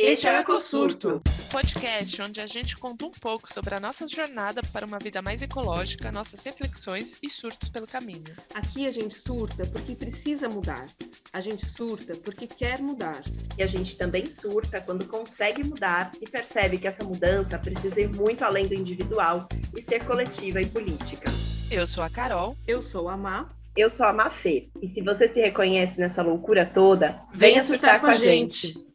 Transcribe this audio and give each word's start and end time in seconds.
Este 0.00 0.28
é 0.28 0.38
o 0.38 0.40
Ecosurto, 0.40 1.20
podcast 1.50 2.22
onde 2.22 2.40
a 2.40 2.46
gente 2.46 2.76
conta 2.76 3.04
um 3.04 3.10
pouco 3.10 3.52
sobre 3.52 3.74
a 3.74 3.80
nossa 3.80 4.06
jornada 4.06 4.60
para 4.72 4.86
uma 4.86 4.96
vida 4.96 5.20
mais 5.20 5.42
ecológica, 5.42 6.12
nossas 6.12 6.44
reflexões 6.44 7.16
e 7.20 7.28
surtos 7.28 7.68
pelo 7.68 7.84
caminho. 7.84 8.22
Aqui 8.54 8.86
a 8.86 8.92
gente 8.92 9.20
surta 9.20 9.66
porque 9.66 9.96
precisa 9.96 10.48
mudar. 10.48 10.86
A 11.32 11.40
gente 11.40 11.66
surta 11.66 12.14
porque 12.14 12.46
quer 12.46 12.80
mudar. 12.80 13.24
E 13.58 13.62
a 13.64 13.66
gente 13.66 13.96
também 13.96 14.30
surta 14.30 14.80
quando 14.80 15.04
consegue 15.04 15.64
mudar 15.64 16.12
e 16.20 16.30
percebe 16.30 16.78
que 16.78 16.86
essa 16.86 17.02
mudança 17.02 17.58
precisa 17.58 18.00
ir 18.00 18.08
muito 18.08 18.44
além 18.44 18.68
do 18.68 18.74
individual 18.74 19.48
e 19.76 19.82
ser 19.82 20.04
coletiva 20.04 20.60
e 20.60 20.66
política. 20.66 21.28
Eu 21.72 21.88
sou 21.88 22.04
a 22.04 22.08
Carol. 22.08 22.56
Eu 22.68 22.82
sou 22.82 23.08
a 23.08 23.16
Má. 23.16 23.48
Eu 23.76 23.90
sou 23.90 24.06
a 24.06 24.12
Mafê. 24.12 24.68
E 24.80 24.88
se 24.88 25.02
você 25.02 25.26
se 25.26 25.40
reconhece 25.40 25.98
nessa 25.98 26.22
loucura 26.22 26.64
toda, 26.64 27.20
venha, 27.34 27.64
surtar, 27.64 27.98
surtar 27.98 28.00
com 28.00 28.06
a 28.06 28.14
gente. 28.14 28.68
gente. 28.68 28.88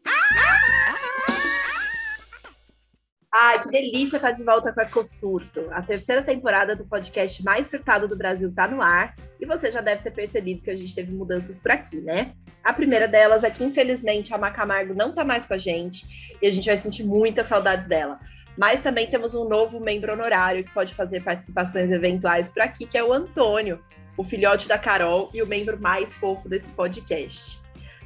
Ai, 3.36 3.64
que 3.64 3.70
delícia 3.72 4.18
estar 4.18 4.30
de 4.30 4.44
volta 4.44 4.72
com 4.72 4.80
a 4.80 4.84
Ecosurto. 4.84 5.68
A 5.72 5.82
terceira 5.82 6.22
temporada 6.22 6.76
do 6.76 6.86
podcast 6.86 7.44
mais 7.44 7.66
surtado 7.66 8.08
do 8.08 8.16
Brasil 8.16 8.50
está 8.50 8.68
no 8.68 8.80
ar 8.80 9.16
e 9.42 9.46
você 9.48 9.72
já 9.72 9.82
deve 9.82 10.04
ter 10.04 10.12
percebido 10.12 10.62
que 10.62 10.70
a 10.70 10.76
gente 10.76 10.94
teve 10.94 11.12
mudanças 11.12 11.58
por 11.58 11.72
aqui, 11.72 12.00
né? 12.00 12.34
A 12.64 12.72
primeira 12.72 13.08
delas 13.08 13.44
é 13.44 13.50
que, 13.50 13.64
infelizmente, 13.64 14.36
a 14.36 14.38
Macamargo 14.38 14.94
não 14.94 15.10
está 15.10 15.26
mais 15.26 15.48
com 15.48 15.56
a 15.56 15.58
gente 15.58 16.38
e 16.40 16.48
a 16.48 16.52
gente 16.52 16.68
vai 16.68 16.78
sentir 16.78 17.04
muitas 17.06 17.48
saudades 17.48 17.88
dela. 17.88 18.20
Mas 18.56 18.82
também 18.82 19.08
temos 19.08 19.34
um 19.34 19.50
novo 19.50 19.80
membro 19.80 20.14
honorário 20.14 20.64
que 20.64 20.72
pode 20.72 20.94
fazer 20.94 21.24
participações 21.24 21.92
eventuais 21.92 22.50
por 22.50 22.62
aqui, 22.62 22.86
que 22.86 23.00
é 23.00 23.04
o 23.04 23.12
Antônio, 23.12 23.84
o 24.16 24.24
filhote 24.24 24.68
da 24.68 24.78
Carol 24.78 25.32
e 25.34 25.42
o 25.42 25.48
membro 25.48 25.82
mais 25.82 26.14
fofo 26.14 26.48
desse 26.48 26.70
podcast. 26.70 27.60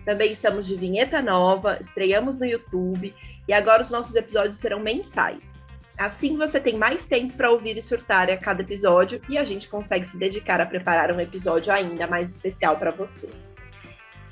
Também 0.05 0.32
estamos 0.32 0.66
de 0.66 0.77
vinheta 0.77 1.21
nova, 1.21 1.80
estreamos 1.82 2.40
no 2.40 2.46
YouTube 2.46 3.13
e 3.48 3.54
agora 3.54 3.82
os 3.82 3.90
nossos 3.90 4.16
episódios 4.16 4.58
serão 4.58 4.80
mensais. 4.80 5.58
Assim 5.98 6.38
você 6.38 6.60
tem 6.60 6.78
mais 6.78 7.05
tempo 7.05 7.34
para 7.34 7.49
ouvir 7.49 7.76
e 7.76 7.82
surtar 7.82 8.30
a 8.30 8.38
cada 8.38 8.62
episódio 8.62 9.20
e 9.27 9.38
a 9.38 9.44
gente 9.44 9.68
consegue 9.68 10.05
se 10.05 10.18
dedicar 10.18 10.62
a 10.62 10.66
preparar 10.66 11.12
um 11.12 11.20
episódio 11.20 11.74
ainda 11.74 12.05
mais 12.05 12.30
especial 12.30 12.77
para 12.77 12.91
você. 12.91 13.30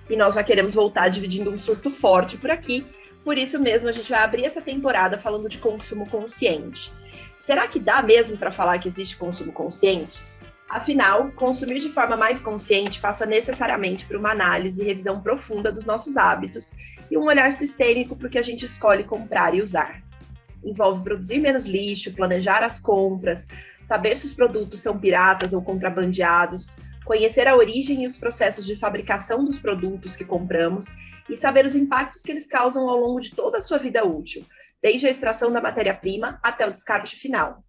E 0.08 0.16
nós 0.16 0.36
já 0.36 0.44
queremos 0.44 0.76
voltar 0.76 1.08
dividindo 1.10 1.50
um 1.50 1.58
surto 1.58 1.90
forte 1.90 2.38
por 2.38 2.52
aqui, 2.52 2.86
por 3.24 3.36
isso 3.36 3.60
mesmo 3.60 3.90
a 3.90 3.92
gente 3.92 4.12
vai 4.12 4.24
abrir 4.24 4.46
essa 4.46 4.62
temporada 4.62 5.18
falando 5.18 5.50
de 5.50 5.58
consumo 5.58 6.08
consciente. 6.08 6.94
Será 7.42 7.68
que 7.68 7.80
dá 7.80 8.04
mesmo 8.04 8.38
para 8.38 8.52
falar 8.52 8.78
que 8.78 8.90
existe 8.90 9.18
consumo 9.18 9.52
consciente? 9.52 10.22
Afinal, 10.70 11.32
consumir 11.32 11.80
de 11.80 11.90
forma 11.90 12.16
mais 12.16 12.42
consciente 12.42 13.00
passa 13.00 13.26
necessariamente 13.26 14.06
por 14.06 14.16
uma 14.16 14.32
análise 14.32 14.82
e 14.82 14.86
revisão 14.86 15.22
profunda 15.22 15.72
dos 15.72 15.86
nossos 15.86 16.18
hábitos 16.18 16.72
e 17.10 17.18
um 17.18 17.26
olhar 17.26 17.52
sistêmico 17.52 18.16
para 18.16 18.28
o 18.28 18.30
que 18.30 18.38
a 18.38 18.44
gente 18.44 18.66
escolhe 18.66 19.04
comprar 19.04 19.54
e 19.54 19.62
usar. 19.62 20.02
Envolve 20.64 21.04
produzir 21.04 21.40
menos 21.40 21.66
lixo, 21.66 22.14
planejar 22.14 22.64
as 22.64 22.80
compras, 22.80 23.48
saber 23.84 24.18
se 24.18 24.26
os 24.26 24.34
produtos 24.34 24.80
são 24.80 25.00
piratas 25.00 25.54
ou 25.54 25.62
contrabandeados, 25.62 26.68
conhecer 27.06 27.48
a 27.48 27.56
origem 27.56 28.04
e 28.04 28.08
os 28.08 28.18
processos 28.18 28.66
de 28.66 28.76
fabricação 28.76 29.46
dos 29.46 29.60
produtos 29.60 30.16
que 30.16 30.26
compramos 30.26 30.88
e 31.30 31.38
saber 31.38 31.66
os 31.66 31.76
impactos 31.76 32.22
que 32.22 32.32
eles 32.32 32.48
causam 32.48 32.90
ao 32.90 32.98
longo 32.98 33.20
de 33.20 33.32
toda 33.32 33.60
a 33.60 33.62
sua 33.62 33.78
vida 33.78 34.04
útil, 34.04 34.44
desde 34.82 35.08
a 35.08 35.12
extração 35.12 35.52
da 35.52 35.62
matéria-prima 35.62 36.40
até 36.42 36.68
o 36.68 36.72
descarte 36.72 37.16
final 37.16 37.64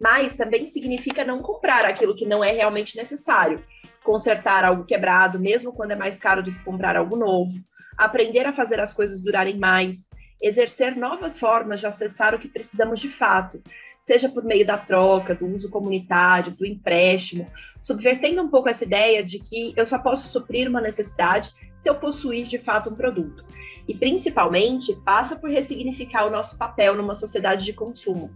mas 0.00 0.36
também 0.36 0.66
significa 0.66 1.24
não 1.24 1.40
comprar 1.40 1.84
aquilo 1.84 2.14
que 2.14 2.26
não 2.26 2.42
é 2.42 2.52
realmente 2.52 2.96
necessário, 2.96 3.64
consertar 4.02 4.64
algo 4.64 4.84
quebrado, 4.84 5.38
mesmo 5.38 5.72
quando 5.72 5.92
é 5.92 5.96
mais 5.96 6.18
caro 6.18 6.42
do 6.42 6.52
que 6.52 6.64
comprar 6.64 6.96
algo 6.96 7.16
novo, 7.16 7.54
aprender 7.96 8.46
a 8.46 8.52
fazer 8.52 8.80
as 8.80 8.92
coisas 8.92 9.22
durarem 9.22 9.58
mais, 9.58 10.08
exercer 10.40 10.96
novas 10.96 11.38
formas 11.38 11.80
de 11.80 11.86
acessar 11.86 12.34
o 12.34 12.38
que 12.38 12.48
precisamos 12.48 13.00
de 13.00 13.08
fato, 13.08 13.62
seja 14.04 14.28
por 14.28 14.44
meio 14.44 14.66
da 14.66 14.76
troca, 14.76 15.34
do 15.34 15.46
uso 15.46 15.70
comunitário, 15.70 16.52
do 16.52 16.66
empréstimo, 16.66 17.50
subvertendo 17.80 18.42
um 18.42 18.48
pouco 18.48 18.68
essa 18.68 18.84
ideia 18.84 19.24
de 19.24 19.38
que 19.38 19.72
eu 19.74 19.86
só 19.86 19.98
posso 19.98 20.28
suprir 20.28 20.68
uma 20.68 20.80
necessidade 20.80 21.54
se 21.76 21.88
eu 21.88 21.94
possuir 21.94 22.46
de 22.46 22.58
fato 22.58 22.90
um 22.90 22.94
produto. 22.94 23.44
E 23.88 23.94
principalmente 23.94 24.94
passa 25.04 25.36
por 25.36 25.48
ressignificar 25.48 26.26
o 26.26 26.30
nosso 26.30 26.58
papel 26.58 26.94
numa 26.94 27.14
sociedade 27.14 27.64
de 27.64 27.72
consumo, 27.72 28.30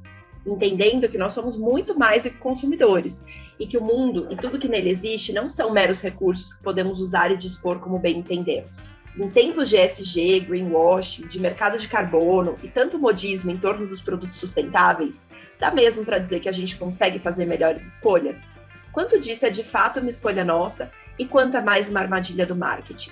entendendo 0.47 1.09
que 1.09 1.19
nós 1.19 1.35
somos 1.35 1.57
muito 1.57 1.99
mais 1.99 2.23
do 2.23 2.31
que 2.31 2.39
consumidores 2.39 3.25
e 3.61 3.67
que 3.67 3.77
o 3.77 3.85
mundo 3.85 4.29
e 4.31 4.37
tudo 4.37 4.59
que 4.59 4.69
nele 4.69 4.91
existe 4.91 5.33
não 5.33 5.51
são 5.51 5.71
meros 5.71 6.01
recursos 6.01 6.55
que 6.55 6.63
podemos 6.63 7.01
usar 7.01 7.31
e 7.31 7.37
dispor 7.37 7.79
como 7.81 7.99
bem 7.99 8.19
entendemos. 8.19 8.91
Em 9.19 9.29
tempos 9.29 9.69
de 9.69 9.77
ESG, 9.77 10.41
greenwashing, 10.47 11.27
de 11.27 11.41
mercado 11.41 11.77
de 11.77 11.89
carbono 11.89 12.57
e 12.63 12.69
tanto 12.69 13.01
modismo 13.01 13.51
em 13.51 13.57
torno 13.59 13.85
dos 13.85 14.01
produtos 14.01 14.39
sustentáveis, 14.39 15.27
dá 15.59 15.73
mesmo 15.73 16.05
para 16.05 16.21
dizer 16.21 16.39
que 16.39 16.49
a 16.49 16.53
gente 16.53 16.77
consegue 16.77 17.19
fazer 17.19 17.45
melhores 17.45 17.85
escolhas? 17.85 18.49
Quanto 18.93 19.19
disso 19.19 19.45
é 19.45 19.51
de 19.51 19.65
fato 19.65 19.99
uma 19.99 20.09
escolha 20.09 20.45
nossa 20.45 20.93
e 21.19 21.27
quanto 21.27 21.57
é 21.57 21.61
mais 21.61 21.89
uma 21.89 21.99
armadilha 21.99 22.47
do 22.47 22.55
marketing? 22.55 23.11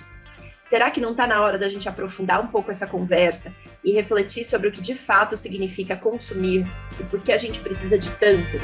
Será 0.65 0.89
que 0.91 1.01
não 1.01 1.11
está 1.11 1.27
na 1.27 1.41
hora 1.41 1.57
da 1.57 1.67
gente 1.67 1.89
aprofundar 1.89 2.41
um 2.41 2.47
pouco 2.47 2.71
essa 2.71 2.87
conversa 2.87 3.53
e 3.83 3.91
refletir 3.91 4.45
sobre 4.45 4.69
o 4.69 4.71
que 4.71 4.81
de 4.81 4.95
fato 4.95 5.35
significa 5.35 5.97
consumir 5.97 6.65
e 6.97 7.03
por 7.03 7.21
que 7.21 7.33
a 7.33 7.37
gente 7.37 7.59
precisa 7.59 7.97
de 7.97 8.09
tanto? 8.11 8.57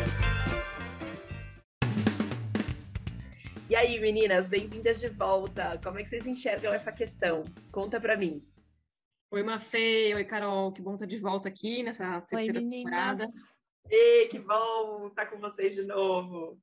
E 3.74 3.76
aí, 3.76 4.00
meninas, 4.00 4.48
bem-vindas 4.48 5.00
de 5.00 5.10
volta. 5.10 5.82
Como 5.84 5.98
é 5.98 6.04
que 6.04 6.10
vocês 6.10 6.28
enxergam 6.28 6.72
essa 6.72 6.92
questão? 6.92 7.42
Conta 7.72 8.00
para 8.00 8.16
mim. 8.16 8.48
Oi, 9.32 9.42
Mafê. 9.42 10.14
Oi, 10.14 10.24
Carol. 10.26 10.72
Que 10.72 10.80
bom 10.80 10.94
estar 10.94 11.08
de 11.08 11.18
volta 11.18 11.50
aqui 11.50 11.82
nessa 11.82 12.22
terceira 12.22 12.60
Oi, 12.60 12.70
temporada. 12.70 13.28
Ei, 13.90 14.28
que 14.28 14.38
bom 14.38 15.08
estar 15.08 15.26
com 15.26 15.40
vocês 15.40 15.74
de 15.74 15.88
novo. 15.88 16.62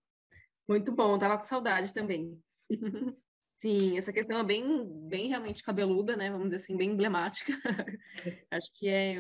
Muito 0.69 0.93
bom, 0.93 1.19
tava 1.19 1.37
com 1.37 1.43
saudade 1.43 1.93
também. 1.93 2.41
Sim, 3.60 3.98
essa 3.98 4.12
questão 4.12 4.38
é 4.38 4.44
bem, 4.44 4.87
bem 5.09 5.31
realmente 5.31 5.65
cabeluda, 5.65 6.16
né? 6.16 6.31
Vamos 6.31 6.44
dizer 6.44 6.62
assim, 6.62 6.77
bem 6.77 6.91
emblemática. 6.91 7.53
Acho 8.53 8.72
que 8.72 8.88
é 8.88 9.16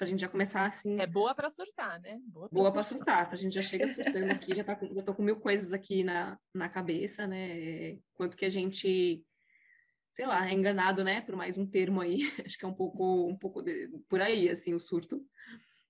para 0.00 0.06
a 0.06 0.08
gente 0.08 0.20
já 0.20 0.28
começar 0.28 0.64
assim. 0.64 0.98
É 0.98 1.06
boa 1.06 1.34
para 1.34 1.50
surtar, 1.50 2.00
né? 2.00 2.18
Boa 2.50 2.72
para 2.72 2.82
surtar. 2.82 3.26
Para 3.26 3.34
a 3.34 3.38
gente 3.38 3.54
já 3.54 3.60
chega 3.60 3.84
surtando 3.86 4.30
aqui, 4.30 4.54
já 4.54 4.64
tá 4.64 4.74
com, 4.74 4.94
já 4.94 5.02
tô 5.02 5.12
com 5.12 5.22
mil 5.22 5.36
coisas 5.36 5.74
aqui 5.74 6.02
na, 6.02 6.38
na 6.54 6.70
cabeça, 6.70 7.26
né? 7.26 7.98
Quanto 8.14 8.34
que 8.34 8.46
a 8.46 8.48
gente, 8.48 9.22
sei 10.10 10.26
lá, 10.26 10.48
é 10.48 10.54
enganado, 10.54 11.04
né? 11.04 11.20
Por 11.20 11.36
mais 11.36 11.58
um 11.58 11.66
termo 11.66 12.00
aí. 12.00 12.20
Acho 12.46 12.56
que 12.56 12.64
é 12.64 12.68
um 12.68 12.72
pouco, 12.72 13.28
um 13.28 13.36
pouco 13.36 13.60
de, 13.60 13.90
por 14.08 14.22
aí, 14.22 14.48
assim, 14.48 14.72
o 14.72 14.80
surto. 14.80 15.22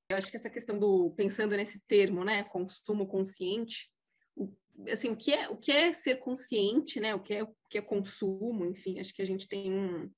Eu 0.09 0.16
acho 0.16 0.28
que 0.28 0.37
essa 0.37 0.50
questão 0.50 0.77
do 0.77 1.12
pensando 1.12 1.54
nesse 1.54 1.78
termo, 1.87 2.25
né? 2.25 2.42
Consumo 2.42 3.06
consciente 3.06 3.88
assim, 4.91 5.10
o 5.10 5.16
que 5.16 5.32
é 5.32 5.48
o 5.48 5.56
que 5.56 5.71
é 5.71 5.92
ser 5.92 6.16
consciente, 6.16 6.98
né? 6.98 7.15
O 7.15 7.21
que 7.21 7.34
é 7.34 7.44
o 7.44 7.54
que 7.69 7.78
é 7.78 7.82
consumo, 7.82 8.66
enfim, 8.66 8.98
acho 8.98 9.15
que 9.15 9.22
a 9.22 9.27
gente 9.27 9.47
tem 9.47 9.72
um 9.72 10.10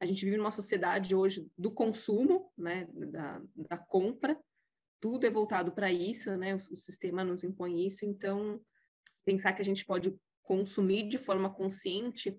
a 0.00 0.06
gente 0.06 0.24
vive 0.24 0.38
numa 0.38 0.50
sociedade 0.50 1.14
hoje 1.14 1.46
do 1.56 1.70
consumo, 1.70 2.50
né, 2.56 2.88
da, 2.92 3.42
da 3.54 3.78
compra, 3.78 4.38
tudo 4.98 5.26
é 5.26 5.30
voltado 5.30 5.72
para 5.72 5.92
isso, 5.92 6.34
né? 6.36 6.54
O, 6.54 6.56
o, 6.56 6.76
sistema 6.76 7.22
nos 7.22 7.44
impõe 7.44 7.86
isso, 7.86 8.04
então 8.04 8.60
pensar 9.24 9.52
que 9.52 9.62
a 9.62 9.64
gente 9.64 9.84
pode 9.84 10.14
consumir 10.42 11.08
de 11.08 11.18
forma 11.18 11.52
consciente 11.52 12.38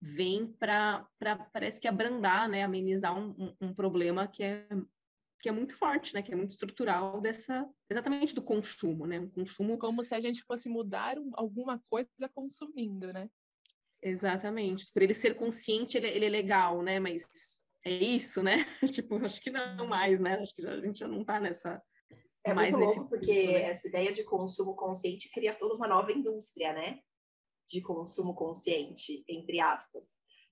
vem 0.00 0.46
para 0.58 1.06
parece 1.52 1.80
que 1.80 1.86
abrandar, 1.86 2.48
né, 2.48 2.64
amenizar 2.64 3.16
um, 3.16 3.30
um, 3.38 3.68
um 3.68 3.74
problema 3.74 4.26
que 4.26 4.42
é 4.42 4.66
que 5.42 5.48
é 5.48 5.52
muito 5.52 5.74
forte, 5.74 6.14
né? 6.14 6.22
Que 6.22 6.32
é 6.32 6.36
muito 6.36 6.52
estrutural 6.52 7.20
dessa 7.20 7.68
exatamente 7.90 8.32
do 8.32 8.40
consumo, 8.40 9.06
né? 9.06 9.18
Um 9.18 9.28
consumo 9.28 9.76
como 9.76 10.04
se 10.04 10.14
a 10.14 10.20
gente 10.20 10.40
fosse 10.44 10.68
mudar 10.68 11.18
um, 11.18 11.32
alguma 11.34 11.80
coisa 11.90 12.28
consumindo, 12.32 13.12
né? 13.12 13.28
Exatamente. 14.02 14.90
Por 14.92 15.02
ele 15.02 15.14
ser 15.14 15.36
consciente, 15.36 15.96
ele, 15.96 16.08
ele 16.08 16.26
é 16.26 16.30
legal, 16.30 16.82
né? 16.82 16.98
Mas 16.98 17.24
é 17.84 17.92
isso, 17.92 18.42
né? 18.42 18.64
tipo, 18.92 19.16
acho 19.24 19.40
que 19.40 19.50
não 19.50 19.86
mais, 19.86 20.20
né? 20.20 20.34
Acho 20.40 20.54
que 20.54 20.62
já, 20.62 20.72
a 20.72 20.80
gente 20.80 20.98
já 20.98 21.08
não 21.08 21.20
está 21.20 21.38
nessa 21.38 21.80
é 22.44 22.52
mais 22.52 22.74
muito 22.74 22.86
nesse 22.86 22.98
louco, 22.98 23.10
porque 23.10 23.34
ponto, 23.34 23.52
né? 23.52 23.62
essa 23.62 23.88
ideia 23.88 24.12
de 24.12 24.24
consumo 24.24 24.74
consciente 24.74 25.30
cria 25.30 25.54
toda 25.54 25.74
uma 25.74 25.86
nova 25.86 26.10
indústria, 26.12 26.72
né? 26.72 26.98
De 27.68 27.80
consumo 27.80 28.34
consciente, 28.34 29.24
entre 29.28 29.60
aspas, 29.60 30.08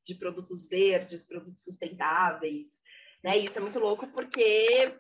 de 0.07 0.15
produtos 0.15 0.69
verdes, 0.69 1.27
produtos 1.27 1.65
sustentáveis, 1.65 2.81
né? 3.23 3.37
Isso 3.37 3.59
é 3.59 3.61
muito 3.61 3.79
louco 3.79 4.07
porque 4.09 4.41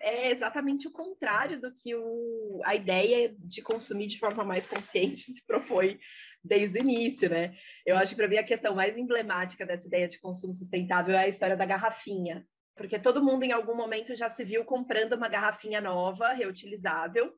é 0.01 0.31
exatamente 0.31 0.89
o 0.89 0.93
contrário 0.93 1.61
do 1.61 1.75
que 1.75 1.95
o, 1.95 2.61
a 2.65 2.75
ideia 2.75 3.35
de 3.39 3.63
consumir 3.63 4.09
de 4.09 4.19
forma 4.19 4.45
mais 4.45 4.67
consciente 4.67 5.31
se 5.33 5.47
propõe 5.47 5.99
desde 6.43 6.79
o 6.79 6.83
início, 6.83 7.29
né? 7.29 7.57
Eu 7.85 7.97
acho 7.97 8.13
que 8.13 8.17
para 8.17 8.29
mim 8.29 8.39
a 8.39 8.45
questão 8.45 8.75
mais 8.75 8.97
emblemática 8.97 9.67
dessa 9.67 9.87
ideia 9.87 10.09
de 10.09 10.19
consumo 10.19 10.55
sustentável 10.55 11.15
é 11.15 11.25
a 11.25 11.29
história 11.29 11.57
da 11.57 11.67
garrafinha, 11.67 12.47
porque 12.75 12.99
todo 12.99 13.23
mundo 13.23 13.45
em 13.45 13.53
algum 13.53 13.75
momento 13.75 14.15
já 14.15 14.29
se 14.31 14.45
viu 14.45 14.65
comprando 14.65 15.13
uma 15.13 15.29
garrafinha 15.29 15.81
nova, 15.81 16.33
reutilizável, 16.33 17.35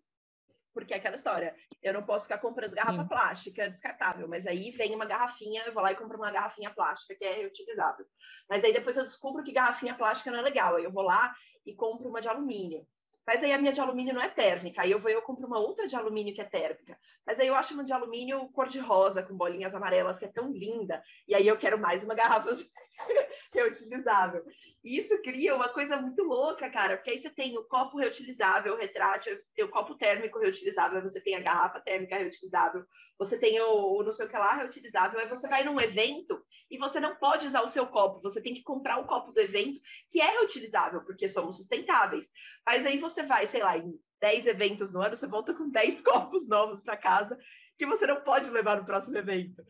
porque 0.72 0.94
é 0.94 0.96
aquela 0.96 1.16
história. 1.16 1.54
Eu 1.82 1.92
não 1.92 2.02
posso 2.02 2.26
ficar 2.26 2.38
comprando 2.38 2.74
garrafa 2.74 3.04
plástica 3.04 3.68
descartável, 3.68 4.26
mas 4.28 4.46
aí 4.46 4.70
vem 4.70 4.94
uma 4.94 5.04
garrafinha, 5.04 5.62
eu 5.66 5.74
vou 5.74 5.82
lá 5.82 5.92
e 5.92 5.96
compro 5.96 6.16
uma 6.16 6.30
garrafinha 6.30 6.70
plástica 6.70 7.14
que 7.14 7.24
é 7.24 7.34
reutilizável. 7.34 8.06
Mas 8.48 8.64
aí 8.64 8.72
depois 8.72 8.96
eu 8.96 9.04
descubro 9.04 9.42
que 9.42 9.52
garrafinha 9.52 9.94
plástica 9.94 10.30
não 10.30 10.38
é 10.38 10.42
legal, 10.42 10.76
aí 10.76 10.84
eu 10.84 10.92
vou 10.92 11.02
lá 11.02 11.34
e 11.66 11.74
compro 11.74 12.08
uma 12.08 12.20
de 12.20 12.28
alumínio. 12.28 12.86
Mas 13.26 13.42
aí 13.42 13.52
a 13.52 13.58
minha 13.58 13.72
de 13.72 13.80
alumínio 13.80 14.14
não 14.14 14.22
é 14.22 14.28
térmica. 14.28 14.82
Aí 14.82 14.90
eu 14.90 14.98
vou 14.98 15.10
eu 15.10 15.22
compro 15.22 15.46
uma 15.46 15.58
outra 15.58 15.86
de 15.86 15.94
alumínio 15.94 16.34
que 16.34 16.40
é 16.40 16.44
térmica. 16.44 16.98
Mas 17.26 17.38
aí 17.38 17.46
eu 17.46 17.54
acho 17.54 17.74
uma 17.74 17.84
de 17.84 17.92
alumínio 17.92 18.48
cor-de-rosa, 18.52 19.22
com 19.22 19.36
bolinhas 19.36 19.74
amarelas, 19.74 20.18
que 20.18 20.24
é 20.24 20.28
tão 20.28 20.50
linda. 20.50 21.02
E 21.28 21.34
aí 21.34 21.46
eu 21.46 21.56
quero 21.56 21.78
mais 21.78 22.04
uma 22.04 22.14
garrafa 22.14 22.56
reutilizável. 23.52 24.44
E 24.84 24.98
isso 24.98 25.20
cria 25.22 25.54
uma 25.54 25.68
coisa 25.68 25.96
muito 25.96 26.22
louca, 26.22 26.70
cara, 26.70 26.96
porque 26.96 27.10
aí 27.10 27.18
você 27.18 27.30
tem 27.30 27.56
o 27.56 27.64
copo 27.64 27.98
reutilizável, 27.98 28.74
o 28.74 28.76
retrátil, 28.76 29.38
você 29.38 29.52
tem 29.54 29.64
o 29.64 29.70
copo 29.70 29.94
térmico 29.94 30.38
reutilizável, 30.38 31.00
você 31.00 31.20
tem 31.20 31.34
a 31.34 31.40
garrafa 31.40 31.80
térmica 31.80 32.16
reutilizável, 32.16 32.84
você 33.18 33.38
tem 33.38 33.60
o, 33.60 33.98
o 33.98 34.02
não 34.02 34.12
sei 34.12 34.26
o 34.26 34.28
que 34.28 34.36
lá 34.36 34.54
reutilizável, 34.54 35.20
aí 35.20 35.28
você 35.28 35.48
vai 35.48 35.62
num 35.64 35.80
evento 35.80 36.42
e 36.70 36.78
você 36.78 36.98
não 36.98 37.14
pode 37.16 37.46
usar 37.46 37.62
o 37.62 37.68
seu 37.68 37.86
copo, 37.86 38.20
você 38.20 38.40
tem 38.42 38.54
que 38.54 38.62
comprar 38.62 38.98
o 38.98 39.06
copo 39.06 39.32
do 39.32 39.40
evento, 39.40 39.80
que 40.10 40.20
é 40.20 40.30
reutilizável, 40.30 41.04
porque 41.04 41.28
somos 41.28 41.56
sustentáveis. 41.56 42.30
Mas 42.66 42.84
aí 42.86 42.98
você 42.98 43.22
vai, 43.22 43.46
sei 43.46 43.62
lá, 43.62 43.76
em 43.78 43.92
10 44.20 44.46
eventos 44.46 44.92
no 44.92 45.02
ano, 45.02 45.16
você 45.16 45.26
volta 45.26 45.54
com 45.54 45.70
10 45.70 46.00
copos 46.02 46.48
novos 46.48 46.80
para 46.80 46.96
casa 46.96 47.38
que 47.76 47.86
você 47.86 48.06
não 48.06 48.20
pode 48.22 48.48
levar 48.50 48.76
no 48.76 48.86
próximo 48.86 49.16
evento. 49.18 49.62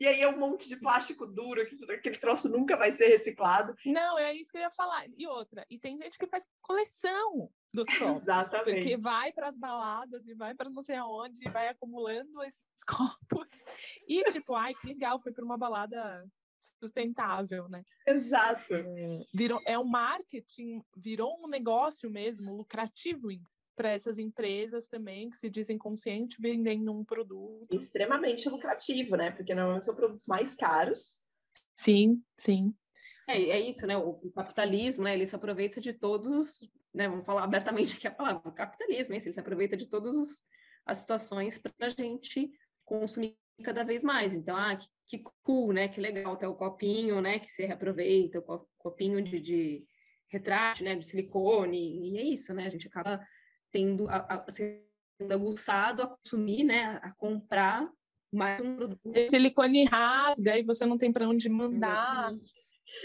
E 0.00 0.06
aí 0.06 0.22
é 0.22 0.28
um 0.28 0.38
monte 0.38 0.68
de 0.68 0.76
plástico 0.76 1.26
duro, 1.26 1.66
que 1.66 1.92
aquele 1.92 2.18
troço 2.18 2.48
nunca 2.48 2.76
vai 2.76 2.92
ser 2.92 3.08
reciclado. 3.08 3.74
Não, 3.84 4.18
é 4.18 4.32
isso 4.32 4.52
que 4.52 4.58
eu 4.58 4.62
ia 4.62 4.70
falar. 4.70 5.04
E 5.16 5.26
outra, 5.26 5.66
e 5.68 5.78
tem 5.78 5.98
gente 5.98 6.16
que 6.16 6.26
faz 6.26 6.46
coleção 6.62 7.50
dos 7.72 7.86
copos. 7.98 8.22
Exatamente. 8.22 8.80
Porque 8.80 8.96
vai 8.96 9.32
para 9.32 9.48
as 9.48 9.56
baladas 9.56 10.26
e 10.26 10.34
vai 10.34 10.54
para 10.54 10.70
não 10.70 10.82
sei 10.82 10.96
aonde, 10.96 11.46
e 11.46 11.50
vai 11.50 11.68
acumulando 11.68 12.42
esses 12.44 12.60
copos. 12.86 13.50
E 14.06 14.22
tipo, 14.32 14.54
ai, 14.54 14.74
que 14.74 14.86
legal, 14.86 15.20
foi 15.20 15.32
para 15.32 15.44
uma 15.44 15.58
balada 15.58 16.24
sustentável, 16.80 17.68
né? 17.68 17.82
Exato. 18.06 18.74
É, 18.74 19.24
virou, 19.34 19.60
é 19.66 19.78
um 19.78 19.84
marketing, 19.84 20.82
virou 20.96 21.36
um 21.44 21.48
negócio 21.48 22.10
mesmo 22.10 22.54
lucrativo 22.54 23.30
para 23.78 23.92
essas 23.92 24.18
empresas 24.18 24.88
também 24.88 25.30
que 25.30 25.36
se 25.36 25.48
dizem 25.48 25.78
conscientes 25.78 26.36
vendendo 26.40 26.92
um 26.92 27.04
produto. 27.04 27.72
Extremamente 27.72 28.48
lucrativo, 28.48 29.14
né? 29.14 29.30
Porque 29.30 29.54
normalmente 29.54 29.84
são 29.84 29.94
produtos 29.94 30.26
mais 30.26 30.52
caros. 30.56 31.20
Sim, 31.76 32.20
sim. 32.36 32.74
É, 33.28 33.40
é 33.40 33.60
isso, 33.60 33.86
né? 33.86 33.96
O, 33.96 34.18
o 34.20 34.32
capitalismo, 34.32 35.04
né? 35.04 35.14
Ele 35.14 35.26
se 35.28 35.36
aproveita 35.36 35.80
de 35.80 35.92
todos, 35.92 36.68
né? 36.92 37.08
Vamos 37.08 37.24
falar 37.24 37.44
abertamente 37.44 37.96
aqui 37.96 38.08
a 38.08 38.10
palavra, 38.10 38.48
o 38.48 38.52
capitalismo, 38.52 39.14
é 39.14 39.18
isso, 39.18 39.28
ele 39.28 39.34
se 39.34 39.40
aproveita 39.40 39.76
de 39.76 39.86
todas 39.86 40.44
as 40.84 40.98
situações 40.98 41.56
para 41.56 41.72
a 41.82 41.90
gente 41.90 42.50
consumir 42.84 43.38
cada 43.62 43.84
vez 43.84 44.02
mais. 44.02 44.34
Então, 44.34 44.56
ah, 44.56 44.74
que, 44.74 44.88
que, 45.06 45.22
cool, 45.44 45.72
né? 45.72 45.86
Que 45.86 46.00
legal 46.00 46.36
ter 46.36 46.48
o 46.48 46.56
copinho, 46.56 47.20
né? 47.20 47.38
Que 47.38 47.52
você 47.52 47.64
reaproveita, 47.64 48.40
o 48.40 48.66
copinho 48.76 49.22
de, 49.22 49.40
de 49.40 49.86
retrato, 50.26 50.82
né? 50.82 50.96
De 50.96 51.06
silicone, 51.06 52.10
e 52.10 52.18
é 52.18 52.22
isso, 52.24 52.52
né? 52.52 52.66
A 52.66 52.70
gente 52.70 52.88
acaba 52.88 53.24
tendo 53.72 54.08
a, 54.08 54.16
a, 54.16 54.46
sendo 54.50 55.32
aguçado 55.32 56.02
a 56.02 56.06
consumir, 56.08 56.64
né, 56.64 57.00
a 57.02 57.12
comprar 57.12 57.88
mais 58.32 58.60
um 58.60 58.76
produto. 58.76 59.00
O 59.04 59.30
silicone 59.30 59.84
rasga 59.84 60.58
e 60.58 60.62
você 60.62 60.84
não 60.84 60.98
tem 60.98 61.12
para 61.12 61.28
onde 61.28 61.48
mandar. 61.48 62.34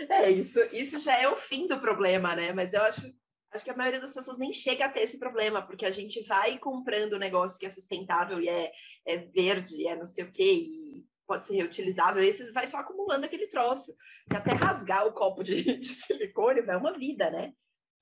É, 0.10 0.30
isso, 0.30 0.60
isso 0.71 1.00
já 1.00 1.18
é 1.18 1.27
o 1.27 1.38
fim 1.38 1.68
do 1.68 1.80
problema, 1.80 2.36
né? 2.36 2.51
Mas 2.51 2.74
eu 2.74 2.81
acho, 2.81 3.13
acho 3.51 3.63
que 3.63 3.71
a 3.71 3.75
maioria 3.75 4.01
das 4.01 4.13
pessoas 4.13 4.38
nem 4.38 4.51
chega 4.51 4.86
a 4.86 4.89
ter 4.89 5.01
esse 5.01 5.18
problema, 5.18 5.62
porque 5.62 5.86
a 5.86 5.92
gente 5.92 6.21
vai 6.24 6.57
comprando 6.57 7.13
um 7.13 7.19
negócio 7.19 7.57
que 7.59 7.66
é 7.66 7.69
sustentável 7.69 8.42
e 8.42 8.50
é, 8.50 8.71
é 9.06 9.18
verde, 9.18 9.88
é 9.88 9.95
não 9.95 10.07
sei 10.07 10.25
o 10.25 10.31
quê, 10.31 10.54
e 10.54 11.06
pode 11.25 11.45
ser 11.45 11.56
reutilizável, 11.56 12.21
e 12.21 12.31
você 12.31 12.51
vai 12.51 12.68
só 12.68 12.77
acumulando 12.77 13.25
aquele 13.25 13.48
troço. 13.48 13.95
E 14.31 14.36
até 14.36 14.54
rasgar 14.54 15.07
o 15.07 15.13
copo 15.13 15.44
de, 15.44 15.63
de 15.80 15.88
silicone 15.88 16.62
vai 16.62 16.75
uma 16.75 16.98
vida, 16.98 17.30
né? 17.30 17.54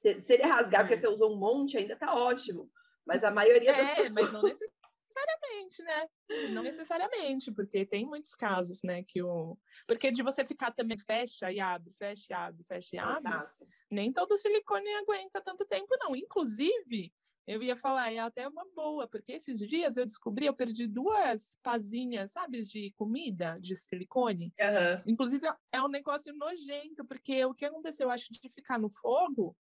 Se, 0.02 0.34
ele 0.34 0.44
rasgar 0.44 0.82
porque 0.82 0.96
é. 0.96 0.98
você 0.98 1.08
usou 1.08 1.32
um 1.32 1.38
monte, 1.38 1.78
ainda 1.78 1.96
tá 1.96 2.14
ótimo. 2.16 2.70
Mas 3.06 3.24
a 3.24 3.32
maioria 3.32 3.72
das 3.72 3.90
é, 3.90 3.96
pessoas... 3.96 4.14
mas 4.14 4.34
não 4.34 4.42
necessariamente, 5.12 5.84
né? 5.84 6.10
Não 6.54 6.64
necessariamente, 6.64 7.52
porque 7.52 7.86
tem 7.86 8.06
muitos 8.06 8.34
casos, 8.34 8.82
né, 8.84 9.04
que 9.04 9.22
o... 9.22 9.58
Porque 9.88 10.12
de 10.12 10.24
você 10.24 10.46
ficar 10.46 10.72
também 10.72 10.98
fecha 10.98 11.52
e 11.52 11.60
abre, 11.60 11.92
fecha 11.98 12.26
e 12.30 12.34
abre, 12.34 12.64
fecha 12.64 12.96
e 12.96 13.00
abre, 13.00 13.30
Exato. 13.30 13.68
nem 13.90 14.12
todo 14.12 14.38
silicone 14.38 14.90
aguenta 14.96 15.42
tanto 15.42 15.66
tempo, 15.66 15.96
não. 16.00 16.16
Inclusive, 16.16 17.14
eu 17.48 17.62
ia 17.62 17.76
falar, 17.76 18.14
é 18.14 18.20
até 18.20 18.48
uma 18.48 18.66
boa, 18.76 19.08
porque 19.08 19.34
esses 19.34 19.60
dias 19.60 19.98
eu 19.98 20.06
descobri, 20.06 20.46
eu 20.46 20.54
perdi 20.54 20.88
duas 20.88 21.58
pazinhas, 21.62 22.32
sabe, 22.32 22.62
de 22.62 22.92
comida, 22.96 23.58
de 23.60 23.76
silicone. 23.76 24.54
Uhum. 24.60 25.12
Inclusive, 25.12 25.48
é 25.72 25.82
um 25.82 25.90
negócio 25.90 26.34
nojento, 26.34 27.04
porque 27.06 27.44
o 27.44 27.54
que 27.54 27.66
aconteceu, 27.66 28.08
eu 28.08 28.12
acho, 28.12 28.32
de 28.32 28.40
ficar 28.50 28.80
no 28.80 28.90
fogo, 28.90 29.56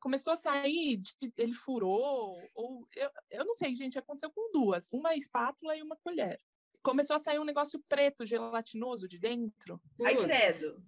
começou 0.00 0.32
a 0.32 0.36
sair, 0.36 1.00
ele 1.36 1.52
furou, 1.52 2.38
ou 2.54 2.88
eu, 2.94 3.10
eu 3.30 3.44
não 3.44 3.54
sei, 3.54 3.74
gente, 3.74 3.98
aconteceu 3.98 4.30
com 4.30 4.50
duas, 4.52 4.88
uma 4.92 5.14
espátula 5.14 5.76
e 5.76 5.82
uma 5.82 5.96
colher. 5.96 6.40
Começou 6.82 7.16
a 7.16 7.18
sair 7.18 7.38
um 7.38 7.44
negócio 7.44 7.82
preto, 7.88 8.26
gelatinoso 8.26 9.08
de 9.08 9.18
dentro. 9.18 9.80
Ai, 10.02 10.16
credo. 10.16 10.84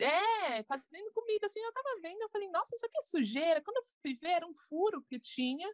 É, 0.00 0.62
fazendo 0.64 1.12
comida, 1.12 1.46
assim, 1.46 1.60
eu 1.60 1.72
tava 1.72 2.00
vendo, 2.00 2.20
eu 2.22 2.28
falei, 2.28 2.48
nossa, 2.48 2.74
isso 2.74 2.86
aqui 2.86 2.98
é 2.98 3.02
sujeira. 3.02 3.62
Quando 3.62 3.78
eu 3.78 3.82
fui 4.02 4.14
ver, 4.14 4.30
era 4.30 4.46
um 4.46 4.54
furo 4.54 5.02
que 5.02 5.18
tinha. 5.18 5.68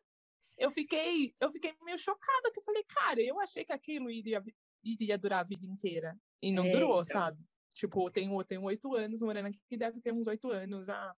Eu 0.57 0.71
fiquei, 0.71 1.35
eu 1.41 1.51
fiquei 1.51 1.75
meio 1.83 1.99
chocada, 1.99 2.51
que 2.53 2.59
eu 2.59 2.63
falei, 2.63 2.85
cara, 2.85 3.21
eu 3.21 3.41
achei 3.41 3.65
que 3.65 3.73
aquilo 3.73 4.11
iria, 4.11 4.43
iria 4.83 5.19
durar 5.19 5.41
a 5.41 5.45
vida 5.45 5.67
inteira. 5.67 6.17
E 6.43 6.53
não 6.53 6.67
é, 6.67 6.71
durou, 6.71 7.01
então. 7.01 7.05
sabe? 7.05 7.43
Tipo, 7.75 8.11
tenho, 8.11 8.45
tenho 8.45 8.63
oito 8.63 8.95
anos 8.95 9.21
morando 9.21 9.47
aqui, 9.47 9.61
que 9.69 9.77
deve 9.77 10.01
ter 10.01 10.13
uns 10.13 10.27
oito 10.27 10.51
anos 10.51 10.89
a, 10.89 11.15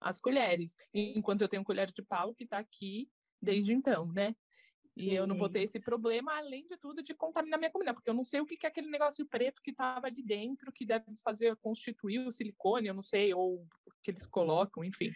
as 0.00 0.18
colheres, 0.18 0.76
enquanto 0.92 1.42
eu 1.42 1.48
tenho 1.48 1.64
colher 1.64 1.86
de 1.86 2.02
pau 2.02 2.34
que 2.34 2.44
está 2.44 2.58
aqui 2.58 3.10
desde 3.40 3.72
então, 3.72 4.12
né? 4.12 4.34
E 4.96 5.10
Sim. 5.10 5.14
eu 5.14 5.26
não 5.26 5.36
vou 5.36 5.48
ter 5.48 5.62
esse 5.62 5.78
problema, 5.78 6.34
além 6.38 6.66
de 6.66 6.76
tudo, 6.78 7.02
de 7.02 7.12
contaminar 7.14 7.58
minha 7.58 7.70
comida, 7.70 7.92
porque 7.92 8.08
eu 8.08 8.14
não 8.14 8.24
sei 8.24 8.40
o 8.40 8.46
que 8.46 8.64
é 8.64 8.68
aquele 8.68 8.88
negócio 8.88 9.26
preto 9.26 9.60
que 9.60 9.70
estava 9.70 10.06
ali 10.06 10.22
dentro, 10.22 10.72
que 10.72 10.86
deve 10.86 11.04
fazer 11.22 11.54
constituir 11.56 12.26
o 12.26 12.32
silicone, 12.32 12.88
eu 12.88 12.94
não 12.94 13.02
sei, 13.02 13.34
ou 13.34 13.56
o 13.56 13.68
que 14.02 14.10
eles 14.10 14.26
colocam, 14.26 14.82
enfim. 14.82 15.12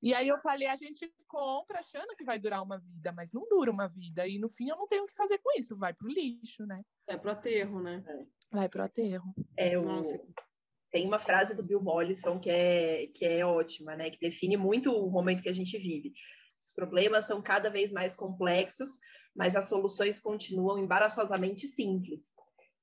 E 0.00 0.14
aí 0.14 0.28
eu 0.28 0.38
falei, 0.38 0.68
a 0.68 0.76
gente 0.76 1.12
compra 1.26 1.80
achando 1.80 2.14
que 2.14 2.22
vai 2.22 2.38
durar 2.38 2.62
uma 2.62 2.78
vida, 2.78 3.10
mas 3.10 3.32
não 3.32 3.48
dura 3.48 3.72
uma 3.72 3.88
vida. 3.88 4.28
E 4.28 4.38
no 4.38 4.48
fim 4.48 4.68
eu 4.68 4.76
não 4.76 4.86
tenho 4.86 5.02
o 5.02 5.06
que 5.06 5.14
fazer 5.14 5.38
com 5.38 5.58
isso, 5.58 5.76
vai 5.76 5.92
pro 5.92 6.08
lixo, 6.08 6.64
né? 6.64 6.84
Vai 7.04 7.18
pro 7.18 7.32
aterro, 7.32 7.82
né? 7.82 8.04
Vai 8.52 8.68
pro 8.68 8.84
aterro. 8.84 9.34
É, 9.56 9.76
o... 9.76 9.82
Nossa, 9.82 10.16
tem 10.90 11.06
uma 11.06 11.18
frase 11.18 11.54
do 11.54 11.62
Bill 11.62 11.82
Mollison 11.82 12.38
que 12.38 12.50
é, 12.50 13.06
que 13.14 13.24
é 13.24 13.44
ótima, 13.44 13.94
né? 13.94 14.10
Que 14.10 14.18
define 14.18 14.56
muito 14.56 14.92
o 14.92 15.10
momento 15.10 15.42
que 15.42 15.48
a 15.48 15.54
gente 15.54 15.76
vive. 15.78 16.12
Os 16.60 16.72
problemas 16.72 17.26
são 17.26 17.42
cada 17.42 17.70
vez 17.70 17.92
mais 17.92 18.16
complexos, 18.16 18.98
mas 19.34 19.54
as 19.54 19.68
soluções 19.68 20.20
continuam 20.20 20.78
embaraçosamente 20.78 21.66
simples. 21.68 22.26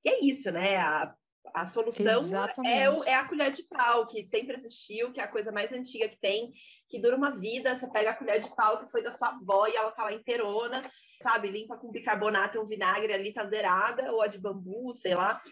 E 0.04 0.08
é 0.08 0.24
isso, 0.24 0.50
né? 0.50 0.76
A, 0.76 1.14
a 1.54 1.66
solução 1.66 2.24
é, 2.64 2.90
o, 2.90 3.04
é, 3.04 3.14
a 3.14 3.24
colher 3.24 3.52
de 3.52 3.62
pau, 3.64 4.06
que 4.06 4.26
sempre 4.28 4.54
existiu, 4.54 5.12
que 5.12 5.20
é 5.20 5.24
a 5.24 5.28
coisa 5.28 5.50
mais 5.50 5.72
antiga 5.72 6.08
que 6.08 6.18
tem, 6.18 6.52
que 6.88 7.00
dura 7.00 7.16
uma 7.16 7.36
vida. 7.36 7.74
Você 7.74 7.88
pega 7.88 8.10
a 8.10 8.14
colher 8.14 8.40
de 8.40 8.54
pau 8.54 8.78
que 8.78 8.90
foi 8.90 9.02
da 9.02 9.10
sua 9.10 9.28
avó 9.28 9.66
e 9.66 9.76
ela 9.76 9.90
tá 9.90 10.04
lá 10.04 10.12
inteirona, 10.12 10.82
sabe? 11.22 11.50
Limpa 11.50 11.76
com 11.76 11.90
bicarbonato 11.90 12.56
e 12.56 12.60
um 12.60 12.66
vinagre 12.66 13.12
ali, 13.12 13.32
tá 13.32 13.44
zerada, 13.46 14.12
ou 14.12 14.22
a 14.22 14.26
de 14.26 14.38
bambu, 14.38 14.94
sei 14.94 15.14
lá. 15.14 15.42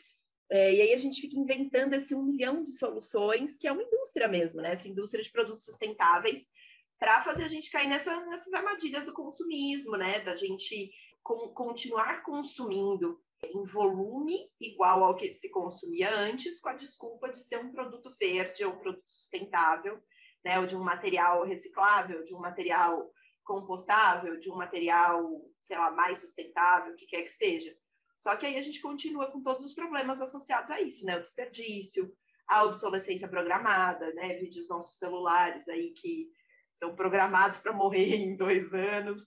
É, 0.50 0.74
e 0.74 0.80
aí 0.82 0.92
a 0.92 0.98
gente 0.98 1.20
fica 1.20 1.38
inventando 1.38 1.94
esse 1.94 2.14
um 2.14 2.22
milhão 2.22 2.62
de 2.62 2.76
soluções, 2.76 3.56
que 3.56 3.66
é 3.66 3.72
uma 3.72 3.82
indústria 3.82 4.28
mesmo, 4.28 4.60
né? 4.60 4.74
Essa 4.74 4.88
indústria 4.88 5.22
de 5.22 5.30
produtos 5.30 5.64
sustentáveis, 5.64 6.50
para 6.98 7.22
fazer 7.22 7.44
a 7.44 7.48
gente 7.48 7.70
cair 7.70 7.88
nessa, 7.88 8.24
nessas 8.26 8.52
armadilhas 8.52 9.04
do 9.04 9.12
consumismo, 9.12 9.96
né? 9.96 10.20
Da 10.20 10.34
gente 10.34 10.92
com, 11.22 11.48
continuar 11.48 12.22
consumindo 12.22 13.20
em 13.42 13.64
volume 13.64 14.48
igual 14.60 15.04
ao 15.04 15.16
que 15.16 15.32
se 15.32 15.50
consumia 15.50 16.14
antes, 16.14 16.60
com 16.60 16.68
a 16.68 16.74
desculpa 16.74 17.30
de 17.30 17.38
ser 17.38 17.58
um 17.58 17.72
produto 17.72 18.14
verde 18.18 18.64
ou 18.64 18.72
um 18.72 18.78
produto 18.78 19.08
sustentável, 19.08 20.00
né? 20.44 20.58
Ou 20.60 20.66
de 20.66 20.76
um 20.76 20.84
material 20.84 21.44
reciclável, 21.44 22.22
de 22.22 22.34
um 22.34 22.38
material 22.38 23.10
compostável, 23.44 24.38
de 24.38 24.50
um 24.50 24.56
material, 24.56 25.28
sei 25.58 25.76
lá, 25.76 25.90
mais 25.90 26.18
sustentável, 26.18 26.92
o 26.92 26.96
que 26.96 27.06
quer 27.06 27.22
que 27.22 27.32
seja. 27.32 27.76
Só 28.16 28.36
que 28.36 28.46
aí 28.46 28.56
a 28.56 28.62
gente 28.62 28.80
continua 28.80 29.30
com 29.30 29.42
todos 29.42 29.64
os 29.64 29.74
problemas 29.74 30.20
associados 30.20 30.70
a 30.70 30.80
isso, 30.80 31.04
né? 31.04 31.16
O 31.16 31.20
desperdício, 31.20 32.12
a 32.46 32.64
obsolescência 32.64 33.28
programada, 33.28 34.12
né? 34.14 34.34
Vídeos 34.34 34.68
nossos 34.68 34.98
celulares 34.98 35.68
aí 35.68 35.92
que 35.92 36.28
são 36.72 36.94
programados 36.94 37.58
para 37.58 37.72
morrer 37.72 38.14
em 38.16 38.36
dois 38.36 38.72
anos. 38.72 39.22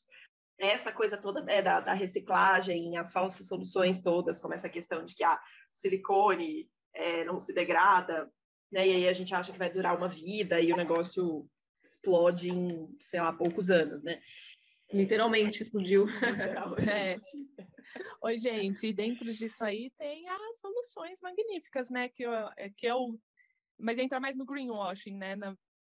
Essa 0.59 0.91
coisa 0.91 1.17
toda 1.17 1.41
né, 1.43 1.61
da, 1.61 1.79
da, 1.79 1.93
reciclagem, 1.93 2.97
as 2.97 3.11
falsas 3.11 3.47
soluções 3.47 4.01
todas, 4.01 4.39
como 4.39 4.53
essa 4.53 4.67
questão 4.67 5.05
de 5.05 5.13
que 5.13 5.23
a 5.23 5.39
silicone 5.71 6.67
é, 6.93 7.23
não 7.25 7.39
se 7.39 7.53
degrada, 7.53 8.31
né? 8.71 8.87
E 8.87 8.91
aí 8.91 9.07
a 9.07 9.13
gente 9.13 9.33
acha 9.33 9.51
que 9.51 9.59
vai 9.59 9.71
durar 9.71 9.95
uma 9.95 10.07
vida 10.07 10.59
e 10.59 10.73
o 10.73 10.77
negócio 10.77 11.47
explode 11.83 12.49
em, 12.49 12.89
sei 13.01 13.21
lá, 13.21 13.31
poucos 13.31 13.69
anos, 13.69 14.03
né? 14.03 14.19
Literalmente 14.91 15.61
explodiu. 15.61 16.05
É. 16.91 17.17
Oi, 18.21 18.37
gente, 18.37 18.87
e 18.87 18.93
dentro 18.93 19.31
disso 19.31 19.63
aí 19.63 19.89
tem 19.97 20.27
as 20.27 20.59
soluções 20.59 21.19
magníficas, 21.21 21.89
né? 21.89 22.09
Que, 22.09 22.23
eu, 22.23 22.31
é, 22.57 22.69
que 22.69 22.91
o. 22.91 23.19
Mas 23.79 23.97
entra 23.97 24.19
mais 24.19 24.35
no 24.35 24.45
greenwashing, 24.45 25.15
né? 25.15 25.35
Na, 25.35 25.57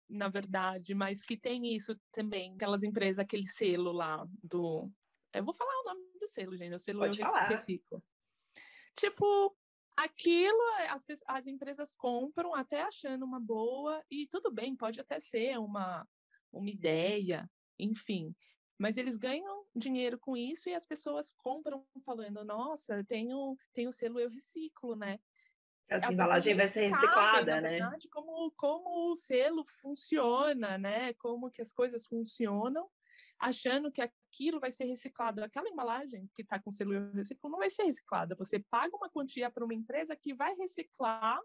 na 0.09 0.27
verdade, 0.27 0.93
mas 0.95 1.21
que 1.21 1.37
tem 1.37 1.75
isso 1.75 1.99
também, 2.11 2.53
aquelas 2.55 2.83
empresas, 2.83 3.19
aquele 3.19 3.47
selo 3.47 3.91
lá 3.91 4.25
do. 4.43 4.91
Eu 5.33 5.43
vou 5.43 5.53
falar 5.53 5.71
o 5.81 5.85
nome 5.85 6.01
do 6.19 6.27
selo, 6.27 6.57
gente. 6.57 6.73
O 6.73 6.79
selo 6.79 6.99
Pode 6.99 7.19
eu 7.19 7.25
falar. 7.25 7.47
reciclo. 7.47 8.03
Tipo, 8.95 9.55
aquilo 9.95 10.61
as, 10.89 11.05
as 11.27 11.47
empresas 11.47 11.93
compram 11.93 12.55
até 12.55 12.81
achando 12.81 13.23
uma 13.23 13.39
boa, 13.39 14.03
e 14.09 14.27
tudo 14.27 14.51
bem, 14.51 14.75
pode 14.75 14.99
até 14.99 15.19
ser 15.19 15.57
uma, 15.59 16.07
uma 16.51 16.69
ideia, 16.69 17.49
enfim. 17.77 18.35
Mas 18.79 18.95
eles 18.95 19.17
ganham 19.17 19.65
dinheiro 19.75 20.17
com 20.17 20.37
isso 20.37 20.69
e 20.69 20.73
as 20.73 20.85
pessoas 20.85 21.29
compram 21.37 21.85
falando, 22.05 22.45
nossa, 22.45 23.03
tenho, 23.03 23.57
tenho 23.73 23.91
selo 23.91 24.19
eu 24.19 24.29
reciclo, 24.29 24.95
né? 24.95 25.19
Essa 25.89 26.07
as 26.07 26.13
embalagem 26.13 26.55
vai 26.55 26.67
ser 26.67 26.89
sabem, 26.89 26.93
reciclada, 26.93 27.55
na 27.55 27.61
né? 27.61 27.69
verdade, 27.71 28.07
como, 28.07 28.51
como 28.51 29.11
o 29.11 29.15
selo 29.15 29.65
funciona, 29.81 30.77
né? 30.77 31.13
Como 31.15 31.51
que 31.51 31.61
as 31.61 31.73
coisas 31.73 32.05
funcionam, 32.05 32.89
achando 33.37 33.91
que 33.91 34.01
aquilo 34.01 34.61
vai 34.61 34.71
ser 34.71 34.85
reciclado. 34.85 35.43
Aquela 35.43 35.67
embalagem 35.67 36.29
que 36.33 36.41
está 36.41 36.57
com 36.57 36.71
selo 36.71 36.93
eu 36.93 37.11
reciclo 37.11 37.49
não 37.49 37.59
vai 37.59 37.69
ser 37.69 37.83
reciclada. 37.83 38.33
Você 38.35 38.59
paga 38.59 38.95
uma 38.95 39.09
quantia 39.09 39.51
para 39.51 39.65
uma 39.65 39.73
empresa 39.73 40.15
que 40.15 40.33
vai 40.33 40.55
reciclar 40.55 41.37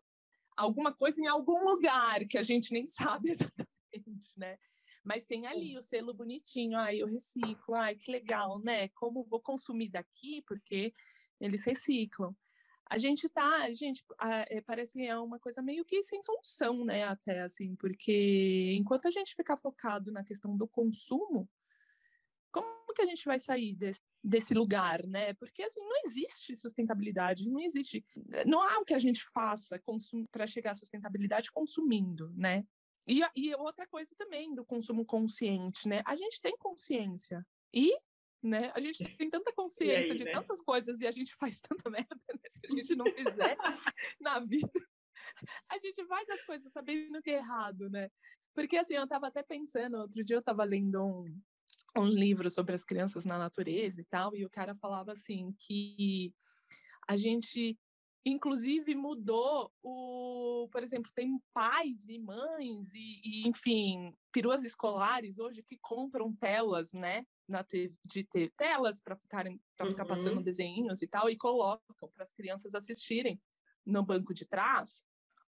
alguma 0.57 0.93
coisa 0.93 1.21
em 1.21 1.27
algum 1.27 1.65
lugar 1.65 2.25
que 2.27 2.39
a 2.39 2.43
gente 2.43 2.73
nem 2.73 2.87
sabe 2.87 3.31
exatamente, 3.91 4.39
né? 4.39 4.57
Mas 5.05 5.27
tem 5.27 5.47
ali 5.47 5.77
o 5.77 5.83
selo 5.83 6.15
bonitinho, 6.15 6.79
ai, 6.79 6.97
eu 6.97 7.07
reciclo, 7.07 7.75
ai, 7.75 7.95
que 7.95 8.11
legal, 8.11 8.59
né? 8.59 8.89
Como 8.89 9.23
vou 9.25 9.41
consumir 9.41 9.91
daqui, 9.91 10.43
porque 10.47 10.95
eles 11.39 11.63
reciclam. 11.65 12.35
A 12.87 12.99
gente 12.99 13.29
tá, 13.29 13.71
gente, 13.73 14.05
é, 14.49 14.61
parece 14.61 14.93
que 14.93 15.07
é 15.07 15.17
uma 15.19 15.39
coisa 15.39 15.63
meio 15.63 15.85
que 15.85 16.03
sem 16.03 16.23
solução, 16.23 16.85
né? 16.85 17.05
Até 17.05 17.41
assim, 17.41 17.75
porque 17.77 18.75
enquanto 18.79 19.07
a 19.07 19.11
gente 19.11 19.35
ficar 19.35 19.57
focado 19.57 20.11
na 20.11 20.25
questão 20.25 20.57
do 20.57 20.67
consumo, 20.67 21.49
como 22.51 22.95
que 22.95 23.03
a 23.03 23.07
gente 23.07 23.25
vai 23.25 23.39
sair 23.39 23.75
desse, 23.75 24.01
desse 24.23 24.55
lugar, 24.55 25.05
né? 25.07 25.35
Porque 25.35 25.63
assim, 25.63 25.81
não 25.81 25.97
existe 26.07 26.57
sustentabilidade, 26.57 27.49
não 27.49 27.61
existe, 27.61 28.05
não 28.47 28.63
há 28.63 28.79
o 28.79 28.85
que 28.85 28.95
a 28.95 28.99
gente 28.99 29.23
faça 29.33 29.81
para 30.31 30.47
chegar 30.47 30.73
à 30.73 30.75
sustentabilidade 30.75 31.51
consumindo, 31.51 32.33
né? 32.37 32.65
E, 33.07 33.21
e 33.37 33.55
outra 33.55 33.87
coisa 33.87 34.15
também 34.17 34.55
do 34.55 34.65
consumo 34.65 35.05
consciente, 35.05 35.87
né? 35.89 36.03
A 36.07 36.15
gente 36.15 36.41
tem 36.41 36.57
consciência 36.57 37.47
e, 37.73 37.95
né? 38.43 38.73
A 38.75 38.81
gente 38.81 39.05
tem 39.17 39.29
tanta 39.29 39.53
consciência 39.55 40.13
aí, 40.13 40.19
de 40.19 40.25
né? 40.25 40.33
tantas 40.33 40.61
coisas 40.61 41.01
e 41.01 41.07
a 41.07 41.11
gente 41.11 41.35
faz 41.35 41.61
tanta 41.69 41.91
merda, 41.91 42.17
né? 42.29 42.49
Se 42.49 42.67
a 42.67 42.71
gente 42.71 42.95
não 42.97 43.07
fizer 43.07 43.57
na 44.21 44.41
vida, 44.41 44.71
a 45.69 45.79
gente 45.79 46.05
faz 46.07 46.29
as 46.31 46.43
coisas 46.45 46.73
sabendo 46.73 47.21
que 47.23 47.31
é 47.31 47.35
errado, 47.35 47.91
né? 47.91 48.11
Porque 48.55 48.77
assim, 48.77 48.95
eu 48.95 49.07
tava 49.07 49.27
até 49.27 49.43
pensando, 49.43 49.99
outro 49.99 50.25
dia 50.25 50.37
eu 50.37 50.43
tava 50.43 50.65
lendo 50.65 51.05
um, 51.05 51.41
um 51.99 52.07
livro 52.07 52.49
sobre 52.51 52.75
as 52.75 52.85
crianças 52.85 53.25
na 53.25 53.37
natureza 53.37 54.01
e 54.01 54.05
tal, 54.05 54.35
e 54.35 54.47
o 54.47 54.51
cara 54.51 54.75
falava 54.77 55.13
assim 55.13 55.53
que 55.59 56.33
a 57.07 57.17
gente 57.17 57.79
inclusive 58.25 58.95
mudou 58.95 59.71
o, 59.83 60.69
por 60.73 60.83
exemplo, 60.83 61.11
tem 61.15 61.39
pais 61.53 62.09
e 62.09 62.19
mães 62.19 62.93
e, 62.95 63.21
e, 63.25 63.49
enfim, 63.49 64.15
peruas 64.33 64.65
escolares 64.65 65.39
hoje 65.39 65.63
que 65.63 65.79
compram 65.79 66.35
telas, 66.35 66.93
né, 66.93 67.27
na 67.47 67.63
te- 67.63 67.93
de 68.05 68.25
ter 68.25 68.51
telas 68.57 69.01
para 69.01 69.17
ficarem 69.17 69.61
para 69.77 69.89
ficar 69.89 70.07
passando 70.07 70.39
Uhum. 70.39 70.43
desenhos 70.43 71.03
e 71.03 71.07
tal 71.07 71.29
e 71.29 71.37
colocam 71.37 72.11
para 72.15 72.23
as 72.25 72.33
crianças 72.33 72.75
assistirem 72.75 73.41
no 73.85 74.03
banco 74.03 74.33
de 74.33 74.47
trás 74.47 75.05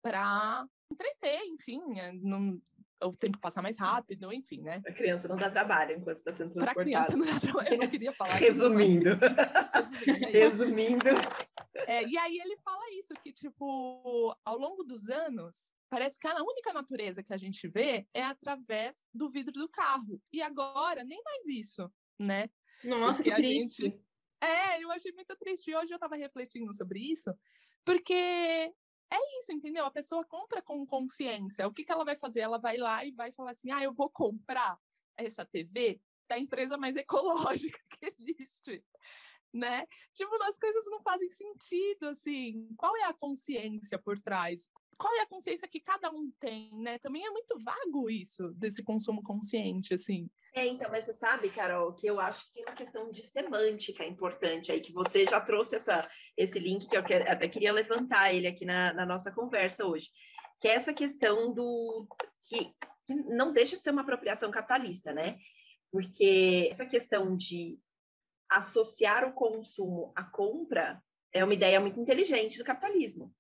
para 0.02 0.66
entreter, 0.92 1.42
enfim, 1.48 2.00
é, 2.00 2.12
não- 2.14 2.62
o 3.04 3.12
tempo 3.16 3.40
passar 3.40 3.62
mais 3.62 3.78
rápido, 3.78 4.32
enfim, 4.34 4.62
né? 4.62 4.82
A 4.86 4.92
criança 4.92 5.28
não 5.28 5.36
dá 5.36 5.50
trabalho 5.50 5.98
enquanto 5.98 6.20
está 6.20 6.32
sendo 6.32 6.54
Para 6.54 6.74
transportada. 6.74 7.06
criança 7.08 7.18
não 7.18 7.26
dá 7.34 7.40
trabalho, 7.40 7.74
eu 7.74 7.78
não 7.80 7.88
queria 7.90 8.14
falar 8.14 8.36
Resumindo. 8.40 9.10
Resumindo, 9.16 10.28
isso. 10.28 10.32
Resumindo. 10.32 11.06
É, 11.88 12.04
e 12.08 12.18
aí 12.18 12.38
ele 12.38 12.58
fala 12.58 12.84
isso, 12.94 13.14
que, 13.24 13.32
tipo, 13.34 14.36
ao 14.46 14.58
longo 14.58 14.84
dos 14.84 15.10
anos, 15.10 15.56
parece 15.90 16.20
que 16.20 16.28
a 16.28 16.36
única 16.44 16.72
natureza 16.74 17.24
que 17.24 17.34
a 17.34 17.38
gente 17.38 17.68
vê 17.68 18.08
é 18.14 18.24
através 18.24 18.96
do 19.14 19.30
vidro 19.30 19.54
do 19.54 19.68
carro. 19.70 20.22
E 20.32 20.42
agora, 20.42 21.04
nem 21.04 21.22
mais 21.24 21.46
isso, 21.48 21.92
né? 22.20 22.50
Nossa, 22.84 23.18
Porque 23.18 23.30
que 23.30 23.34
a 23.34 23.36
triste. 23.36 23.84
gente- 23.84 24.02
É, 24.44 24.84
eu 24.84 24.92
achei 24.92 25.12
muito 25.12 25.36
triste. 25.38 25.74
Hoje 25.76 25.94
eu 25.94 26.00
tava 26.00 26.16
refletindo 26.16 26.74
sobre 26.74 27.00
isso, 27.00 27.32
porque 27.86 28.74
é 29.12 29.40
isso, 29.40 29.52
entendeu? 29.52 29.86
A 29.86 29.92
pessoa 29.92 30.26
compra 30.26 30.62
com 30.62 30.86
consciência. 30.86 31.68
O 31.68 31.74
que, 31.74 31.84
que 31.84 31.92
ela 31.92 32.06
vai 32.06 32.18
fazer? 32.18 32.40
Ela 32.40 32.58
vai 32.58 32.78
lá 32.78 33.04
e 33.06 33.12
vai 33.12 33.32
falar 33.32 33.52
assim: 33.52 33.72
ah, 33.72 33.84
eu 33.84 33.94
vou 33.94 34.10
comprar 34.10 34.80
essa 35.18 35.46
TV 35.46 36.00
da 36.28 36.40
empresa 36.40 36.78
mais 36.78 36.96
ecológica 36.98 37.80
que 37.90 38.06
existe. 38.06 38.84
Né? 39.54 39.86
Tipo, 40.14 40.42
as 40.44 40.58
coisas 40.58 40.86
não 40.86 41.02
fazem 41.02 41.30
sentido, 41.30 42.08
assim. 42.08 42.74
Qual 42.78 42.96
é 42.96 43.04
a 43.04 43.14
consciência 43.14 44.00
por 44.00 44.18
trás? 44.18 44.70
Qual 45.02 45.16
é 45.16 45.22
a 45.22 45.28
consciência 45.28 45.68
que 45.68 45.80
cada 45.80 46.12
um 46.12 46.30
tem, 46.40 46.70
né? 46.76 47.00
Também 47.00 47.26
é 47.26 47.32
muito 47.32 47.58
vago 47.58 48.08
isso, 48.08 48.54
desse 48.54 48.84
consumo 48.84 49.24
consciente, 49.24 49.96
assim. 49.96 50.30
É, 50.54 50.68
então, 50.68 50.92
mas 50.92 51.06
você 51.06 51.14
sabe, 51.14 51.50
Carol, 51.50 51.92
que 51.96 52.06
eu 52.06 52.20
acho 52.20 52.46
que 52.46 52.54
tem 52.54 52.64
uma 52.66 52.76
questão 52.76 53.10
de 53.10 53.24
semântica 53.24 54.06
importante 54.06 54.72
aí, 54.72 54.80
que 54.80 54.94
você 54.94 55.26
já 55.26 55.42
trouxe 55.42 55.76
essa, 55.76 56.08
esse 56.38 56.60
link, 56.60 56.88
que 56.88 56.96
eu 56.96 57.02
até 57.02 57.48
queria 57.48 57.74
levantar 57.74 58.32
ele 58.32 58.46
aqui 58.46 58.64
na, 58.64 58.94
na 58.94 59.04
nossa 59.04 59.32
conversa 59.32 59.88
hoje, 59.88 60.08
que 60.60 60.68
é 60.68 60.76
essa 60.76 60.94
questão 60.94 61.52
do. 61.52 62.08
que, 62.48 62.72
que 63.08 63.16
não 63.16 63.52
deixa 63.52 63.78
de 63.78 63.82
ser 63.82 63.90
uma 63.90 64.04
apropriação 64.04 64.52
capitalista, 64.52 65.12
né? 65.12 65.40
Porque 65.92 66.70
essa 66.70 66.86
questão 66.86 67.36
de 67.36 67.80
associar 68.48 69.28
o 69.28 69.34
consumo 69.34 70.14
à 70.16 70.24
compra 70.24 71.02
é 71.34 71.44
uma 71.44 71.56
ideia 71.56 71.80
muito 71.80 72.00
inteligente 72.00 72.60
do 72.60 72.64
capitalismo. 72.64 73.34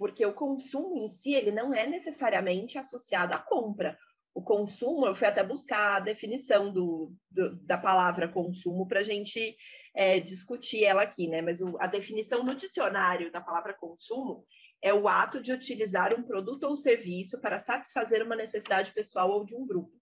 Porque 0.00 0.24
o 0.24 0.32
consumo 0.32 0.96
em 0.96 1.08
si, 1.08 1.34
ele 1.34 1.52
não 1.52 1.74
é 1.74 1.86
necessariamente 1.86 2.78
associado 2.78 3.34
à 3.34 3.38
compra 3.38 3.98
o 4.32 4.40
consumo, 4.42 5.06
eu 5.06 5.14
fui 5.14 5.26
até 5.26 5.44
buscar 5.44 5.96
a 5.96 6.00
definição 6.00 6.72
do, 6.72 7.12
do- 7.30 7.54
da 7.66 7.76
palavra 7.76 8.26
consumo 8.26 8.88
para 8.88 9.00
a 9.00 9.02
gente 9.02 9.54
é, 9.94 10.18
discutir 10.18 10.84
ela 10.84 11.02
aqui, 11.02 11.28
né? 11.28 11.42
Mas 11.42 11.60
o- 11.60 11.76
a 11.78 11.86
definição 11.86 12.42
no 12.42 12.54
dicionário 12.54 13.30
da 13.30 13.42
palavra 13.42 13.74
consumo 13.74 14.46
é 14.80 14.94
o 14.94 15.06
ato 15.06 15.42
de 15.42 15.52
utilizar 15.52 16.18
um 16.18 16.22
produto 16.22 16.64
ou 16.64 16.78
serviço 16.78 17.38
para 17.38 17.58
satisfazer 17.58 18.22
uma 18.22 18.36
necessidade 18.36 18.92
pessoal 18.94 19.30
ou 19.30 19.44
de 19.44 19.54
um 19.54 19.66
grupo. 19.66 19.92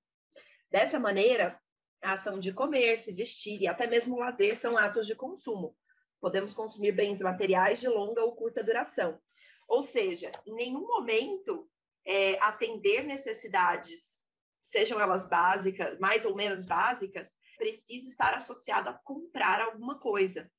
Dessa 0.71 1.01
maneira, 1.01 1.59
a 2.01 2.13
ação 2.13 2.39
de 2.39 2.53
comer, 2.53 2.99
se 3.01 3.11
vestir 3.13 3.63
e 3.63 3.67
até 3.67 3.89
mesmo 3.89 4.17
lazer 4.17 4.57
são 4.57 4.79
atos 4.79 5.09
de 5.09 5.17
consumo. 5.17 5.75
Podemos 6.21 6.55
consumir 6.55 6.93
bens 6.93 7.19
materiais 7.21 7.81
de 7.81 7.89
longa 7.89 8.23
ou 8.23 8.37
curta 8.37 8.63
duração. 8.63 9.19
Ou 9.69 9.83
seja, 9.83 10.33
em 10.47 10.55
nenhum 10.55 10.87
momento 10.87 11.69
é, 12.07 12.43
atender 12.43 13.05
necessidades, 13.05 14.27
sejam 14.63 14.99
elas 14.99 15.29
básicas, 15.29 15.99
mais 15.99 16.25
ou 16.25 16.35
menos 16.35 16.65
básicas, 16.65 17.31
precisa 17.59 18.09
estar 18.09 18.35
associado 18.35 18.89
a 18.89 18.95
comprar 18.95 19.61
alguma 19.61 19.99
coisa. 19.99 20.51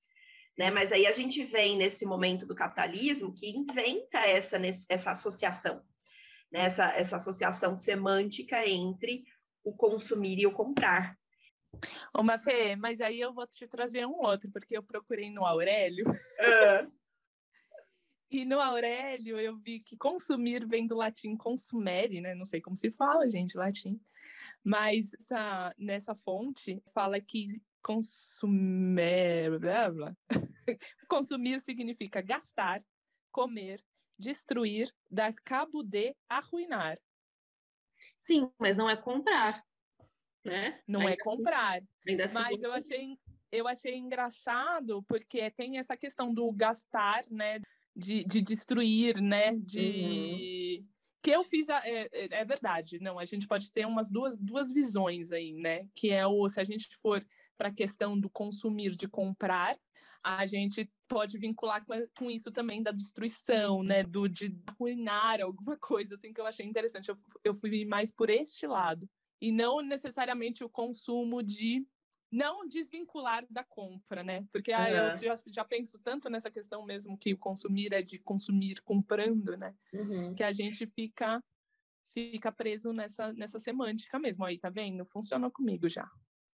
Né? 0.58 0.70
Mas 0.70 0.92
aí 0.92 1.08
a 1.08 1.12
gente 1.12 1.44
vem 1.44 1.78
nesse 1.78 2.06
momento 2.06 2.46
do 2.46 2.54
capitalismo 2.54 3.34
que 3.34 3.50
inventa 3.50 4.20
essa, 4.20 4.58
essa 4.88 5.12
associação, 5.12 5.82
né? 6.52 6.66
essa, 6.66 6.92
essa 6.94 7.16
associação 7.16 7.76
semântica 7.76 8.68
entre 8.68 9.24
o 9.64 9.74
consumir 9.76 10.38
e 10.38 10.46
o 10.46 10.52
comprar. 10.52 11.18
Ô, 12.14 12.24
Mafê, 12.24 12.76
mas 12.76 13.00
aí 13.00 13.20
eu 13.20 13.34
vou 13.34 13.48
te 13.48 13.68
trazer 13.68 14.06
um 14.06 14.20
outro, 14.20 14.52
porque 14.52 14.78
eu 14.78 14.84
procurei 14.84 15.32
no 15.32 15.46
Aurélio, 15.46 16.06
e 18.30 18.46
no 18.46 18.60
Aurélio 18.60 19.40
eu 19.40 19.58
vi 19.58 19.80
que 19.80 19.98
consumir 19.98 20.66
vem 20.68 20.86
do 20.88 20.96
latim 20.96 21.36
consumere, 21.36 22.22
né? 22.22 22.36
Não 22.36 22.46
sei 22.46 22.62
como 22.62 22.76
se 22.78 22.92
fala, 22.92 23.30
gente, 23.30 23.58
latim. 23.58 24.00
Mas 24.64 25.14
essa- 25.16 25.74
nessa 25.78 26.16
fonte 26.16 26.82
fala 26.94 27.20
que 27.20 27.62
consumer, 27.82 29.60
blá, 29.60 29.90
blá. 29.92 30.18
consumir 31.10 31.60
significa 31.62 32.22
gastar, 32.22 32.84
comer, 33.32 33.84
destruir, 34.18 34.94
dar 35.10 35.34
cabo 35.34 35.82
de, 35.82 36.16
arruinar. 36.28 36.98
Sim, 38.18 38.52
mas 38.60 38.78
não 38.78 38.90
é 38.90 38.96
comprar, 38.96 39.64
né? 40.46 40.82
Não 40.88 41.02
é 41.02 41.12
Ainda- 41.12 41.24
comprar. 41.24 41.82
ainda 42.08 42.28
Mas 42.32 42.54
assim- 42.54 42.64
eu 42.66 42.74
achei, 42.74 43.18
eu 43.52 43.68
achei 43.68 43.96
engraçado 43.96 45.02
porque 45.04 45.50
tem 45.52 45.78
essa 45.80 45.98
questão 45.98 46.34
do 46.34 46.52
gastar, 46.52 47.24
né? 47.32 47.60
De, 47.96 48.24
de 48.24 48.42
destruir, 48.42 49.20
né? 49.22 49.56
De... 49.56 50.86
que 51.22 51.32
eu 51.32 51.44
fiz 51.44 51.70
a, 51.70 51.86
é, 51.86 52.10
é, 52.12 52.42
é, 52.42 52.46
verdade. 52.46 53.00
Não, 53.00 53.20
a 53.20 53.26
gente 53.26 53.48
pode 53.48 53.72
ter 53.72 53.86
umas 53.86 54.10
duas, 54.10 54.38
duas 54.38 54.72
visões 54.72 55.32
aí, 55.32 55.54
né? 55.54 55.88
Que 55.96 56.12
é 56.12 56.26
o 56.26 56.48
se 56.48 56.60
a 56.60 56.64
gente 56.64 56.88
for 57.02 57.26
para 57.58 57.70
a 57.70 57.74
questão 57.74 58.18
do 58.18 58.30
consumir, 58.30 58.96
de 58.96 59.08
comprar, 59.08 59.78
a 60.24 60.46
gente 60.46 60.90
pode 61.08 61.38
vincular 61.38 61.84
com, 61.86 61.94
com, 62.18 62.32
isso 62.32 62.52
também 62.52 62.82
da 62.82 62.92
destruição, 62.92 63.84
né? 63.84 64.04
Do 64.04 64.28
de 64.30 64.56
arruinar 64.68 65.42
alguma 65.42 65.78
coisa 65.80 66.16
assim 66.16 66.32
que 66.32 66.40
eu 66.40 66.46
achei 66.46 66.66
interessante. 66.66 67.10
Eu, 67.10 67.18
eu 67.44 67.56
fui 67.56 67.86
mais 67.86 68.12
por 68.12 68.30
este 68.30 68.66
lado 68.66 69.10
e 69.42 69.52
não 69.52 69.82
necessariamente 69.82 70.64
o 70.64 70.70
consumo 70.70 71.42
de 71.42 71.86
não 72.32 72.68
desvincular 72.68 73.46
da 73.50 73.64
compra, 73.64 74.24
né? 74.24 74.46
Porque 74.52 74.74
uhum. 74.74 74.86
eu 74.86 75.18
já, 75.18 75.36
já, 75.48 75.66
penso 75.66 76.00
tanto 76.00 76.30
nessa 76.30 76.52
questão 76.52 76.86
mesmo 76.86 77.18
que 77.18 77.34
o 77.34 77.38
consumir 77.38 77.94
é 77.94 78.02
de 78.02 78.20
consumir 78.20 78.82
comprando, 78.82 79.58
né? 79.58 79.76
Uhum. 79.94 80.36
Que 80.36 80.44
a 80.44 80.52
gente 80.52 80.86
fica 80.88 81.44
fica 82.12 82.52
preso 82.52 82.92
nessa, 82.92 83.34
nessa 83.34 83.60
semântica 83.60 84.20
mesmo. 84.20 84.46
Aí, 84.46 84.58
tá 84.58 84.70
vendo? 84.70 85.06
Funcionou 85.06 85.52
comigo 85.52 85.90
já. 85.90 86.10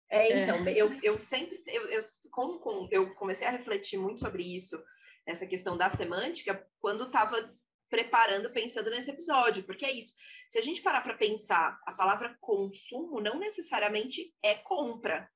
É, 0.09 0.43
então, 0.43 0.67
é. 0.67 0.73
Eu, 0.73 0.91
eu 1.01 1.19
sempre, 1.19 1.61
eu, 1.67 1.83
eu, 1.89 2.05
com, 2.29 2.87
eu 2.91 3.13
comecei 3.15 3.47
a 3.47 3.51
refletir 3.51 3.97
muito 3.97 4.19
sobre 4.19 4.43
isso, 4.43 4.81
essa 5.25 5.45
questão 5.45 5.77
da 5.77 5.89
semântica, 5.89 6.67
quando 6.79 7.05
estava 7.05 7.53
preparando, 7.89 8.51
pensando 8.51 8.89
nesse 8.89 9.11
episódio, 9.11 9.63
porque 9.63 9.85
é 9.85 9.91
isso. 9.91 10.13
Se 10.49 10.57
a 10.57 10.61
gente 10.61 10.81
parar 10.81 11.01
para 11.01 11.17
pensar, 11.17 11.79
a 11.85 11.93
palavra 11.93 12.37
consumo 12.39 13.21
não 13.21 13.39
necessariamente 13.39 14.33
é 14.43 14.55
compra, 14.55 15.29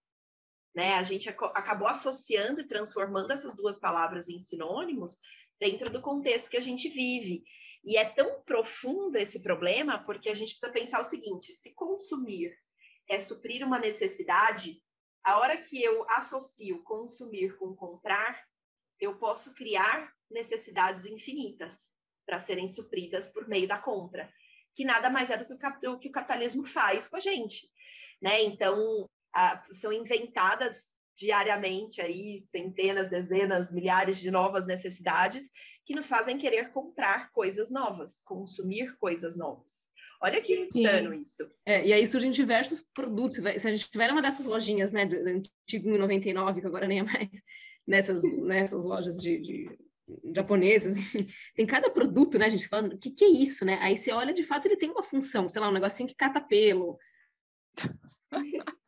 né? 0.75 0.95
A 0.95 1.03
gente 1.03 1.29
acabou 1.29 1.87
associando 1.87 2.59
e 2.59 2.67
transformando 2.67 3.31
essas 3.31 3.55
duas 3.55 3.79
palavras 3.79 4.27
em 4.27 4.39
sinônimos 4.39 5.17
dentro 5.57 5.89
do 5.89 6.01
contexto 6.01 6.49
que 6.49 6.57
a 6.57 6.61
gente 6.61 6.89
vive. 6.89 7.43
E 7.83 7.97
é 7.97 8.03
tão 8.03 8.41
profundo 8.41 9.15
esse 9.15 9.39
problema 9.39 10.03
porque 10.03 10.29
a 10.29 10.33
gente 10.33 10.51
precisa 10.51 10.71
pensar 10.71 10.99
o 10.99 11.05
seguinte: 11.05 11.53
se 11.53 11.73
consumir 11.73 12.53
é 13.07 13.19
suprir 13.19 13.65
uma 13.65 13.79
necessidade, 13.79 14.81
a 15.23 15.39
hora 15.39 15.57
que 15.57 15.81
eu 15.81 16.05
associo 16.09 16.83
consumir 16.83 17.55
com 17.57 17.73
comprar, 17.73 18.43
eu 18.99 19.17
posso 19.17 19.53
criar 19.53 20.11
necessidades 20.29 21.05
infinitas 21.05 21.93
para 22.25 22.39
serem 22.39 22.67
supridas 22.67 23.27
por 23.27 23.47
meio 23.47 23.67
da 23.67 23.77
compra, 23.77 24.31
que 24.73 24.83
nada 24.83 25.09
mais 25.09 25.29
é 25.29 25.37
do 25.37 25.45
que 25.45 25.87
o, 25.87 25.99
que 25.99 26.09
o 26.09 26.11
capitalismo 26.11 26.65
faz 26.67 27.07
com 27.07 27.15
a 27.17 27.19
gente. 27.19 27.69
Né? 28.21 28.41
Então, 28.43 29.07
são 29.71 29.91
inventadas 29.91 30.95
diariamente 31.17 32.01
aí 32.01 32.43
centenas, 32.47 33.09
dezenas, 33.09 33.71
milhares 33.71 34.19
de 34.19 34.29
novas 34.29 34.65
necessidades 34.65 35.49
que 35.85 35.95
nos 35.95 36.07
fazem 36.07 36.37
querer 36.37 36.71
comprar 36.71 37.31
coisas 37.31 37.71
novas, 37.71 38.21
consumir 38.23 38.97
coisas 38.97 39.37
novas. 39.37 39.85
Olha 40.21 40.41
que 40.41 40.67
insano 40.73 41.13
isso. 41.13 41.49
É, 41.65 41.85
e 41.85 41.93
aí 41.93 42.05
surgem 42.07 42.31
diversos 42.31 42.81
produtos. 42.93 43.37
Se 43.37 43.67
a 43.67 43.71
gente 43.71 43.89
tiver 43.89 44.11
uma 44.11 44.21
dessas 44.21 44.45
lojinhas, 44.45 44.91
né, 44.91 45.05
do 45.05 45.15
antigo 45.15 45.97
99, 45.97 46.61
que 46.61 46.67
agora 46.67 46.87
nem 46.87 46.99
é 46.99 47.03
mais, 47.03 47.29
nessas, 47.85 48.23
nessas 48.39 48.83
lojas 48.83 49.21
de, 49.21 49.39
de 49.39 49.77
japonesas, 50.33 50.97
enfim, 50.97 51.27
tem 51.55 51.65
cada 51.65 51.89
produto, 51.89 52.37
né, 52.37 52.45
a 52.45 52.49
gente 52.49 52.67
falando, 52.67 52.93
o 52.93 52.97
que, 52.97 53.11
que 53.11 53.25
é 53.25 53.29
isso, 53.29 53.65
né? 53.65 53.77
Aí 53.81 53.95
você 53.95 54.11
olha, 54.11 54.33
de 54.33 54.43
fato, 54.43 54.65
ele 54.65 54.77
tem 54.77 54.89
uma 54.89 55.03
função, 55.03 55.47
sei 55.49 55.61
lá, 55.61 55.69
um 55.69 55.73
negocinho 55.73 56.09
que 56.09 56.15
cata 56.15 56.41
pelo, 56.41 56.97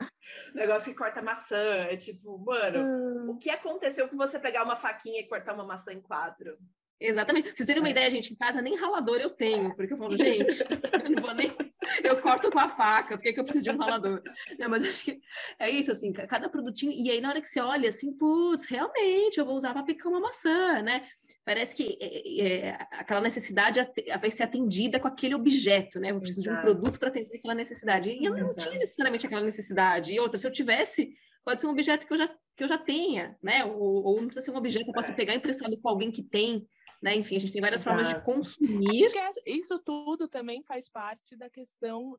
negócio 0.54 0.92
que 0.92 0.98
corta 0.98 1.22
maçã. 1.22 1.86
É 1.90 1.96
tipo, 1.96 2.38
mano, 2.40 2.80
hum. 2.80 3.32
o 3.32 3.38
que 3.38 3.50
aconteceu 3.50 4.08
com 4.08 4.18
você 4.18 4.40
pegar 4.40 4.64
uma 4.64 4.76
faquinha 4.76 5.20
e 5.20 5.28
cortar 5.28 5.54
uma 5.54 5.66
maçã 5.66 5.94
em 5.94 6.02
quatro? 6.02 6.58
Exatamente. 7.00 7.56
Vocês 7.56 7.68
terem 7.68 7.82
uma 7.82 7.90
é. 7.90 7.92
ideia, 7.92 8.10
gente, 8.10 8.34
em 8.34 8.36
casa 8.36 8.62
nem 8.62 8.76
ralador 8.76 9.18
eu 9.18 9.30
tenho, 9.30 9.76
porque 9.76 9.94
eu 9.94 9.98
falo, 9.98 10.12
gente, 10.18 10.64
eu 11.04 11.10
não 11.12 11.22
vou 11.22 11.34
nem. 11.34 11.56
Eu 12.04 12.20
corto 12.20 12.52
com 12.52 12.60
a 12.60 12.68
faca, 12.68 13.16
por 13.16 13.24
que, 13.24 13.34
que 13.34 13.40
eu 13.40 13.44
preciso 13.44 13.66
de 13.66 13.72
um 13.72 13.78
ralador? 13.78 14.22
Não, 14.60 14.70
mas 14.70 14.84
acho 14.84 15.04
que 15.04 15.20
é 15.60 15.70
isso, 15.70 15.92
assim, 15.92 16.12
cada 16.12 16.50
produtinho. 16.50 16.92
E 16.92 17.10
aí, 17.10 17.22
na 17.22 17.30
hora 17.30 17.42
que 17.42 17.48
você 17.48 17.62
olha, 17.62 17.90
assim, 17.90 18.12
putz, 18.12 18.66
realmente, 18.66 19.38
eu 19.38 19.46
vou 19.46 19.56
usar 19.56 19.74
para 19.74 19.84
picar 19.84 20.12
uma 20.12 20.20
maçã, 20.20 20.82
né? 20.82 21.08
Parece 21.48 21.74
que 21.74 21.98
é, 22.02 22.46
é, 22.46 22.72
aquela 22.92 23.22
necessidade 23.22 23.80
vai 24.20 24.30
ser 24.30 24.44
atendida 24.44 25.00
com 25.00 25.08
aquele 25.08 25.34
objeto, 25.34 25.98
né? 25.98 26.12
Eu 26.12 26.20
preciso 26.20 26.42
Exato. 26.42 26.58
de 26.58 26.60
um 26.60 26.62
produto 26.62 27.00
para 27.00 27.08
atender 27.08 27.38
aquela 27.38 27.56
necessidade. 27.56 28.10
E 28.12 28.26
eu 28.26 28.34
não 28.34 28.48
Exato. 28.48 28.68
tinha 28.68 28.80
necessariamente 28.80 29.26
aquela 29.26 29.46
necessidade. 29.46 30.14
E 30.14 30.20
outra, 30.20 30.38
se 30.38 30.46
eu 30.46 30.52
tivesse, 30.52 31.10
pode 31.46 31.62
ser 31.62 31.68
um 31.68 31.70
objeto 31.70 32.06
que 32.06 32.12
eu 32.12 32.18
já, 32.18 32.28
que 32.28 32.64
eu 32.66 32.68
já 32.68 32.78
tenha, 32.78 33.38
né? 33.42 33.64
Ou, 33.64 34.04
ou 34.04 34.18
não 34.18 34.28
precisa 34.28 34.46
ser 34.46 34.52
um 34.52 34.58
objeto 34.58 34.84
que 34.84 34.90
eu 34.90 34.94
possa 34.94 35.14
é. 35.14 35.16
pegar 35.16 35.36
emprestado 35.36 35.80
com 35.80 35.88
alguém 35.88 36.12
que 36.12 36.22
tem. 36.22 36.68
Né? 37.02 37.16
Enfim, 37.16 37.38
a 37.38 37.40
gente 37.40 37.54
tem 37.54 37.62
várias 37.62 37.80
Exato. 37.80 37.96
formas 37.96 38.14
de 38.14 38.26
consumir. 38.26 39.10
Isso 39.46 39.80
tudo 39.80 40.28
também 40.28 40.62
faz 40.66 40.90
parte 40.90 41.38
da 41.38 41.50
questão 41.50 42.18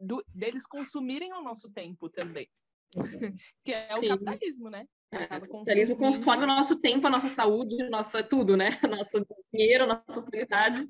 do, 0.00 0.24
deles 0.34 0.66
consumirem 0.66 1.34
o 1.34 1.42
nosso 1.42 1.70
tempo 1.70 2.08
também. 2.08 2.48
que 3.62 3.74
é 3.74 3.94
o 3.94 3.98
Sim. 3.98 4.08
capitalismo, 4.08 4.70
né? 4.70 4.86
É, 5.12 5.26
capitalismo 5.26 5.96
conforme 5.96 6.44
o 6.44 6.46
nosso 6.46 6.76
tempo, 6.76 7.06
a 7.06 7.10
nossa 7.10 7.28
saúde, 7.28 7.76
nossa 7.88 8.22
tudo, 8.22 8.56
né? 8.56 8.70
Nosso 9.04 9.26
dinheiro, 9.52 9.86
nossa 9.86 10.20
sanidade. 10.20 10.88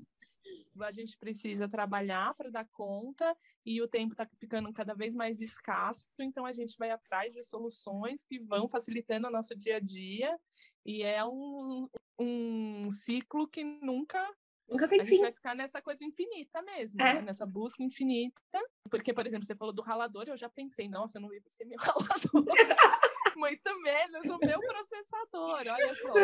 A 0.79 0.91
gente 0.91 1.17
precisa 1.19 1.69
trabalhar 1.69 2.35
para 2.35 2.51
dar 2.51 2.67
conta 2.71 3.37
e 3.67 3.83
o 3.83 3.89
tempo 3.89 4.13
está 4.13 4.27
ficando 4.39 4.73
cada 4.73 4.95
vez 4.95 5.15
mais 5.15 5.41
escasso, 5.41 6.07
então 6.19 6.47
a 6.47 6.53
gente 6.53 6.77
vai 6.79 6.91
atrás 6.91 7.35
de 7.35 7.43
soluções 7.43 8.25
que 8.25 8.39
vão 8.39 8.69
facilitando 8.69 9.27
o 9.27 9.31
nosso 9.31 9.55
dia 9.57 9.77
a 9.77 9.81
dia 9.81 10.39
e 10.87 11.03
é 11.03 11.23
um, 11.25 11.89
um 12.19 12.91
ciclo 12.91 13.47
que 13.49 13.63
nunca 13.63 14.27
Nunca 14.71 14.87
tem 14.87 15.01
a 15.01 15.05
fim. 15.05 15.11
gente 15.13 15.23
vai 15.23 15.33
ficar 15.33 15.55
nessa 15.55 15.83
coisa 15.83 16.05
infinita 16.05 16.63
mesmo, 16.63 17.03
é. 17.03 17.15
né? 17.15 17.23
nessa 17.23 17.45
busca 17.45 17.83
infinita. 17.83 18.41
Porque, 18.89 19.13
por 19.13 19.27
exemplo, 19.27 19.45
você 19.45 19.57
falou 19.57 19.75
do 19.75 19.83
ralador, 19.83 20.25
eu 20.29 20.37
já 20.37 20.49
pensei, 20.49 20.89
nossa, 20.89 21.19
eu 21.19 21.23
não 21.23 21.35
ia 21.35 21.43
ser 21.49 21.65
meu 21.65 21.79
ralador. 21.79 22.45
Muito 23.41 23.83
menos 23.83 24.25
o 24.25 24.39
meu 24.39 24.61
processador. 24.61 25.65
Olha 25.67 25.95
só, 26.01 26.19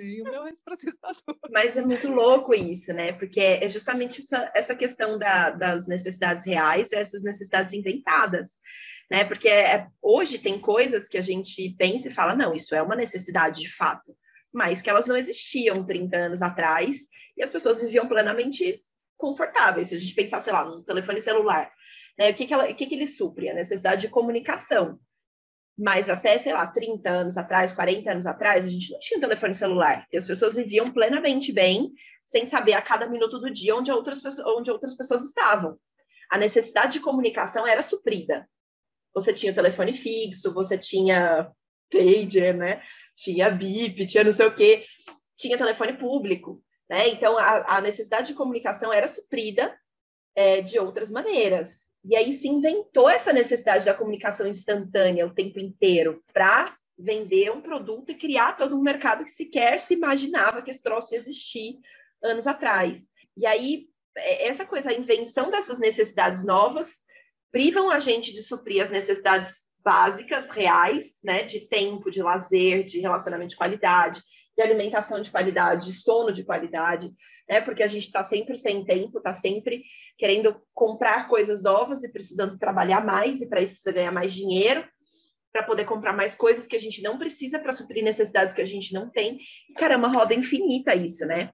e 0.00 0.22
o 0.22 0.24
meu 0.24 0.54
processador. 0.64 1.38
Mas 1.50 1.76
é 1.76 1.82
muito 1.82 2.08
louco 2.08 2.54
isso, 2.54 2.92
né? 2.92 3.12
Porque 3.12 3.40
é 3.40 3.68
justamente 3.68 4.22
essa, 4.22 4.50
essa 4.54 4.74
questão 4.74 5.18
da, 5.18 5.50
das 5.50 5.86
necessidades 5.86 6.44
reais 6.44 6.90
e 6.90 6.96
essas 6.96 7.22
necessidades 7.22 7.72
inventadas. 7.72 8.48
Né? 9.10 9.24
Porque 9.24 9.48
é, 9.48 9.86
hoje 10.02 10.38
tem 10.38 10.58
coisas 10.58 11.08
que 11.08 11.18
a 11.18 11.22
gente 11.22 11.74
pensa 11.78 12.08
e 12.08 12.14
fala, 12.14 12.34
não, 12.34 12.54
isso 12.54 12.74
é 12.74 12.82
uma 12.82 12.96
necessidade 12.96 13.60
de 13.60 13.68
fato 13.68 14.12
mas 14.52 14.82
que 14.82 14.90
elas 14.90 15.06
não 15.06 15.16
existiam 15.16 15.84
30 15.84 16.16
anos 16.16 16.42
atrás 16.42 16.98
e 17.36 17.42
as 17.42 17.50
pessoas 17.50 17.80
viviam 17.80 18.08
plenamente 18.08 18.82
confortáveis. 19.16 19.88
Se 19.88 19.94
a 19.94 19.98
gente 19.98 20.14
pensar, 20.14 20.40
sei 20.40 20.52
lá, 20.52 20.64
no 20.64 20.82
telefone 20.82 21.22
celular, 21.22 21.70
né, 22.18 22.30
o, 22.30 22.34
que, 22.34 22.46
que, 22.46 22.52
ela, 22.52 22.68
o 22.68 22.74
que, 22.74 22.86
que 22.86 22.94
ele 22.94 23.06
supre? 23.06 23.48
A 23.48 23.54
necessidade 23.54 24.02
de 24.02 24.08
comunicação. 24.08 24.98
Mas 25.80 26.10
até, 26.10 26.36
sei 26.38 26.52
lá, 26.52 26.66
30 26.66 27.08
anos 27.08 27.36
atrás, 27.38 27.72
40 27.72 28.10
anos 28.10 28.26
atrás, 28.26 28.66
a 28.66 28.68
gente 28.68 28.92
não 28.92 28.98
tinha 29.00 29.20
telefone 29.20 29.54
celular. 29.54 30.06
E 30.12 30.18
as 30.18 30.26
pessoas 30.26 30.56
viviam 30.56 30.92
plenamente 30.92 31.52
bem, 31.52 31.90
sem 32.26 32.46
saber 32.46 32.74
a 32.74 32.82
cada 32.82 33.08
minuto 33.08 33.38
do 33.38 33.50
dia 33.50 33.74
onde 33.74 33.90
outras, 33.90 34.20
onde 34.46 34.70
outras 34.70 34.96
pessoas 34.96 35.22
estavam. 35.22 35.78
A 36.30 36.36
necessidade 36.36 36.94
de 36.94 37.00
comunicação 37.00 37.66
era 37.66 37.82
suprida. 37.82 38.46
Você 39.14 39.32
tinha 39.32 39.52
o 39.52 39.54
telefone 39.54 39.94
fixo, 39.94 40.52
você 40.52 40.76
tinha 40.76 41.50
pager, 41.90 42.54
né? 42.54 42.82
tinha 43.20 43.50
BIP, 43.50 44.06
tinha 44.06 44.24
não 44.24 44.32
sei 44.32 44.46
o 44.46 44.54
quê, 44.54 44.86
tinha 45.36 45.58
telefone 45.58 45.92
público, 45.94 46.62
né? 46.88 47.08
Então 47.08 47.36
a, 47.38 47.76
a 47.76 47.80
necessidade 47.80 48.28
de 48.28 48.34
comunicação 48.34 48.92
era 48.92 49.06
suprida 49.06 49.76
é, 50.34 50.62
de 50.62 50.78
outras 50.78 51.10
maneiras. 51.10 51.88
E 52.04 52.16
aí 52.16 52.32
se 52.32 52.48
inventou 52.48 53.08
essa 53.08 53.32
necessidade 53.32 53.84
da 53.84 53.94
comunicação 53.94 54.46
instantânea 54.46 55.26
o 55.26 55.34
tempo 55.34 55.58
inteiro 55.58 56.22
para 56.32 56.76
vender 56.98 57.50
um 57.50 57.60
produto 57.60 58.10
e 58.10 58.14
criar 58.14 58.56
todo 58.56 58.76
um 58.76 58.82
mercado 58.82 59.24
que 59.24 59.30
sequer 59.30 59.80
se 59.80 59.94
imaginava 59.94 60.62
que 60.62 60.70
esse 60.70 60.82
troço 60.82 61.14
ia 61.14 61.20
existir 61.20 61.78
anos 62.22 62.46
atrás. 62.46 63.00
E 63.36 63.46
aí 63.46 63.90
é, 64.16 64.48
essa 64.48 64.64
coisa, 64.64 64.90
a 64.90 64.94
invenção 64.94 65.50
dessas 65.50 65.78
necessidades 65.78 66.44
novas 66.44 67.00
privam 67.52 67.90
a 67.90 67.98
gente 67.98 68.32
de 68.32 68.42
suprir 68.42 68.82
as 68.82 68.90
necessidades 68.90 69.70
básicas, 69.82 70.50
reais, 70.50 71.20
né, 71.24 71.42
de 71.42 71.60
tempo, 71.60 72.10
de 72.10 72.22
lazer, 72.22 72.84
de 72.84 73.00
relacionamento 73.00 73.50
de 73.50 73.56
qualidade, 73.56 74.20
de 74.60 74.66
alimentação 74.66 75.20
de 75.22 75.30
qualidade, 75.30 75.86
de 75.86 75.92
sono 75.94 76.32
de 76.32 76.44
qualidade, 76.44 77.10
né, 77.48 77.60
porque 77.60 77.82
a 77.82 77.86
gente 77.86 78.04
está 78.04 78.22
sempre 78.22 78.56
sem 78.58 78.84
tempo, 78.84 79.18
está 79.18 79.32
sempre 79.32 79.82
querendo 80.18 80.60
comprar 80.74 81.28
coisas 81.28 81.62
novas 81.62 82.04
e 82.04 82.12
precisando 82.12 82.58
trabalhar 82.58 83.04
mais, 83.04 83.40
e 83.40 83.48
para 83.48 83.62
isso 83.62 83.72
precisa 83.72 83.92
ganhar 83.92 84.12
mais 84.12 84.34
dinheiro, 84.34 84.86
para 85.52 85.64
poder 85.64 85.84
comprar 85.84 86.12
mais 86.12 86.34
coisas 86.34 86.66
que 86.66 86.76
a 86.76 86.80
gente 86.80 87.02
não 87.02 87.18
precisa 87.18 87.58
para 87.58 87.72
suprir 87.72 88.04
necessidades 88.04 88.54
que 88.54 88.62
a 88.62 88.66
gente 88.66 88.92
não 88.92 89.10
tem. 89.10 89.40
E, 89.68 89.72
caramba, 89.74 90.06
roda 90.06 90.32
infinita 90.32 90.94
isso, 90.94 91.26
né? 91.26 91.50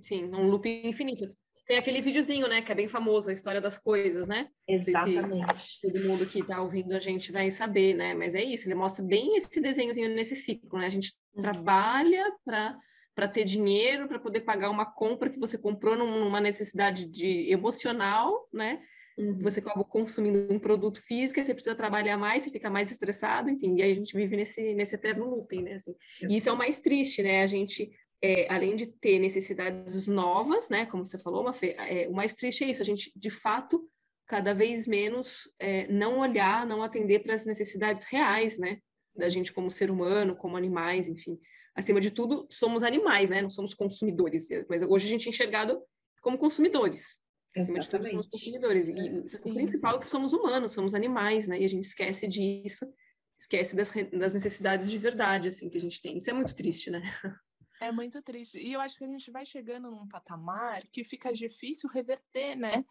Sim, 0.00 0.26
um 0.26 0.48
loop 0.48 0.68
infinito. 0.68 1.34
Tem 1.66 1.78
aquele 1.78 2.00
videozinho, 2.00 2.46
né, 2.46 2.60
que 2.60 2.70
é 2.70 2.74
bem 2.74 2.88
famoso, 2.88 3.30
a 3.30 3.32
história 3.32 3.60
das 3.60 3.78
coisas, 3.78 4.28
né? 4.28 4.48
Exatamente. 4.68 5.80
todo 5.80 6.04
mundo 6.04 6.26
que 6.26 6.40
está 6.40 6.60
ouvindo 6.60 6.92
a 6.94 7.00
gente 7.00 7.32
vai 7.32 7.50
saber, 7.50 7.94
né? 7.94 8.14
Mas 8.14 8.34
é 8.34 8.42
isso, 8.42 8.68
ele 8.68 8.74
mostra 8.74 9.04
bem 9.04 9.36
esse 9.36 9.60
desenhozinho 9.60 10.14
nesse 10.14 10.36
ciclo, 10.36 10.78
né? 10.78 10.86
A 10.86 10.90
gente 10.90 11.14
trabalha 11.34 12.30
para 12.44 12.76
para 13.14 13.28
ter 13.28 13.44
dinheiro, 13.44 14.08
para 14.08 14.18
poder 14.18 14.40
pagar 14.40 14.70
uma 14.70 14.84
compra 14.84 15.30
que 15.30 15.38
você 15.38 15.56
comprou 15.56 15.96
numa 15.96 16.40
necessidade 16.40 17.06
de 17.06 17.48
emocional, 17.48 18.48
né? 18.52 18.82
Uhum. 19.16 19.38
Você 19.42 19.60
acaba 19.60 19.84
consumindo 19.84 20.52
um 20.52 20.58
produto 20.58 21.00
físico, 21.00 21.42
você 21.42 21.54
precisa 21.54 21.76
trabalhar 21.76 22.16
mais, 22.16 22.42
você 22.42 22.50
fica 22.50 22.68
mais 22.68 22.90
estressado, 22.90 23.48
enfim, 23.48 23.76
e 23.76 23.82
aí 23.82 23.92
a 23.92 23.94
gente 23.94 24.16
vive 24.16 24.36
nesse, 24.36 24.74
nesse 24.74 24.96
eterno 24.96 25.26
looping, 25.26 25.62
né? 25.62 25.74
Assim. 25.74 25.94
E 26.28 26.36
isso 26.36 26.48
é 26.48 26.52
o 26.52 26.58
mais 26.58 26.80
triste, 26.80 27.22
né? 27.22 27.42
A 27.42 27.46
gente, 27.46 27.90
é, 28.24 28.50
além 28.50 28.74
de 28.74 28.86
ter 28.86 29.18
necessidades 29.18 30.06
novas, 30.06 30.70
né? 30.70 30.86
Como 30.86 31.04
você 31.04 31.18
falou, 31.18 31.44
Mafê, 31.44 31.76
é, 31.78 32.08
o 32.08 32.14
mais 32.14 32.32
triste 32.34 32.64
é 32.64 32.70
isso, 32.70 32.80
a 32.80 32.84
gente, 32.84 33.12
de 33.14 33.28
fato, 33.28 33.86
cada 34.26 34.54
vez 34.54 34.86
menos 34.86 35.46
é, 35.58 35.86
não 35.88 36.20
olhar, 36.20 36.66
não 36.66 36.82
atender 36.82 37.18
para 37.22 37.34
as 37.34 37.44
necessidades 37.44 38.06
reais, 38.06 38.58
né? 38.58 38.78
Da 39.14 39.28
gente 39.28 39.52
como 39.52 39.70
ser 39.70 39.90
humano, 39.90 40.34
como 40.34 40.56
animais, 40.56 41.06
enfim. 41.06 41.38
Acima 41.74 42.00
de 42.00 42.10
tudo, 42.10 42.46
somos 42.50 42.82
animais, 42.82 43.28
né? 43.28 43.42
Não 43.42 43.50
somos 43.50 43.74
consumidores, 43.74 44.48
mas 44.70 44.80
hoje 44.82 45.04
a 45.06 45.10
gente 45.10 45.26
é 45.26 45.28
enxergado 45.28 45.82
como 46.22 46.38
consumidores. 46.38 47.18
Acima 47.54 47.78
de 47.78 47.90
tudo, 47.90 48.08
somos 48.08 48.28
consumidores. 48.28 48.88
E 48.88 49.38
o 49.44 49.52
principal 49.52 49.96
é 49.96 49.98
que 49.98 50.08
somos 50.08 50.32
humanos, 50.32 50.72
somos 50.72 50.94
animais, 50.94 51.46
né? 51.46 51.60
E 51.60 51.64
a 51.64 51.68
gente 51.68 51.84
esquece 51.84 52.26
disso, 52.26 52.90
esquece 53.36 53.76
das, 53.76 53.92
das 54.18 54.32
necessidades 54.32 54.90
de 54.90 54.96
verdade, 54.96 55.48
assim, 55.48 55.68
que 55.68 55.76
a 55.76 55.80
gente 55.80 56.00
tem. 56.00 56.16
Isso 56.16 56.30
é 56.30 56.32
muito 56.32 56.54
triste, 56.54 56.90
né? 56.90 57.02
É 57.84 57.92
muito 57.92 58.22
triste. 58.22 58.58
E 58.58 58.72
eu 58.72 58.80
acho 58.80 58.96
que 58.96 59.04
a 59.04 59.08
gente 59.08 59.30
vai 59.30 59.44
chegando 59.44 59.90
num 59.90 60.08
patamar 60.08 60.82
que 60.90 61.04
fica 61.04 61.32
difícil 61.32 61.90
reverter, 61.90 62.56
né? 62.56 62.84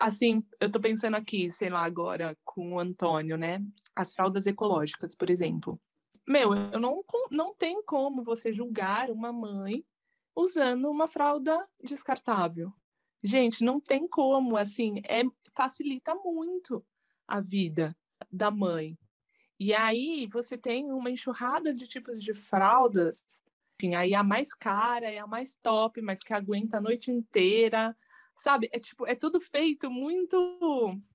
Assim, 0.00 0.42
eu 0.58 0.70
tô 0.70 0.80
pensando 0.80 1.14
aqui, 1.14 1.50
sei 1.50 1.68
lá, 1.68 1.84
agora 1.84 2.36
com 2.42 2.72
o 2.72 2.80
Antônio, 2.80 3.36
né? 3.36 3.58
As 3.94 4.14
fraldas 4.14 4.46
ecológicas, 4.46 5.14
por 5.14 5.28
exemplo. 5.28 5.78
Meu, 6.26 6.54
eu 6.54 6.80
não, 6.80 7.04
não 7.30 7.54
tem 7.54 7.82
como 7.84 8.24
você 8.24 8.50
julgar 8.50 9.10
uma 9.10 9.30
mãe 9.30 9.84
usando 10.34 10.90
uma 10.90 11.06
fralda 11.06 11.68
descartável. 11.82 12.72
Gente, 13.22 13.62
não 13.62 13.78
tem 13.78 14.08
como, 14.08 14.56
assim, 14.56 15.02
é, 15.06 15.22
facilita 15.54 16.14
muito 16.14 16.84
a 17.28 17.40
vida 17.40 17.96
da 18.32 18.50
mãe. 18.50 18.98
E 19.60 19.72
aí 19.72 20.26
você 20.26 20.58
tem 20.58 20.90
uma 20.92 21.10
enxurrada 21.10 21.72
de 21.72 21.86
tipos 21.86 22.22
de 22.22 22.34
fraldas, 22.34 23.22
enfim, 23.80 23.94
aí 23.94 24.14
a 24.14 24.22
mais 24.22 24.54
cara 24.54 25.10
é 25.10 25.18
a 25.18 25.26
mais 25.26 25.56
top, 25.56 26.00
mas 26.00 26.22
que 26.22 26.32
aguenta 26.32 26.78
a 26.78 26.80
noite 26.80 27.10
inteira, 27.10 27.96
sabe? 28.34 28.68
É 28.72 28.78
tipo, 28.78 29.06
é 29.06 29.14
tudo 29.14 29.40
feito 29.40 29.90
muito, 29.90 30.36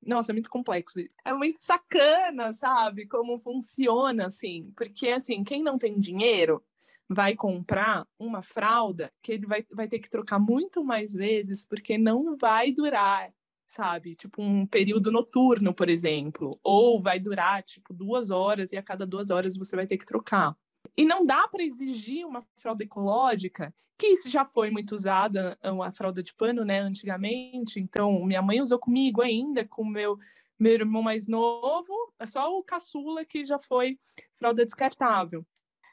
nossa, 0.05 0.31
é 0.31 0.33
muito 0.33 0.49
complexo. 0.49 0.99
É 1.25 1.33
muito 1.33 1.59
sacana, 1.59 2.53
sabe? 2.53 3.07
Como 3.07 3.39
funciona 3.39 4.27
assim, 4.27 4.71
porque 4.75 5.09
assim, 5.09 5.43
quem 5.43 5.63
não 5.63 5.77
tem 5.77 5.99
dinheiro 5.99 6.63
vai 7.07 7.35
comprar 7.35 8.07
uma 8.19 8.41
fralda 8.41 9.11
que 9.21 9.31
ele 9.33 9.47
vai, 9.47 9.65
vai 9.71 9.87
ter 9.87 9.99
que 9.99 10.09
trocar 10.09 10.39
muito 10.39 10.83
mais 10.83 11.13
vezes, 11.13 11.65
porque 11.65 11.97
não 11.97 12.37
vai 12.37 12.71
durar, 12.71 13.33
sabe? 13.67 14.15
Tipo, 14.15 14.41
um 14.43 14.65
período 14.67 15.11
noturno, 15.11 15.73
por 15.73 15.89
exemplo. 15.89 16.51
Ou 16.63 17.01
vai 17.01 17.19
durar, 17.19 17.63
tipo, 17.63 17.93
duas 17.93 18.29
horas 18.31 18.71
e 18.73 18.77
a 18.77 18.83
cada 18.83 19.07
duas 19.07 19.31
horas 19.31 19.57
você 19.57 19.75
vai 19.75 19.87
ter 19.87 19.97
que 19.97 20.05
trocar. 20.05 20.55
E 20.99 21.05
não 21.05 21.23
dá 21.23 21.47
para 21.47 21.63
exigir 21.63 22.27
uma 22.27 22.45
fralda 22.57 22.83
ecológica, 22.83 23.73
que 23.97 24.07
isso 24.07 24.29
já 24.29 24.43
foi 24.43 24.69
muito 24.69 24.93
usada, 24.93 25.57
a 25.63 25.91
fralda 25.93 26.21
de 26.21 26.33
pano, 26.33 26.65
né, 26.65 26.81
antigamente. 26.81 27.79
Então, 27.79 28.25
minha 28.25 28.41
mãe 28.41 28.59
usou 28.59 28.77
comigo 28.77 29.21
ainda, 29.21 29.65
com 29.65 29.85
meu 29.85 30.19
meu 30.59 30.73
irmão 30.73 31.01
mais 31.01 31.25
novo, 31.25 31.93
é 32.19 32.25
só 32.25 32.53
o 32.53 32.61
caçula 32.61 33.23
que 33.23 33.45
já 33.45 33.57
foi 33.57 33.97
fralda 34.35 34.65
descartável. 34.65 35.45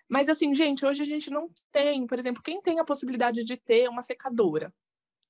Mas 0.09 0.29
assim, 0.29 0.53
gente, 0.53 0.85
hoje 0.85 1.05
a 1.05 1.07
gente 1.07 1.31
não 1.31 1.49
tem, 1.71 2.05
por 2.05 2.19
exemplo, 2.19 2.42
quem 2.42 2.61
tem 2.61 2.81
a 2.81 2.85
possibilidade 2.85 3.45
de 3.45 3.57
ter 3.57 3.88
uma 3.88 4.03
secadora, 4.03 4.75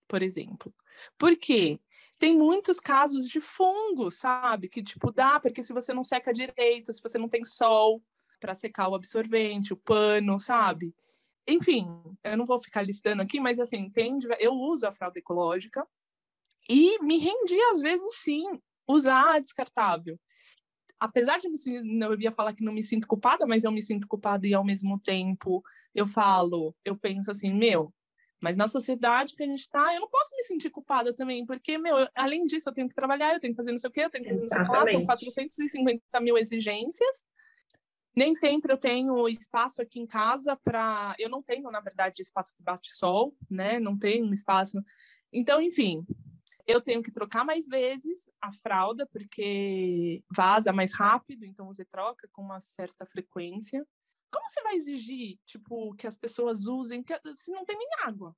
por 0.08 0.22
exemplo. 0.22 0.74
Por 1.18 1.36
quê? 1.36 1.78
Tem 2.18 2.34
muitos 2.34 2.80
casos 2.80 3.28
de 3.28 3.42
fungo, 3.42 4.10
sabe? 4.10 4.70
Que 4.70 4.82
tipo 4.82 5.12
dá, 5.12 5.38
porque 5.38 5.62
se 5.62 5.74
você 5.74 5.92
não 5.92 6.02
seca 6.02 6.32
direito, 6.32 6.94
se 6.94 7.02
você 7.02 7.18
não 7.18 7.28
tem 7.28 7.44
sol 7.44 8.02
para 8.40 8.54
secar 8.54 8.88
o 8.88 8.94
absorvente, 8.94 9.72
o 9.72 9.76
pano, 9.76 10.38
sabe? 10.38 10.94
Enfim, 11.46 11.86
eu 12.24 12.36
não 12.36 12.46
vou 12.46 12.60
ficar 12.60 12.82
listando 12.82 13.22
aqui, 13.22 13.40
mas 13.40 13.60
assim, 13.60 13.88
tem, 13.90 14.18
eu 14.38 14.52
uso 14.52 14.86
a 14.86 14.92
fralda 14.92 15.18
ecológica 15.18 15.86
e 16.68 17.00
me 17.02 17.18
rendi 17.18 17.60
às 17.70 17.80
vezes 17.80 18.16
sim 18.16 18.44
usar 18.88 19.34
a 19.34 19.38
descartável 19.38 20.18
apesar 20.98 21.38
de 21.38 21.48
me, 21.48 21.56
eu 22.04 22.20
ia 22.20 22.32
falar 22.32 22.54
que 22.54 22.64
não 22.64 22.72
me 22.72 22.82
sinto 22.82 23.06
culpada, 23.06 23.46
mas 23.46 23.64
eu 23.64 23.72
me 23.72 23.82
sinto 23.82 24.08
culpada 24.08 24.46
e 24.46 24.54
ao 24.54 24.64
mesmo 24.64 24.98
tempo 24.98 25.62
eu 25.94 26.06
falo, 26.06 26.74
eu 26.84 26.96
penso 26.96 27.30
assim, 27.30 27.52
meu, 27.52 27.92
mas 28.40 28.56
na 28.56 28.68
sociedade 28.68 29.34
que 29.34 29.42
a 29.42 29.46
gente 29.46 29.60
está, 29.60 29.94
eu 29.94 30.00
não 30.00 30.10
posso 30.10 30.34
me 30.36 30.42
sentir 30.44 30.70
culpada 30.70 31.14
também, 31.14 31.44
porque, 31.46 31.78
meu, 31.78 31.98
eu, 31.98 32.08
além 32.14 32.44
disso, 32.44 32.68
eu 32.68 32.72
tenho 32.72 32.88
que 32.88 32.94
trabalhar, 32.94 33.34
eu 33.34 33.40
tenho 33.40 33.54
que 33.54 33.56
fazer 33.56 33.70
não 33.70 33.78
sei 33.78 33.88
o 33.88 33.92
quê, 33.92 34.00
eu 34.02 34.10
tenho 34.10 34.24
que 34.24 34.30
fazer 34.30 34.42
não 34.42 34.48
sei 34.48 34.60
o 34.60 34.84
quê, 34.84 34.90
são 34.92 35.06
450 35.06 36.20
mil 36.20 36.36
exigências. 36.36 37.24
Nem 38.16 38.34
sempre 38.34 38.72
eu 38.72 38.78
tenho 38.78 39.28
espaço 39.28 39.82
aqui 39.82 40.00
em 40.00 40.06
casa 40.06 40.56
para. 40.56 41.14
Eu 41.18 41.28
não 41.28 41.42
tenho, 41.42 41.70
na 41.70 41.80
verdade, 41.80 42.22
espaço 42.22 42.54
que 42.56 42.62
bate 42.62 42.90
sol, 42.96 43.36
né? 43.50 43.78
Não 43.78 43.98
tenho 43.98 44.32
espaço. 44.32 44.82
Então, 45.32 45.60
enfim, 45.60 46.04
eu 46.66 46.80
tenho 46.80 47.02
que 47.02 47.12
trocar 47.12 47.44
mais 47.44 47.68
vezes 47.68 48.26
a 48.40 48.50
fralda, 48.52 49.06
porque 49.06 50.22
vaza 50.34 50.72
mais 50.72 50.94
rápido, 50.94 51.44
então 51.44 51.66
você 51.66 51.84
troca 51.84 52.28
com 52.32 52.42
uma 52.42 52.60
certa 52.60 53.04
frequência. 53.04 53.86
Como 54.32 54.48
você 54.48 54.62
vai 54.62 54.76
exigir, 54.76 55.38
tipo, 55.44 55.94
que 55.94 56.06
as 56.06 56.16
pessoas 56.16 56.66
usem 56.66 57.04
se 57.34 57.52
não 57.52 57.64
tem 57.64 57.76
nem 57.76 57.88
água? 58.04 58.34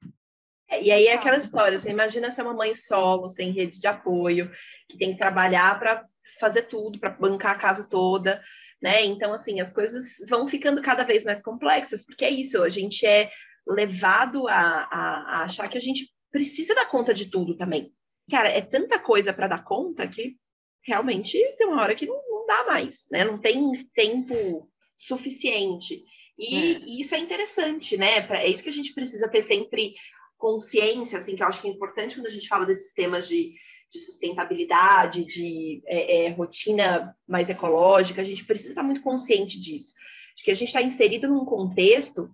É, 0.68 0.82
e 0.82 0.90
aí 0.90 1.06
é 1.06 1.14
aquela 1.14 1.38
história, 1.38 1.78
você 1.78 1.90
imagina 1.90 2.30
ser 2.30 2.42
uma 2.42 2.52
mãe 2.52 2.74
solo, 2.74 3.28
sem 3.28 3.50
rede 3.52 3.80
de 3.80 3.86
apoio, 3.86 4.50
que 4.88 4.98
tem 4.98 5.12
que 5.12 5.18
trabalhar 5.18 5.78
para 5.78 6.06
fazer 6.38 6.62
tudo, 6.62 7.00
para 7.00 7.10
bancar 7.10 7.52
a 7.52 7.58
casa 7.58 7.84
toda, 7.84 8.42
né? 8.82 9.04
Então, 9.04 9.32
assim, 9.32 9.60
as 9.60 9.72
coisas 9.72 10.16
vão 10.28 10.46
ficando 10.48 10.82
cada 10.82 11.02
vez 11.02 11.24
mais 11.24 11.42
complexas, 11.42 12.04
porque 12.04 12.24
é 12.24 12.30
isso, 12.30 12.62
a 12.62 12.68
gente 12.68 13.04
é 13.04 13.30
levado 13.66 14.48
a, 14.48 14.52
a, 14.54 15.40
a 15.40 15.42
achar 15.44 15.68
que 15.68 15.76
a 15.76 15.80
gente 15.80 16.10
precisa 16.30 16.74
dar 16.74 16.86
conta 16.86 17.12
de 17.12 17.30
tudo 17.30 17.56
também 17.56 17.92
cara, 18.30 18.48
é 18.48 18.60
tanta 18.60 18.98
coisa 18.98 19.32
para 19.32 19.48
dar 19.48 19.64
conta 19.64 20.06
que 20.06 20.36
realmente 20.82 21.38
tem 21.56 21.66
uma 21.66 21.82
hora 21.82 21.94
que 21.94 22.06
não, 22.06 22.20
não 22.28 22.46
dá 22.46 22.64
mais, 22.66 23.06
né? 23.10 23.24
Não 23.24 23.38
tem 23.38 23.86
tempo 23.94 24.70
suficiente. 24.96 26.04
E, 26.38 26.56
é. 26.56 26.78
e 26.86 27.00
isso 27.00 27.14
é 27.14 27.18
interessante, 27.18 27.96
né? 27.96 28.20
Pra, 28.22 28.42
é 28.42 28.48
isso 28.48 28.62
que 28.62 28.68
a 28.68 28.72
gente 28.72 28.94
precisa 28.94 29.28
ter 29.28 29.42
sempre 29.42 29.94
consciência, 30.36 31.18
assim, 31.18 31.34
que 31.34 31.42
eu 31.42 31.46
acho 31.46 31.60
que 31.60 31.68
é 31.68 31.70
importante 31.70 32.14
quando 32.14 32.26
a 32.26 32.30
gente 32.30 32.46
fala 32.46 32.64
desses 32.64 32.92
temas 32.92 33.26
de, 33.26 33.54
de 33.90 33.98
sustentabilidade, 33.98 35.24
de 35.24 35.83
é, 35.87 36.27
é, 36.27 36.31
rotina 36.31 37.16
mais 37.27 37.48
ecológica, 37.48 38.20
a 38.20 38.24
gente 38.24 38.44
precisa 38.44 38.70
estar 38.70 38.83
muito 38.83 39.03
consciente 39.03 39.61
disso. 39.61 39.92
De 40.37 40.44
que 40.44 40.51
a 40.51 40.55
gente 40.55 40.68
está 40.68 40.83
inserido 40.83 41.29
num 41.29 41.44
contexto 41.44 42.31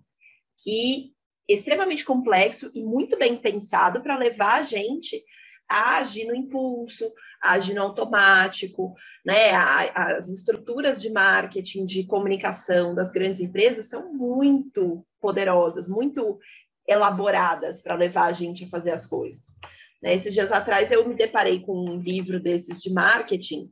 que 0.61 1.13
é 1.49 1.53
extremamente 1.53 2.03
complexo 2.03 2.71
e 2.73 2.83
muito 2.83 3.17
bem 3.17 3.37
pensado 3.37 4.01
para 4.01 4.17
levar 4.17 4.59
a 4.59 4.63
gente 4.63 5.23
a 5.67 5.97
agir 5.97 6.25
no 6.25 6.35
impulso, 6.35 7.11
a 7.41 7.53
agir 7.53 7.73
no 7.73 7.81
automático, 7.81 8.93
né? 9.25 9.51
as 9.51 10.29
estruturas 10.29 11.01
de 11.01 11.09
marketing, 11.09 11.85
de 11.85 12.05
comunicação 12.05 12.93
das 12.93 13.11
grandes 13.11 13.41
empresas 13.41 13.87
são 13.87 14.13
muito 14.13 15.05
poderosas, 15.19 15.87
muito 15.87 16.39
elaboradas 16.87 17.81
para 17.81 17.95
levar 17.95 18.25
a 18.25 18.33
gente 18.33 18.65
a 18.65 18.69
fazer 18.69 18.91
as 18.91 19.07
coisas. 19.07 19.54
Né? 20.01 20.15
Esses 20.15 20.33
dias 20.33 20.51
atrás 20.51 20.91
eu 20.91 21.07
me 21.07 21.15
deparei 21.15 21.61
com 21.61 21.77
um 21.77 21.99
livro 21.99 22.39
desses 22.39 22.81
de 22.81 22.91
marketing 22.91 23.71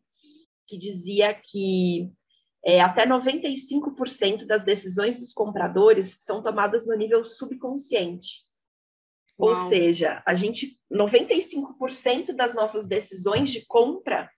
que 0.67 0.77
dizia 0.77 1.33
que 1.33 2.11
é, 2.65 2.79
até 2.79 3.05
95% 3.05 4.45
das 4.45 4.63
decisões 4.63 5.19
dos 5.19 5.33
compradores 5.33 6.17
são 6.21 6.41
tomadas 6.41 6.87
no 6.87 6.95
nível 6.95 7.25
subconsciente. 7.25 8.45
Uau. 9.37 9.49
Ou 9.49 9.55
seja, 9.55 10.23
a 10.25 10.33
gente 10.33 10.79
95% 10.91 12.33
das 12.33 12.53
nossas 12.53 12.87
decisões 12.87 13.49
de 13.49 13.65
compra 13.65 14.29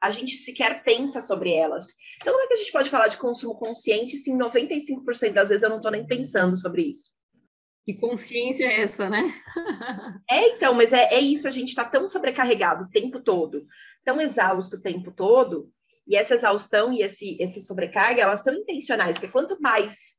a 0.00 0.10
gente 0.10 0.36
sequer 0.36 0.84
pensa 0.84 1.20
sobre 1.20 1.52
elas. 1.52 1.88
Então, 2.20 2.32
como 2.32 2.44
é 2.44 2.46
que 2.46 2.54
a 2.54 2.58
gente 2.58 2.72
pode 2.72 2.88
falar 2.88 3.08
de 3.08 3.16
consumo 3.16 3.56
consciente 3.56 4.16
se 4.16 4.30
em 4.30 4.38
95% 4.38 5.32
das 5.32 5.48
vezes 5.48 5.62
eu 5.62 5.70
não 5.70 5.78
estou 5.78 5.90
nem 5.90 6.06
pensando 6.06 6.56
sobre 6.56 6.82
isso? 6.82 7.17
Que 7.88 7.94
consciência 7.94 8.66
é 8.66 8.82
essa, 8.82 9.08
né? 9.08 9.32
é, 10.28 10.48
então, 10.48 10.74
mas 10.74 10.92
é, 10.92 11.04
é 11.14 11.20
isso, 11.20 11.48
a 11.48 11.50
gente 11.50 11.70
está 11.70 11.86
tão 11.86 12.06
sobrecarregado 12.06 12.84
o 12.84 12.90
tempo 12.90 13.18
todo, 13.18 13.66
tão 14.04 14.20
exausto 14.20 14.76
o 14.76 14.80
tempo 14.82 15.10
todo, 15.10 15.72
e 16.06 16.14
essa 16.14 16.34
exaustão 16.34 16.92
e 16.92 17.00
esse, 17.00 17.38
esse 17.40 17.62
sobrecarga, 17.62 18.20
elas 18.20 18.44
são 18.44 18.52
intencionais, 18.52 19.16
porque 19.16 19.32
quanto 19.32 19.58
mais 19.62 20.18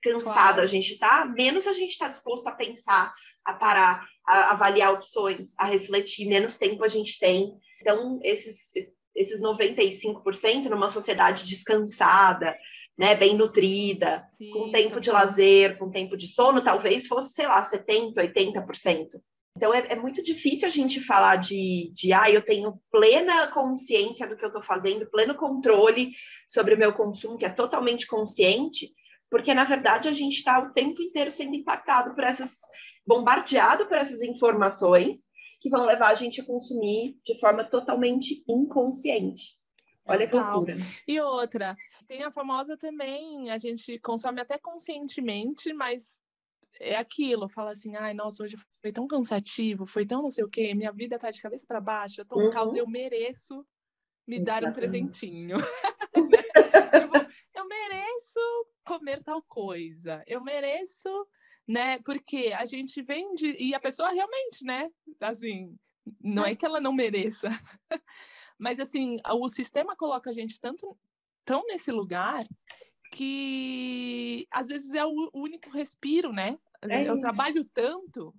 cansado 0.00 0.32
claro. 0.32 0.60
a 0.60 0.66
gente 0.66 0.92
está, 0.92 1.24
menos 1.24 1.66
a 1.66 1.72
gente 1.72 1.90
está 1.90 2.06
disposto 2.06 2.46
a 2.46 2.52
pensar, 2.52 3.12
a 3.44 3.52
parar, 3.52 4.06
a 4.24 4.52
avaliar 4.52 4.92
opções, 4.92 5.54
a 5.58 5.64
refletir, 5.64 6.28
menos 6.28 6.56
tempo 6.56 6.84
a 6.84 6.88
gente 6.88 7.18
tem. 7.18 7.52
Então, 7.80 8.20
esses, 8.22 8.70
esses 9.12 9.42
95% 9.42 10.66
numa 10.66 10.88
sociedade 10.88 11.44
descansada, 11.44 12.56
né, 12.98 13.14
bem 13.14 13.36
nutrida, 13.36 14.28
Sim, 14.36 14.50
com 14.50 14.72
tempo 14.72 15.00
de 15.00 15.10
lazer, 15.10 15.78
com 15.78 15.88
tempo 15.88 16.16
de 16.16 16.26
sono, 16.26 16.64
talvez 16.64 17.06
fosse, 17.06 17.32
sei 17.32 17.46
lá, 17.46 17.62
70%, 17.62 18.14
80%. 18.16 19.06
Então 19.56 19.72
é, 19.72 19.86
é 19.90 19.96
muito 19.96 20.22
difícil 20.22 20.66
a 20.66 20.70
gente 20.70 21.00
falar 21.00 21.36
de, 21.36 21.92
de 21.94 22.12
ah, 22.12 22.30
eu 22.30 22.42
tenho 22.42 22.80
plena 22.90 23.46
consciência 23.48 24.26
do 24.26 24.36
que 24.36 24.44
eu 24.44 24.48
estou 24.48 24.62
fazendo, 24.62 25.10
pleno 25.10 25.34
controle 25.36 26.12
sobre 26.46 26.74
o 26.74 26.78
meu 26.78 26.92
consumo, 26.92 27.38
que 27.38 27.44
é 27.44 27.50
totalmente 27.50 28.06
consciente, 28.06 28.88
porque 29.30 29.54
na 29.54 29.64
verdade 29.64 30.08
a 30.08 30.12
gente 30.12 30.36
está 30.36 30.58
o 30.58 30.72
tempo 30.72 31.00
inteiro 31.00 31.30
sendo 31.30 31.54
impactado 31.54 32.14
por 32.14 32.24
essas, 32.24 32.58
bombardeado 33.06 33.86
por 33.86 33.96
essas 33.96 34.22
informações 34.22 35.20
que 35.60 35.70
vão 35.70 35.86
levar 35.86 36.08
a 36.08 36.14
gente 36.14 36.40
a 36.40 36.44
consumir 36.44 37.16
de 37.24 37.38
forma 37.40 37.64
totalmente 37.64 38.44
inconsciente. 38.48 39.56
Olha 40.06 40.26
que 40.26 40.36
loucura. 40.36 40.74
E 41.06 41.20
outra, 41.20 41.76
tem 42.08 42.22
a 42.24 42.30
famosa 42.32 42.76
também, 42.76 43.50
a 43.50 43.58
gente 43.58 43.98
consome 44.00 44.40
até 44.40 44.58
conscientemente, 44.58 45.72
mas 45.74 46.18
é 46.80 46.96
aquilo, 46.96 47.48
fala 47.48 47.72
assim, 47.72 47.96
ai, 47.96 48.14
nossa, 48.14 48.42
hoje 48.42 48.56
foi 48.80 48.92
tão 48.92 49.06
cansativo, 49.06 49.86
foi 49.86 50.06
tão 50.06 50.22
não 50.22 50.30
sei 50.30 50.44
o 50.44 50.48
quê, 50.48 50.74
minha 50.74 50.92
vida 50.92 51.18
tá 51.18 51.30
de 51.30 51.40
cabeça 51.42 51.66
para 51.66 51.80
baixo, 51.80 52.20
eu 52.22 52.26
tô 52.26 52.36
um 52.38 52.44
Uhum. 52.44 52.50
caos, 52.50 52.74
eu 52.74 52.88
mereço 52.88 53.66
me 54.26 54.40
dar 54.40 54.64
um 54.64 54.72
Exatamente. 54.72 55.20
presentinho. 55.20 55.56
Tipo, 56.92 57.26
eu 57.54 57.66
mereço 57.68 58.40
comer 58.84 59.22
tal 59.22 59.42
coisa, 59.42 60.22
eu 60.26 60.42
mereço, 60.42 61.08
né? 61.66 61.98
Porque 62.00 62.52
a 62.56 62.64
gente 62.64 63.02
vende, 63.02 63.54
e 63.58 63.74
a 63.74 63.80
pessoa 63.80 64.10
realmente, 64.10 64.64
né? 64.64 64.90
Assim, 65.20 65.76
não 66.20 66.44
é 66.44 66.56
que 66.56 66.64
ela 66.64 66.80
não 66.80 66.92
mereça, 66.92 67.48
mas 68.58 68.80
assim, 68.80 69.18
o 69.26 69.48
sistema 69.48 69.94
coloca 69.96 70.30
a 70.30 70.32
gente 70.32 70.60
tanto 70.60 70.98
tão 71.48 71.64
nesse 71.66 71.90
lugar 71.90 72.46
que 73.10 74.46
às 74.50 74.68
vezes 74.68 74.92
é 74.94 75.02
o 75.06 75.30
único 75.32 75.70
respiro, 75.70 76.30
né? 76.30 76.58
É 76.82 77.08
eu 77.08 77.14
isso. 77.14 77.20
trabalho 77.20 77.64
tanto, 77.72 78.34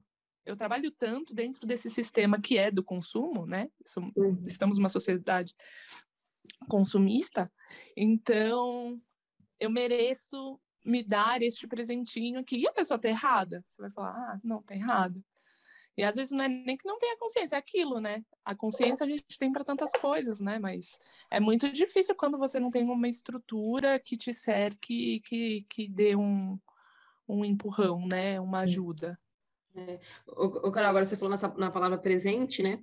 eu 0.45 0.55
trabalho 0.55 0.91
tanto 0.91 1.33
dentro 1.33 1.65
desse 1.65 1.89
sistema 1.89 2.39
que 2.39 2.55
é 2.55 2.69
do 2.69 2.83
consumo, 2.83 3.47
né? 3.47 3.67
Uhum. 4.15 4.43
Estamos 4.45 4.77
numa 4.77 4.89
sociedade 4.89 5.55
consumista, 6.67 7.51
então 7.97 9.01
eu 9.59 9.71
mereço 9.71 10.59
me 10.85 11.03
dar 11.03 11.41
este 11.41 11.67
presentinho 11.67 12.39
aqui. 12.39 12.57
E 12.57 12.67
a 12.67 12.71
pessoa 12.71 12.99
tá 12.99 13.09
errada? 13.09 13.65
Você 13.67 13.81
vai 13.81 13.91
falar, 13.91 14.11
ah, 14.11 14.39
não, 14.43 14.61
tá 14.61 14.75
errado. 14.75 15.23
E 15.99 16.03
às 16.03 16.15
vezes 16.15 16.31
não 16.31 16.43
é 16.43 16.47
nem 16.47 16.77
que 16.77 16.87
não 16.87 16.97
tenha 16.97 17.17
consciência, 17.17 17.55
é 17.55 17.59
aquilo, 17.59 17.99
né? 17.99 18.23
A 18.45 18.55
consciência 18.55 19.05
a 19.05 19.09
gente 19.09 19.37
tem 19.37 19.51
para 19.51 19.65
tantas 19.65 19.91
coisas, 19.91 20.39
né? 20.39 20.57
Mas 20.57 20.97
é 21.29 21.39
muito 21.39 21.69
difícil 21.71 22.15
quando 22.15 22.37
você 22.37 22.59
não 22.59 22.71
tem 22.71 22.83
uma 22.83 23.07
estrutura 23.07 23.99
que 23.99 24.15
te 24.15 24.33
cerque, 24.33 25.19
que, 25.19 25.65
que 25.69 25.87
dê 25.89 26.15
um, 26.15 26.57
um 27.27 27.43
empurrão, 27.43 28.07
né? 28.07 28.39
Uma 28.39 28.59
ajuda. 28.59 29.19
O, 30.25 30.67
o 30.67 30.71
Carol, 30.71 30.89
agora 30.89 31.05
você 31.05 31.17
falou 31.17 31.31
nessa, 31.31 31.47
na 31.49 31.69
palavra 31.69 31.97
presente, 31.97 32.63
né? 32.63 32.81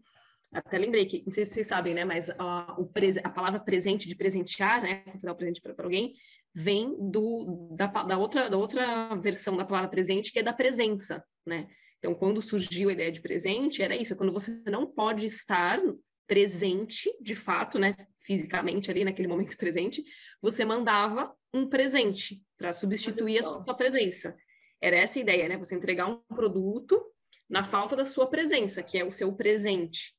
Até 0.53 0.79
lembrei 0.79 1.07
que, 1.07 1.23
não 1.25 1.33
sei 1.33 1.45
se 1.45 1.53
vocês 1.53 1.67
sabem, 1.67 1.95
né? 1.95 2.05
Mas 2.05 2.31
a, 2.31 2.75
o 2.79 2.87
prese- 2.87 3.21
a 3.25 3.31
palavra 3.31 3.61
presente, 3.61 4.07
de 4.09 4.15
presentear, 4.15 4.83
né? 4.83 4.97
Quando 5.05 5.21
você 5.21 5.27
dá 5.27 5.33
o 5.33 5.37
presente 5.37 5.61
para 5.61 5.75
alguém, 5.83 6.15
vem 6.55 6.95
do, 7.11 7.69
da, 7.73 7.87
da, 7.87 8.19
outra, 8.19 8.49
da 8.49 8.57
outra 8.57 9.15
versão 9.17 9.57
da 9.57 9.65
palavra 9.65 9.89
presente, 9.91 10.33
que 10.33 10.39
é 10.39 10.43
da 10.43 10.53
presença, 10.53 11.25
né? 11.45 11.67
Então, 11.99 12.15
quando 12.15 12.43
surgiu 12.43 12.89
a 12.89 12.93
ideia 12.93 13.11
de 13.11 13.21
presente, 13.21 13.83
era 13.83 13.97
isso, 13.97 14.13
é 14.13 14.17
quando 14.17 14.33
você 14.33 14.63
não 14.67 14.87
pode 14.87 15.27
estar 15.27 15.81
presente, 16.27 17.15
de 17.21 17.35
fato, 17.35 17.79
né? 17.79 17.95
Fisicamente 18.25 18.91
ali, 18.91 19.05
naquele 19.05 19.29
momento 19.29 19.57
presente, 19.59 20.05
você 20.41 20.65
mandava 20.65 21.35
um 21.55 21.69
presente 21.69 22.43
para 22.57 22.73
substituir 22.73 23.39
a 23.39 23.43
sua 23.43 23.75
presença. 23.75 24.37
Era 24.81 24.97
essa 24.97 25.19
a 25.19 25.23
ideia, 25.23 25.49
né? 25.49 25.57
Você 25.57 25.75
entregar 25.75 26.07
um 26.07 26.21
produto 26.35 27.01
na 27.49 27.63
falta 27.63 27.95
da 27.95 28.05
sua 28.05 28.29
presença, 28.29 28.83
que 28.83 28.99
é 28.99 29.05
o 29.05 29.13
seu 29.13 29.33
presente. 29.33 30.16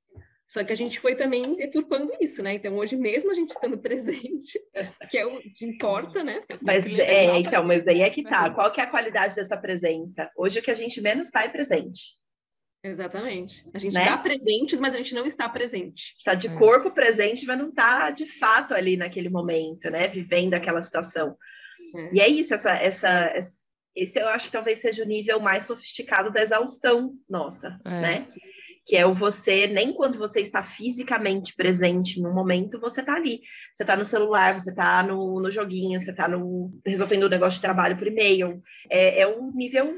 Só 0.48 0.64
que 0.64 0.72
a 0.72 0.76
gente 0.76 0.98
foi 1.00 1.14
também 1.16 1.56
deturpando 1.56 2.12
isso, 2.22 2.42
né? 2.42 2.54
Então, 2.54 2.76
hoje 2.78 2.96
mesmo 2.96 3.30
a 3.32 3.34
gente 3.34 3.50
estando 3.50 3.78
presente, 3.82 4.60
que 5.10 5.18
é 5.18 5.26
o 5.26 5.40
que 5.42 5.66
importa, 5.66 6.24
né? 6.24 6.40
Mas 6.62 6.86
é, 6.98 7.28
pra 7.28 7.38
então, 7.40 7.64
mas 7.66 7.86
aí 7.88 8.02
é 8.02 8.10
que 8.10 8.24
tá. 8.24 8.50
Qual 8.50 8.72
que 8.72 8.80
é 8.80 8.84
a 8.86 8.90
qualidade 8.90 9.36
dessa 9.36 9.58
presença? 9.58 10.32
Hoje 10.38 10.60
o 10.60 10.64
que 10.64 10.72
a 10.72 10.76
gente 10.76 11.02
menos 11.02 11.28
está 11.28 11.44
é 11.44 11.50
presente. 11.50 12.16
Exatamente. 12.84 13.66
A 13.74 13.80
gente 13.80 13.94
Né? 13.96 14.06
dá 14.06 14.18
presentes, 14.18 14.80
mas 14.80 14.94
a 14.94 14.98
gente 14.98 15.14
não 15.14 15.26
está 15.26 15.50
presente. 15.50 16.14
Está 16.18 16.34
de 16.34 16.48
É. 16.48 16.56
corpo 16.56 16.92
presente, 16.92 17.46
mas 17.46 17.58
não 17.58 17.70
está 17.70 18.10
de 18.12 18.26
fato 18.40 18.74
ali 18.74 18.96
naquele 18.96 19.30
momento, 19.30 19.90
né? 19.90 20.08
Vivendo 20.08 20.54
aquela 20.54 20.82
situação. 20.82 21.36
É. 21.96 22.14
E 22.16 22.20
é 22.22 22.28
isso, 22.30 22.54
essa, 22.54 22.72
essa, 22.76 23.10
essa- 23.36 23.58
esse 23.96 24.20
eu 24.20 24.28
acho 24.30 24.46
que 24.46 24.52
talvez 24.52 24.80
seja 24.80 25.04
o 25.04 25.08
nível 25.08 25.40
mais 25.40 25.66
sofisticado 25.66 26.32
da 26.32 26.42
exaustão 26.42 27.14
nossa, 27.28 27.78
É. 27.84 27.90
né? 27.90 28.28
Que 28.88 28.96
é 28.96 29.06
o 29.06 29.14
você, 29.14 29.68
nem 29.68 29.94
quando 29.94 30.18
você 30.18 30.40
está 30.40 30.64
fisicamente 30.64 31.54
presente 31.56 32.22
no 32.22 32.34
momento, 32.34 32.80
você 32.80 33.02
está 33.02 33.16
ali. 33.16 33.42
Você 33.76 33.84
está 33.84 33.98
no 33.98 34.06
celular, 34.06 34.58
você 34.58 34.70
está 34.70 35.04
no, 35.04 35.42
no 35.42 35.52
joguinho, 35.52 36.00
você 36.00 36.12
está 36.12 36.28
resolvendo 36.86 37.24
o 37.24 37.30
negócio 37.30 37.58
de 37.58 37.62
trabalho 37.62 37.98
por 37.98 38.08
e-mail. 38.08 38.62
É, 38.90 39.22
é 39.22 39.28
o 39.28 39.52
nível 39.52 39.94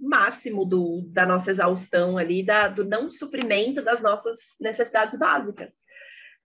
máximo 0.00 0.64
do, 0.64 1.02
da 1.12 1.26
nossa 1.26 1.50
exaustão 1.50 2.16
ali, 2.16 2.44
da, 2.44 2.68
do 2.68 2.84
não 2.84 3.10
suprimento 3.10 3.82
das 3.82 4.00
nossas 4.00 4.56
necessidades 4.60 5.18
básicas, 5.18 5.74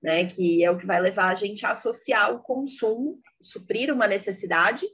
né? 0.02 0.26
Que 0.26 0.64
é 0.64 0.72
o 0.72 0.78
que 0.78 0.86
vai 0.86 1.00
levar 1.00 1.30
a 1.30 1.36
gente 1.36 1.66
a 1.66 1.72
associar 1.72 2.34
o 2.34 2.42
consumo, 2.42 3.20
suprir 3.42 3.94
uma 3.94 4.08
necessidade 4.08 4.86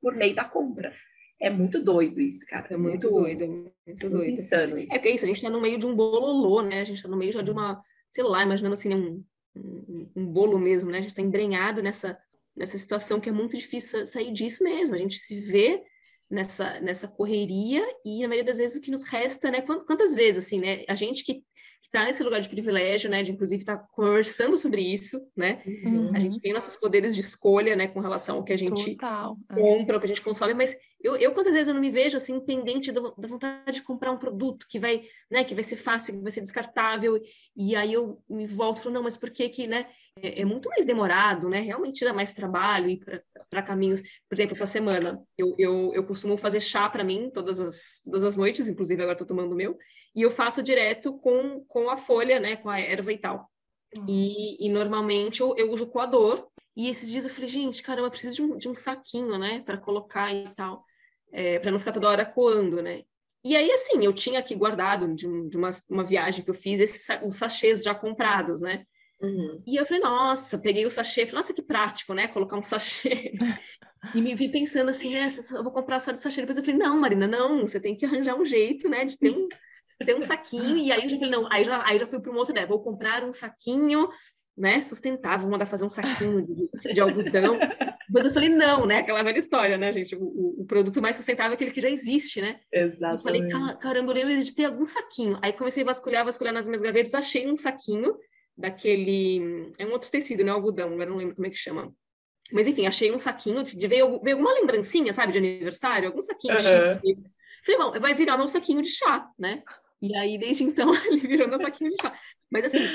por 0.00 0.14
meio 0.14 0.34
da 0.34 0.44
compra. 0.44 0.94
É 1.40 1.50
muito 1.50 1.82
doido 1.82 2.20
isso, 2.20 2.46
cara. 2.46 2.66
É 2.70 2.76
muito 2.76 3.10
doido, 3.10 3.46
muito 3.46 3.72
Muito 3.86 4.08
doido. 4.10 4.30
insano 4.32 4.78
isso. 4.78 4.94
É 4.94 4.98
que 4.98 5.08
é 5.08 5.14
isso, 5.14 5.24
a 5.24 5.28
gente 5.28 5.36
está 5.36 5.50
no 5.50 5.60
meio 5.60 5.78
de 5.78 5.86
um 5.86 5.94
bololô, 5.94 6.62
né? 6.62 6.80
A 6.80 6.84
gente 6.84 6.96
está 6.96 7.08
no 7.08 7.16
meio 7.16 7.32
já 7.32 7.42
de 7.42 7.50
uma, 7.50 7.82
sei 8.10 8.24
lá, 8.24 8.42
imaginando 8.42 8.74
assim, 8.74 8.94
um, 8.94 9.22
um, 9.56 10.10
um 10.16 10.26
bolo 10.26 10.58
mesmo, 10.58 10.90
né? 10.90 10.98
A 10.98 11.00
gente 11.02 11.10
está 11.10 11.20
embrenhado 11.22 11.82
nessa, 11.82 12.18
nessa 12.56 12.78
situação 12.78 13.20
que 13.20 13.28
é 13.28 13.32
muito 13.32 13.56
difícil 13.56 14.00
sa- 14.00 14.06
sair 14.06 14.32
disso 14.32 14.64
mesmo. 14.64 14.94
A 14.94 14.98
gente 14.98 15.18
se 15.18 15.38
vê 15.40 15.82
nessa, 16.30 16.80
nessa 16.80 17.06
correria 17.06 17.84
e, 18.04 18.22
na 18.22 18.28
maioria 18.28 18.44
das 18.50 18.58
vezes, 18.58 18.76
o 18.76 18.80
que 18.80 18.90
nos 18.90 19.04
resta, 19.04 19.50
né? 19.50 19.60
Quant- 19.60 19.84
Quantas 19.86 20.14
vezes, 20.14 20.44
assim, 20.46 20.58
né? 20.60 20.84
A 20.88 20.94
gente 20.94 21.22
que 21.22 21.44
está 21.86 22.04
nesse 22.04 22.22
lugar 22.22 22.40
de 22.40 22.48
privilégio, 22.48 23.10
né? 23.10 23.22
De, 23.22 23.32
inclusive, 23.32 23.62
estar 23.62 23.78
conversando 23.78 24.58
sobre 24.58 24.82
isso, 24.82 25.20
né? 25.36 25.62
Uhum. 25.66 26.14
A 26.14 26.18
gente 26.18 26.40
tem 26.40 26.52
nossos 26.52 26.76
poderes 26.76 27.14
de 27.14 27.20
escolha, 27.20 27.74
né? 27.74 27.88
Com 27.88 28.00
relação 28.00 28.36
ao 28.36 28.44
que 28.44 28.52
a 28.52 28.56
gente 28.56 28.96
Total. 28.96 29.36
é. 29.50 29.54
compra, 29.54 29.96
o 29.96 30.00
que 30.00 30.06
a 30.06 30.08
gente 30.08 30.22
consome, 30.22 30.54
mas 30.54 30.76
eu, 31.00 31.16
eu 31.16 31.32
quantas 31.32 31.52
vezes 31.52 31.68
eu 31.68 31.74
não 31.74 31.80
me 31.80 31.90
vejo 31.90 32.16
assim 32.16 32.40
pendente 32.40 32.90
da, 32.90 33.00
da 33.00 33.28
vontade 33.28 33.76
de 33.76 33.82
comprar 33.82 34.10
um 34.10 34.18
produto 34.18 34.66
que 34.68 34.78
vai, 34.78 35.02
né, 35.30 35.44
que 35.44 35.54
vai 35.54 35.62
ser 35.62 35.76
fácil, 35.76 36.14
que 36.14 36.22
vai 36.22 36.32
ser 36.32 36.40
descartável, 36.40 37.20
e 37.56 37.76
aí 37.76 37.92
eu 37.92 38.22
me 38.28 38.46
volto 38.46 38.78
e 38.78 38.82
falo, 38.82 38.94
não, 38.94 39.02
mas 39.02 39.16
por 39.16 39.30
que 39.30 39.48
que, 39.48 39.66
né, 39.66 39.86
é, 40.22 40.42
é 40.42 40.44
muito 40.44 40.68
mais 40.68 40.84
demorado, 40.84 41.48
né, 41.48 41.60
realmente 41.60 42.04
dá 42.04 42.12
mais 42.12 42.32
trabalho 42.32 42.88
ir 42.90 43.00
para 43.48 43.62
caminhos, 43.62 44.00
por 44.28 44.34
exemplo, 44.34 44.54
essa 44.54 44.66
semana, 44.66 45.22
eu, 45.38 45.54
eu, 45.58 45.92
eu 45.94 46.04
costumo 46.04 46.36
fazer 46.36 46.60
chá 46.60 46.88
para 46.88 47.04
mim 47.04 47.30
todas 47.32 47.60
as, 47.60 48.00
todas 48.04 48.24
as 48.24 48.36
noites, 48.36 48.68
inclusive 48.68 49.00
agora 49.02 49.14
estou 49.14 49.26
tomando 49.26 49.52
o 49.52 49.56
meu, 49.56 49.78
e 50.14 50.22
eu 50.22 50.30
faço 50.30 50.62
direto 50.62 51.18
com, 51.18 51.64
com 51.68 51.90
a 51.90 51.96
folha, 51.96 52.40
né, 52.40 52.56
com 52.56 52.68
a 52.70 52.80
erva 52.80 53.12
e 53.12 53.18
tal. 53.18 53.50
E, 54.08 54.66
e 54.66 54.68
normalmente 54.68 55.40
eu, 55.40 55.54
eu 55.56 55.70
uso 55.70 55.86
coador. 55.86 56.48
E 56.74 56.88
esses 56.88 57.10
dias 57.10 57.24
eu 57.24 57.30
falei, 57.30 57.48
gente, 57.48 57.82
caramba, 57.82 58.08
eu 58.08 58.10
preciso 58.10 58.36
de 58.36 58.42
um, 58.42 58.56
de 58.58 58.68
um 58.68 58.74
saquinho, 58.74 59.38
né, 59.38 59.62
para 59.64 59.78
colocar 59.78 60.32
e 60.34 60.48
tal, 60.54 60.84
é, 61.32 61.58
para 61.58 61.70
não 61.70 61.78
ficar 61.78 61.92
toda 61.92 62.08
hora 62.08 62.24
coando, 62.24 62.82
né? 62.82 63.02
E 63.44 63.56
aí, 63.56 63.70
assim, 63.70 64.04
eu 64.04 64.12
tinha 64.12 64.40
aqui 64.40 64.54
guardado 64.54 65.14
de, 65.14 65.26
um- 65.28 65.48
de 65.48 65.56
uma, 65.56 65.70
uma 65.88 66.04
viagem 66.04 66.44
que 66.44 66.50
eu 66.50 66.54
fiz 66.54 66.80
esses, 66.80 67.06
os 67.24 67.36
sachês 67.36 67.82
já 67.82 67.94
comprados, 67.94 68.60
né? 68.60 68.84
Uhum. 69.20 69.62
E 69.66 69.76
eu 69.76 69.86
falei, 69.86 70.02
nossa, 70.02 70.58
peguei 70.58 70.84
o 70.84 70.90
sachê, 70.90 71.24
falei, 71.24 71.40
nossa, 71.40 71.54
que 71.54 71.62
prático, 71.62 72.12
né? 72.12 72.28
Colocar 72.28 72.56
um 72.58 72.62
sachê. 72.62 73.32
e 74.14 74.20
me 74.20 74.34
vi 74.34 74.50
pensando 74.50 74.90
assim, 74.90 75.12
né? 75.14 75.28
Eu 75.52 75.62
vou 75.62 75.72
comprar 75.72 76.00
só 76.00 76.12
de 76.12 76.20
sachê. 76.20 76.40
Depois 76.42 76.58
eu 76.58 76.64
falei, 76.64 76.78
não, 76.78 76.98
Marina, 77.00 77.26
não, 77.26 77.62
você 77.66 77.80
tem 77.80 77.96
que 77.96 78.04
arranjar 78.04 78.36
um 78.38 78.44
jeito, 78.44 78.88
né? 78.88 79.04
De 79.06 79.16
ter 79.18 79.30
um, 79.30 79.48
ter 80.04 80.14
um 80.14 80.22
saquinho. 80.22 80.76
E 80.76 80.92
aí 80.92 81.02
eu 81.04 81.08
já 81.08 81.16
falei, 81.16 81.30
não, 81.30 81.50
aí 81.50 81.64
já, 81.64 81.82
aí 81.86 81.98
já 81.98 82.06
fui 82.06 82.20
para 82.20 82.30
uma 82.30 82.38
outra 82.40 82.52
ideia, 82.52 82.66
vou 82.66 82.82
comprar 82.82 83.24
um 83.24 83.32
saquinho, 83.32 84.06
né? 84.56 84.82
Sustentável, 84.82 85.40
vou 85.42 85.50
mandar 85.50 85.66
fazer 85.66 85.86
um 85.86 85.90
saquinho 85.90 86.46
de, 86.46 86.92
de 86.94 87.00
algodão. 87.00 87.58
Depois 88.08 88.24
eu 88.26 88.32
falei, 88.32 88.50
não, 88.50 88.84
né? 88.86 88.98
Aquela 88.98 89.22
velha 89.22 89.38
história, 89.38 89.76
né, 89.78 89.92
gente? 89.92 90.14
O, 90.14 90.60
o- 90.60 90.64
produto 90.66 91.00
mais 91.02 91.16
sustentável 91.16 91.52
é 91.52 91.54
aquele 91.54 91.70
que 91.72 91.80
já 91.80 91.88
existe, 91.90 92.40
né? 92.42 92.60
Eu 92.72 92.92
falei, 93.18 93.40
Exatamente. 93.40 93.50
"Ca- 93.52 93.76
caramba, 93.76 94.12
eu 94.12 94.14
lembro 94.16 94.44
de 94.44 94.54
ter 94.54 94.66
algum 94.66 94.86
saquinho. 94.86 95.38
Aí 95.42 95.52
comecei 95.54 95.82
a 95.82 95.86
vasculhar, 95.86 96.24
vasculhar 96.24 96.52
nas 96.52 96.66
minhas 96.66 96.82
gavetas, 96.82 97.14
achei 97.14 97.50
um 97.50 97.56
saquinho 97.56 98.14
daquele. 98.56 99.72
É 99.78 99.86
um 99.86 99.92
outro 99.92 100.10
tecido, 100.10 100.42
não 100.44 100.52
é 100.52 100.54
algodão, 100.56 100.88
agora 100.92 101.10
não 101.10 101.16
lembro 101.16 101.34
como 101.34 101.46
é 101.46 101.50
que 101.50 101.56
chama. 101.56 101.92
Mas 102.52 102.66
enfim, 102.68 102.86
achei 102.86 103.12
um 103.12 103.18
saquinho, 103.18 103.62
de, 103.64 103.76
de- 103.76 103.88
veio, 103.88 104.20
veio 104.22 104.36
alguma 104.36 104.54
lembrancinha, 104.54 105.12
sabe, 105.12 105.32
de 105.32 105.38
aniversário, 105.38 106.08
algum 106.08 106.20
saquinho. 106.20 106.54
Aham. 106.56 106.98
que 107.00 107.02
veio. 107.02 107.22
Falei, 107.64 107.80
bom, 107.80 108.00
vai 108.00 108.14
virar 108.14 108.36
meu 108.38 108.46
saquinho 108.48 108.80
de 108.82 108.88
chá, 108.90 109.28
né? 109.38 109.62
E 110.00 110.14
aí, 110.16 110.38
desde 110.38 110.62
então, 110.62 110.90
ele 111.06 111.26
virou 111.26 111.48
meu 111.48 111.58
saquinho 111.58 111.90
de 111.90 112.00
chá. 112.00 112.16
Mas 112.50 112.66
assim, 112.66 112.86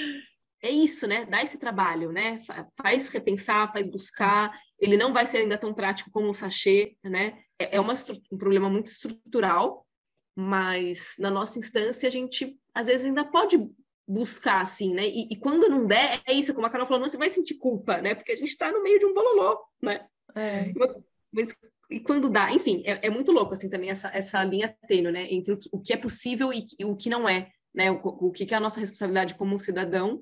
é 0.64 0.70
isso, 0.70 1.06
né? 1.06 1.26
Dá 1.26 1.42
esse 1.44 1.58
trabalho, 1.58 2.12
né? 2.14 2.40
Fa- 2.40 2.66
Faz 2.82 3.10
repensar, 3.10 3.72
faz 3.74 3.88
buscar. 3.88 4.58
ele 4.80 4.96
não 4.96 5.12
vai 5.12 5.26
ser 5.26 5.40
ainda 5.40 5.58
tão 5.58 5.74
prático 5.74 6.10
como 6.12 6.30
o 6.30 6.34
sachê, 6.34 6.96
né? 7.04 7.38
É, 7.60 7.76
é 7.76 7.80
uma, 7.82 7.94
um 8.32 8.38
problema 8.38 8.70
muito 8.70 8.88
estrutural, 8.88 9.86
mas 10.34 11.16
na 11.20 11.30
nossa 11.30 11.60
instância 11.60 12.08
a 12.08 12.12
gente 12.12 12.58
às 12.74 12.88
vezes 12.88 13.06
ainda 13.06 13.26
pode 13.26 13.58
buscar 14.12 14.62
assim, 14.62 14.94
né? 14.94 15.08
E, 15.08 15.28
e 15.32 15.36
quando 15.38 15.70
não 15.70 15.86
der, 15.86 16.22
é 16.26 16.34
isso, 16.34 16.54
como 16.54 16.68
a 16.68 16.70
Carol 16.70 16.86
falou, 16.86 17.08
você 17.08 17.18
vai 17.18 17.30
sentir 17.30 17.56
culpa, 17.56 18.02
né? 18.02 18.14
Porque 18.14 18.34
a 18.34 18.36
gente 18.36 18.50
está 18.50 18.72
no 18.72 18.84
meio 18.84 19.00
de 19.00 19.06
um 19.06 19.14
bololô, 19.14 19.60
né? 19.82 20.06
É. 20.36 20.72
Mas, 21.32 21.56
e 21.90 22.00
quando 22.00 22.30
dá, 22.30 22.52
enfim, 22.52 22.84
é, 22.86 23.08
é, 23.08 23.10
muito 23.10 23.32
louco 23.32 23.54
assim 23.54 23.70
também 23.70 23.90
essa, 23.90 24.10
essa 24.14 24.44
linha 24.44 24.76
tênue, 24.88 25.12
né? 25.12 25.32
Entre 25.32 25.54
o 25.54 25.58
que, 25.58 25.70
o 25.72 25.80
que 25.80 25.94
é 25.94 25.98
possível 25.98 26.52
e, 26.52 26.66
e, 26.78 26.86
o 26.86 26.96
que 26.96 27.10
não 27.10 27.28
é, 27.28 27.52
né? 27.74 27.90
O, 27.90 28.00
o 28.04 28.32
que, 28.32 28.46
que 28.46 28.54
é 28.54 28.58
a 28.58 28.62
nossa 28.62 28.80
responsabilidade 28.80 29.36
como 29.36 29.58
cidadão 29.60 30.22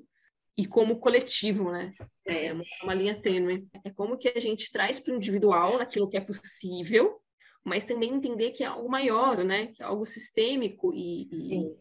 e 0.56 0.66
como 0.66 1.00
coletivo, 1.00 1.72
né? 1.72 1.92
É 2.24 2.52
uma, 2.52 2.64
uma 2.84 2.94
linha 2.94 3.20
tênue. 3.20 3.66
É 3.84 3.90
como 3.90 4.16
que 4.16 4.28
a 4.28 4.40
gente 4.40 4.70
traz 4.70 5.00
para 5.00 5.12
o 5.12 5.16
individual 5.16 5.78
naquilo 5.78 6.08
que 6.08 6.16
é 6.16 6.20
possível, 6.20 7.20
mas 7.64 7.84
também 7.84 8.14
entender 8.14 8.52
que 8.52 8.62
é 8.62 8.66
algo 8.66 8.88
maior, 8.88 9.44
né? 9.44 9.68
Que 9.68 9.82
é 9.82 9.86
algo 9.86 10.06
sistêmico 10.06 10.92
e, 10.94 11.28
e, 11.32 11.76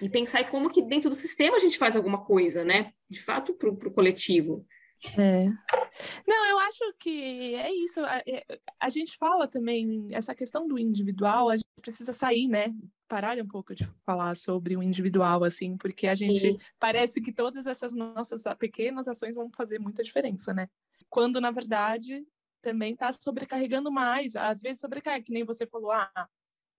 e 0.00 0.08
pensar 0.08 0.48
como 0.50 0.70
que 0.70 0.82
dentro 0.82 1.08
do 1.08 1.16
sistema 1.16 1.56
a 1.56 1.60
gente 1.60 1.78
faz 1.78 1.96
alguma 1.96 2.24
coisa, 2.24 2.64
né? 2.64 2.92
De 3.08 3.22
fato, 3.22 3.54
para 3.54 3.68
o 3.68 3.92
coletivo. 3.92 4.66
É. 5.18 5.46
Não, 6.26 6.46
eu 6.46 6.58
acho 6.60 6.80
que 6.98 7.54
é 7.56 7.72
isso. 7.72 8.00
A, 8.04 8.22
é, 8.26 8.44
a, 8.80 8.88
gente 8.88 9.16
fala 9.16 9.48
também, 9.48 10.06
essa 10.12 10.34
questão 10.34 10.66
do 10.66 10.78
individual, 10.78 11.48
a 11.48 11.56
gente 11.56 11.66
precisa 11.80 12.12
sair, 12.12 12.48
né? 12.48 12.72
Parar 13.08 13.36
um 13.38 13.46
pouco 13.46 13.74
de 13.74 13.84
falar 14.06 14.36
sobre 14.36 14.76
o 14.76 14.82
individual, 14.82 15.44
assim, 15.44 15.76
porque 15.76 16.06
a 16.06 16.14
gente 16.14 16.40
Sim. 16.40 16.56
parece 16.78 17.20
que 17.20 17.32
todas 17.32 17.66
essas 17.66 17.94
nossas 17.94 18.42
pequenas 18.58 19.08
ações 19.08 19.34
vão 19.34 19.50
fazer 19.50 19.78
muita 19.78 20.02
diferença, 20.02 20.54
né? 20.54 20.68
Quando, 21.10 21.40
na 21.40 21.50
verdade, 21.50 22.24
também 22.62 22.92
está 22.92 23.12
sobrecarregando 23.12 23.90
mais. 23.90 24.36
Às 24.36 24.62
vezes 24.62 24.80
sobrecarrega, 24.80 25.24
que 25.24 25.32
nem 25.32 25.44
você 25.44 25.66
falou, 25.66 25.90
ah, 25.90 26.28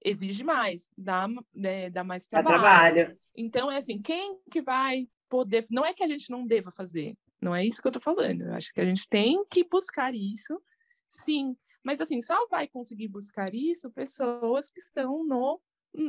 exige 0.03 0.43
mais, 0.43 0.89
dá, 0.97 1.27
né, 1.53 1.89
dá 1.89 2.03
mais 2.03 2.27
trabalho. 2.27 2.59
trabalho. 2.59 3.19
Então, 3.35 3.71
é 3.71 3.77
assim, 3.77 4.01
quem 4.01 4.37
que 4.51 4.61
vai 4.61 5.07
poder... 5.29 5.65
Não 5.71 5.85
é 5.85 5.93
que 5.93 6.03
a 6.03 6.07
gente 6.07 6.29
não 6.29 6.45
deva 6.45 6.71
fazer, 6.71 7.17
não 7.41 7.55
é 7.55 7.65
isso 7.65 7.81
que 7.81 7.87
eu 7.87 7.89
estou 7.89 8.01
falando. 8.01 8.41
Eu 8.41 8.53
acho 8.53 8.73
que 8.73 8.81
a 8.81 8.85
gente 8.85 9.07
tem 9.07 9.43
que 9.49 9.63
buscar 9.63 10.13
isso, 10.13 10.61
sim. 11.07 11.55
Mas, 11.83 11.99
assim, 11.99 12.21
só 12.21 12.47
vai 12.47 12.67
conseguir 12.67 13.07
buscar 13.07 13.53
isso 13.53 13.91
pessoas 13.91 14.69
que 14.69 14.79
estão 14.79 15.25
no, 15.25 15.61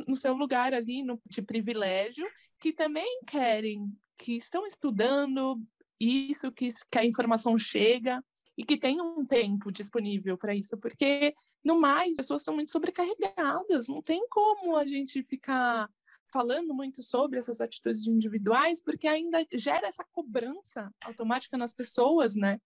no 0.07 0.15
seu 0.15 0.33
lugar 0.33 0.73
ali 0.73 1.03
no, 1.03 1.19
de 1.25 1.41
privilégio, 1.41 2.25
que 2.59 2.71
também 2.71 3.21
querem, 3.27 3.91
que 4.17 4.37
estão 4.37 4.65
estudando 4.65 5.61
isso, 5.99 6.51
que, 6.51 6.69
que 6.89 6.97
a 6.97 7.05
informação 7.05 7.57
chega, 7.57 8.23
e 8.57 8.63
que 8.63 8.77
tem 8.77 9.01
um 9.01 9.25
tempo 9.25 9.71
disponível 9.71 10.37
para 10.37 10.55
isso, 10.55 10.77
porque 10.77 11.33
no 11.65 11.79
mais 11.79 12.11
as 12.11 12.17
pessoas 12.17 12.41
estão 12.41 12.53
muito 12.53 12.71
sobrecarregadas, 12.71 13.87
não 13.87 14.01
tem 14.01 14.27
como 14.29 14.77
a 14.77 14.85
gente 14.85 15.23
ficar 15.23 15.89
falando 16.31 16.73
muito 16.73 17.01
sobre 17.01 17.39
essas 17.39 17.59
atitudes 17.59 18.05
individuais, 18.07 18.83
porque 18.83 19.07
ainda 19.07 19.45
gera 19.53 19.87
essa 19.87 20.03
cobrança 20.03 20.91
automática 21.03 21.57
nas 21.57 21.73
pessoas, 21.73 22.35
né? 22.35 22.59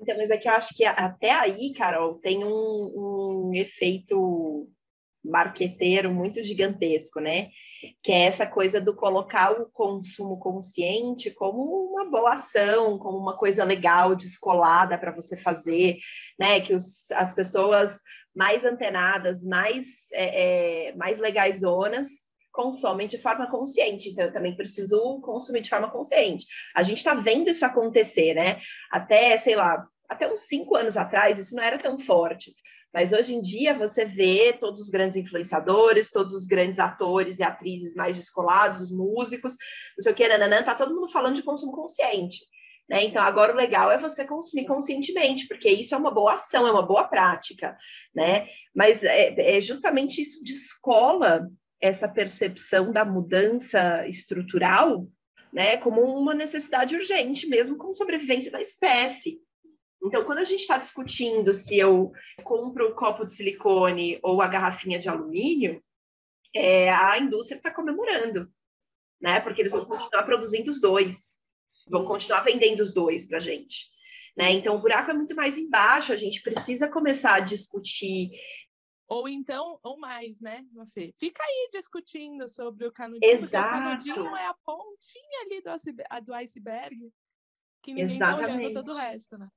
Então, 0.00 0.16
mas 0.16 0.30
é 0.30 0.38
que 0.38 0.48
eu 0.48 0.52
acho 0.52 0.74
que 0.74 0.84
até 0.84 1.32
aí, 1.32 1.74
Carol, 1.74 2.14
tem 2.14 2.42
um, 2.44 2.48
um 2.48 3.54
efeito 3.54 4.68
marqueteiro 5.22 6.10
muito 6.10 6.42
gigantesco, 6.42 7.20
né? 7.20 7.50
que 8.02 8.12
é 8.12 8.26
essa 8.26 8.46
coisa 8.46 8.80
do 8.80 8.94
colocar 8.94 9.52
o 9.52 9.66
consumo 9.70 10.38
consciente 10.38 11.30
como 11.30 11.62
uma 11.62 12.04
boa 12.04 12.34
ação, 12.34 12.98
como 12.98 13.18
uma 13.18 13.36
coisa 13.36 13.64
legal, 13.64 14.14
descolada 14.14 14.98
para 14.98 15.12
você 15.12 15.36
fazer, 15.36 15.98
né? 16.38 16.60
Que 16.60 16.74
os, 16.74 17.10
as 17.12 17.34
pessoas 17.34 18.00
mais 18.34 18.64
antenadas, 18.64 19.42
mais, 19.42 19.84
é, 20.12 20.88
é, 20.88 20.94
mais 20.94 21.18
legais 21.18 21.60
zonas 21.60 22.08
consomem 22.52 23.06
de 23.06 23.18
forma 23.18 23.48
consciente, 23.48 24.08
então 24.08 24.24
eu 24.24 24.32
também 24.32 24.56
preciso 24.56 25.20
consumir 25.20 25.60
de 25.60 25.70
forma 25.70 25.90
consciente. 25.90 26.46
A 26.74 26.82
gente 26.82 26.98
está 26.98 27.14
vendo 27.14 27.48
isso 27.48 27.64
acontecer, 27.64 28.34
né? 28.34 28.60
Até, 28.90 29.38
sei 29.38 29.54
lá, 29.54 29.86
até 30.08 30.30
uns 30.30 30.42
cinco 30.42 30.76
anos 30.76 30.96
atrás, 30.96 31.38
isso 31.38 31.54
não 31.54 31.62
era 31.62 31.78
tão 31.78 31.98
forte. 31.98 32.52
Mas 32.92 33.12
hoje 33.12 33.34
em 33.34 33.40
dia 33.40 33.72
você 33.72 34.04
vê 34.04 34.52
todos 34.52 34.80
os 34.80 34.88
grandes 34.90 35.16
influenciadores, 35.16 36.10
todos 36.10 36.34
os 36.34 36.46
grandes 36.46 36.80
atores 36.80 37.38
e 37.38 37.42
atrizes 37.42 37.94
mais 37.94 38.16
descolados, 38.16 38.80
os 38.80 38.90
músicos, 38.90 39.54
não 39.96 40.02
sei 40.02 40.12
o 40.12 40.14
que, 40.14 40.26
nananã, 40.26 40.62
tá 40.62 40.74
todo 40.74 40.94
mundo 40.94 41.08
falando 41.08 41.36
de 41.36 41.42
consumo 41.42 41.72
consciente. 41.72 42.38
Né? 42.90 43.04
Então, 43.04 43.22
agora 43.22 43.52
o 43.52 43.56
legal 43.56 43.88
é 43.92 43.96
você 43.96 44.24
consumir 44.24 44.66
conscientemente, 44.66 45.46
porque 45.46 45.70
isso 45.70 45.94
é 45.94 45.96
uma 45.96 46.10
boa 46.10 46.34
ação, 46.34 46.66
é 46.66 46.72
uma 46.72 46.84
boa 46.84 47.06
prática, 47.06 47.78
né? 48.12 48.48
Mas 48.74 49.04
é, 49.04 49.56
é 49.56 49.60
justamente 49.60 50.20
isso 50.20 50.42
descola 50.42 51.48
essa 51.80 52.08
percepção 52.08 52.92
da 52.92 53.04
mudança 53.04 54.08
estrutural, 54.08 55.06
né, 55.52 55.76
como 55.76 56.02
uma 56.02 56.34
necessidade 56.34 56.96
urgente, 56.96 57.46
mesmo 57.48 57.78
com 57.78 57.94
sobrevivência 57.94 58.50
da 58.50 58.60
espécie. 58.60 59.40
Então, 60.02 60.24
quando 60.24 60.38
a 60.38 60.44
gente 60.44 60.60
está 60.60 60.76
discutindo 60.76 61.54
se 61.54 61.78
eu 61.78 62.12
compro 62.42 62.88
o 62.88 62.94
copo 62.96 63.24
de 63.24 63.32
silicone 63.32 64.18
ou 64.20 64.42
a 64.42 64.48
garrafinha 64.48 64.98
de 64.98 65.08
alumínio, 65.08 65.80
é, 66.54 66.90
a 66.90 67.18
indústria 67.20 67.56
está 67.56 67.72
comemorando, 67.72 68.50
né? 69.20 69.40
Porque 69.40 69.62
eles 69.62 69.72
vão 69.72 69.84
continuar 69.84 70.24
produzindo 70.24 70.70
os 70.70 70.80
dois, 70.80 71.39
vão 71.90 72.04
continuar 72.04 72.42
vendendo 72.42 72.80
os 72.80 72.94
dois 72.94 73.26
para 73.26 73.38
a 73.38 73.40
gente. 73.40 73.86
Né? 74.36 74.52
Então, 74.52 74.76
o 74.76 74.80
buraco 74.80 75.10
é 75.10 75.14
muito 75.14 75.34
mais 75.34 75.58
embaixo, 75.58 76.12
a 76.12 76.16
gente 76.16 76.42
precisa 76.42 76.88
começar 76.88 77.34
a 77.34 77.40
discutir. 77.40 78.30
Ou 79.08 79.28
então, 79.28 79.78
ou 79.82 79.98
mais, 79.98 80.40
né, 80.40 80.64
Mafê? 80.72 81.12
Fica 81.18 81.42
aí 81.42 81.68
discutindo 81.72 82.48
sobre 82.48 82.86
o 82.86 82.92
canudinho, 82.92 83.32
Exato. 83.32 83.68
porque 83.68 84.10
o 84.10 84.14
canudinho 84.14 84.36
é 84.36 84.46
a 84.46 84.54
pontinha 84.64 85.40
ali 85.44 85.60
do, 85.60 86.26
do 86.26 86.34
iceberg, 86.34 87.12
que 87.82 87.92
ninguém 87.92 88.12
está 88.12 88.36
olhando 88.36 88.72
todo 88.72 88.92
o 88.92 88.96
resto, 88.96 89.36
né? 89.36 89.48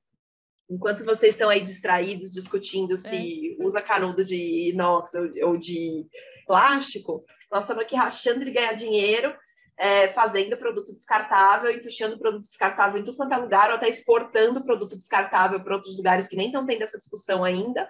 Enquanto 0.70 1.06
vocês 1.06 1.36
estão 1.36 1.50
aí 1.50 1.62
distraídos 1.62 2.32
discutindo 2.32 2.98
se 2.98 3.56
é. 3.60 3.64
usa 3.64 3.82
canudo 3.82 4.24
de 4.24 4.70
inox 4.70 5.14
ou, 5.14 5.50
ou, 5.50 5.58
de 5.58 6.08
plástico, 6.48 7.24
nós 7.52 7.66
estamos 7.66 7.84
aqui 7.84 7.96
rachando 7.96 8.44
de 8.44 8.52
ganhar 8.52 8.74
dinheiro, 8.74 9.36
é, 9.84 10.08
fazendo 10.14 10.56
produto 10.56 10.94
descartável, 10.94 11.70
entuchando 11.70 12.18
produto 12.18 12.44
descartável 12.44 13.02
em 13.02 13.04
tudo 13.04 13.18
quanto 13.18 13.34
é 13.34 13.38
lugar, 13.38 13.70
ou 13.70 13.76
até 13.76 13.90
exportando 13.90 14.64
produto 14.64 14.96
descartável 14.96 15.62
para 15.62 15.76
outros 15.76 15.98
lugares 15.98 16.30
que 16.30 16.38
nem 16.38 16.46
estão 16.46 16.66
tendo 16.66 16.84
essa 16.84 16.98
discussão 16.98 17.44
ainda, 17.44 17.90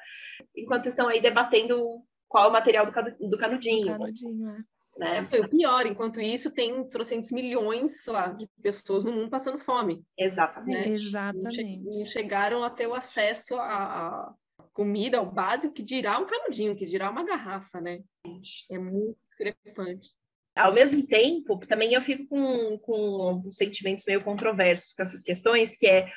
enquanto 0.57 0.81
vocês 0.81 0.93
estão 0.93 1.07
aí 1.07 1.21
debatendo 1.21 2.01
qual 2.27 2.45
é 2.45 2.47
o 2.47 2.51
material 2.51 2.87
do, 2.87 3.29
do 3.29 3.37
canudinho. 3.37 3.85
Canudinho, 3.85 4.49
é. 4.49 4.63
Né? 4.97 5.29
O 5.39 5.47
pior, 5.47 5.85
enquanto 5.85 6.19
isso, 6.19 6.49
tem 6.49 6.83
trocentos 6.87 7.31
milhões 7.31 8.07
lá, 8.07 8.29
de 8.29 8.47
pessoas 8.59 9.03
no 9.03 9.11
mundo 9.11 9.29
passando 9.29 9.59
fome. 9.59 10.03
Exatamente. 10.17 10.89
Né? 10.89 10.93
Exatamente. 10.95 11.79
Não, 11.83 12.05
chegaram 12.07 12.63
a 12.63 12.71
ter 12.71 12.87
o 12.87 12.95
acesso 12.95 13.55
a, 13.55 14.33
comida, 14.73 15.19
ao 15.19 15.31
básico, 15.31 15.75
que 15.75 15.83
dirá 15.83 16.17
um 16.17 16.25
canudinho, 16.25 16.75
que 16.75 16.87
dirá 16.87 17.11
uma 17.11 17.23
garrafa, 17.23 17.79
né? 17.79 18.01
É 18.71 18.79
muito 18.79 19.15
discrepante. 19.27 20.09
Ao 20.55 20.71
mesmo 20.71 21.05
tempo, 21.05 21.57
também 21.65 21.93
eu 21.93 22.01
fico 22.01 22.27
com, 22.27 22.77
com 22.77 23.51
sentimentos 23.51 24.05
meio 24.05 24.23
controversos 24.23 24.93
com 24.93 25.01
essas 25.01 25.23
questões, 25.23 25.75
que 25.75 25.87
é 25.87 26.11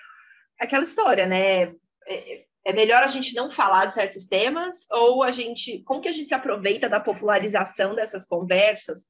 aquela 0.59 0.85
história, 0.85 1.27
né? 1.27 1.73
É, 2.07 2.45
é 2.67 2.73
melhor 2.73 3.03
a 3.03 3.07
gente 3.07 3.35
não 3.35 3.51
falar 3.51 3.87
de 3.87 3.95
certos 3.95 4.27
temas 4.27 4.91
ou 4.91 5.23
a 5.23 5.31
gente, 5.31 5.83
como 5.85 6.01
que 6.01 6.09
a 6.09 6.13
gente 6.13 6.27
se 6.29 6.35
aproveita 6.35 6.89
da 6.89 6.99
popularização 6.99 7.95
dessas 7.95 8.27
conversas, 8.27 9.05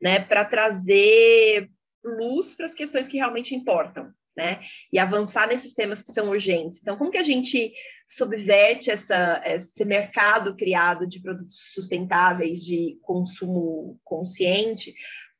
né, 0.00 0.20
para 0.20 0.44
trazer 0.44 1.70
luz 2.04 2.54
para 2.54 2.66
as 2.66 2.74
questões 2.74 3.08
que 3.08 3.16
realmente 3.16 3.54
importam, 3.54 4.12
né, 4.36 4.60
e 4.92 4.98
avançar 4.98 5.46
nesses 5.46 5.74
temas 5.74 6.02
que 6.02 6.12
são 6.12 6.30
urgentes. 6.30 6.80
Então, 6.80 6.96
como 6.96 7.10
que 7.10 7.18
a 7.18 7.22
gente 7.22 7.72
subverte 8.08 8.90
essa, 8.90 9.42
esse 9.44 9.84
mercado 9.84 10.56
criado 10.56 11.06
de 11.06 11.20
produtos 11.20 11.72
sustentáveis, 11.72 12.60
de 12.60 12.98
consumo 13.02 13.98
consciente, 14.04 14.94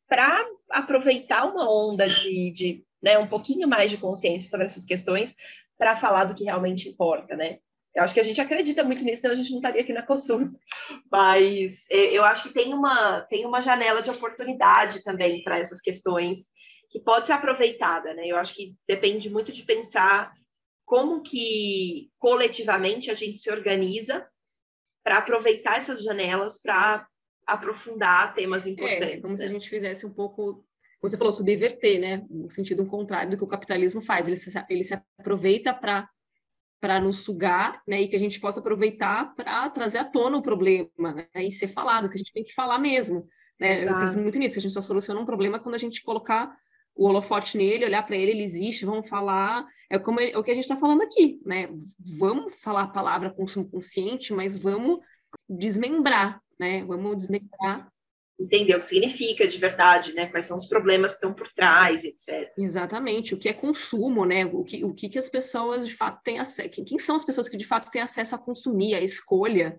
para 0.08 0.46
aproveitar 0.70 1.44
uma 1.44 1.70
onda 1.70 2.08
de, 2.08 2.50
de 2.52 2.84
né, 3.02 3.18
um 3.18 3.26
pouquinho 3.26 3.66
mais 3.66 3.90
de 3.90 3.96
consciência 3.96 4.50
sobre 4.50 4.66
essas 4.66 4.84
questões, 4.84 5.34
para 5.78 5.96
falar 5.96 6.24
do 6.24 6.34
que 6.34 6.44
realmente 6.44 6.88
importa, 6.88 7.34
né? 7.34 7.58
Eu 7.94 8.02
acho 8.02 8.14
que 8.14 8.20
a 8.20 8.24
gente 8.24 8.40
acredita 8.40 8.82
muito 8.82 9.04
nisso, 9.04 9.22
senão 9.22 9.34
a 9.34 9.36
gente 9.36 9.50
não 9.50 9.58
estaria 9.58 9.82
aqui 9.82 9.92
na 9.92 10.02
COSUR. 10.02 10.50
Mas 11.10 11.84
eu 11.90 12.24
acho 12.24 12.44
que 12.44 12.54
tem 12.54 12.72
uma, 12.72 13.20
tem 13.22 13.44
uma 13.44 13.60
janela 13.60 14.00
de 14.00 14.08
oportunidade 14.08 15.02
também 15.02 15.42
para 15.42 15.58
essas 15.58 15.80
questões 15.80 16.52
que 16.92 17.00
pode 17.00 17.26
ser 17.26 17.32
aproveitada, 17.32 18.12
né? 18.12 18.26
Eu 18.26 18.36
acho 18.36 18.54
que 18.54 18.76
depende 18.86 19.30
muito 19.30 19.50
de 19.50 19.62
pensar 19.62 20.30
como 20.84 21.22
que 21.22 22.10
coletivamente 22.18 23.10
a 23.10 23.14
gente 23.14 23.38
se 23.38 23.50
organiza 23.50 24.28
para 25.02 25.16
aproveitar 25.16 25.78
essas 25.78 26.02
janelas 26.02 26.60
para 26.60 27.06
aprofundar 27.46 28.34
temas 28.34 28.66
importantes. 28.66 29.18
É, 29.18 29.20
como 29.20 29.32
né? 29.32 29.38
se 29.38 29.44
a 29.44 29.48
gente 29.48 29.68
fizesse 29.68 30.04
um 30.04 30.12
pouco 30.12 30.64
você 31.00 31.16
falou 31.16 31.32
subverter, 31.32 31.98
né? 31.98 32.24
No 32.30 32.48
sentido 32.48 32.86
contrário 32.86 33.30
do 33.30 33.36
que 33.36 33.42
o 33.42 33.48
capitalismo 33.48 34.00
faz. 34.00 34.28
Ele 34.28 34.36
se, 34.36 34.52
ele 34.68 34.84
se 34.84 34.94
aproveita 35.18 35.74
para 35.74 36.08
para 36.80 37.00
nos 37.00 37.18
sugar, 37.18 37.80
né, 37.86 38.02
e 38.02 38.08
que 38.08 38.16
a 38.16 38.18
gente 38.18 38.40
possa 38.40 38.58
aproveitar 38.58 39.36
para 39.36 39.70
trazer 39.70 39.98
à 39.98 40.04
tona 40.04 40.36
o 40.36 40.42
problema, 40.42 41.12
né, 41.14 41.28
e 41.36 41.52
ser 41.52 41.68
falado, 41.68 42.08
que 42.08 42.16
a 42.16 42.18
gente 42.18 42.32
tem 42.32 42.42
que 42.42 42.52
falar 42.52 42.76
mesmo, 42.80 43.24
né, 43.60 43.84
eu 43.84 43.90
acredito 43.94 44.18
muito 44.18 44.36
nisso, 44.36 44.58
a 44.58 44.60
gente 44.60 44.74
só 44.74 44.80
soluciona 44.80 45.20
um 45.20 45.24
problema 45.24 45.60
quando 45.60 45.76
a 45.76 45.78
gente 45.78 46.02
colocar 46.02 46.52
o 46.94 47.06
holofote 47.06 47.56
nele, 47.56 47.84
olhar 47.84 48.04
para 48.04 48.16
ele, 48.16 48.32
ele 48.32 48.44
existe, 48.44 48.84
vamos 48.84 49.08
falar, 49.08 49.66
é 49.90 49.98
como 49.98 50.20
é 50.20 50.36
o 50.36 50.42
que 50.42 50.50
a 50.50 50.54
gente 50.54 50.64
está 50.64 50.76
falando 50.76 51.02
aqui, 51.02 51.40
né, 51.44 51.68
vamos 52.18 52.54
falar 52.56 52.82
a 52.82 52.88
palavra 52.88 53.32
consumo 53.32 53.68
consciente, 53.68 54.32
mas 54.32 54.58
vamos 54.58 55.00
desmembrar, 55.48 56.40
né, 56.58 56.84
vamos 56.84 57.16
desmembrar 57.16 57.92
entender 58.42 58.74
o 58.74 58.80
que 58.80 58.86
significa 58.86 59.46
de 59.46 59.58
verdade, 59.58 60.14
né? 60.14 60.26
Quais 60.26 60.46
são 60.46 60.56
os 60.56 60.66
problemas 60.66 61.12
que 61.12 61.16
estão 61.18 61.32
por 61.32 61.50
trás, 61.52 62.04
etc. 62.04 62.50
Exatamente, 62.58 63.34
o 63.34 63.38
que 63.38 63.48
é 63.48 63.52
consumo, 63.52 64.24
né? 64.24 64.44
O 64.46 64.64
que, 64.64 64.84
o 64.84 64.92
que, 64.92 65.08
que 65.08 65.18
as 65.18 65.28
pessoas 65.28 65.86
de 65.86 65.94
fato 65.94 66.20
têm 66.22 66.38
acesso, 66.38 66.68
quem, 66.70 66.84
quem 66.84 66.98
são 66.98 67.14
as 67.14 67.24
pessoas 67.24 67.48
que 67.48 67.56
de 67.56 67.66
fato 67.66 67.90
têm 67.90 68.02
acesso 68.02 68.34
a 68.34 68.38
consumir, 68.38 68.94
a 68.94 69.00
escolha, 69.00 69.78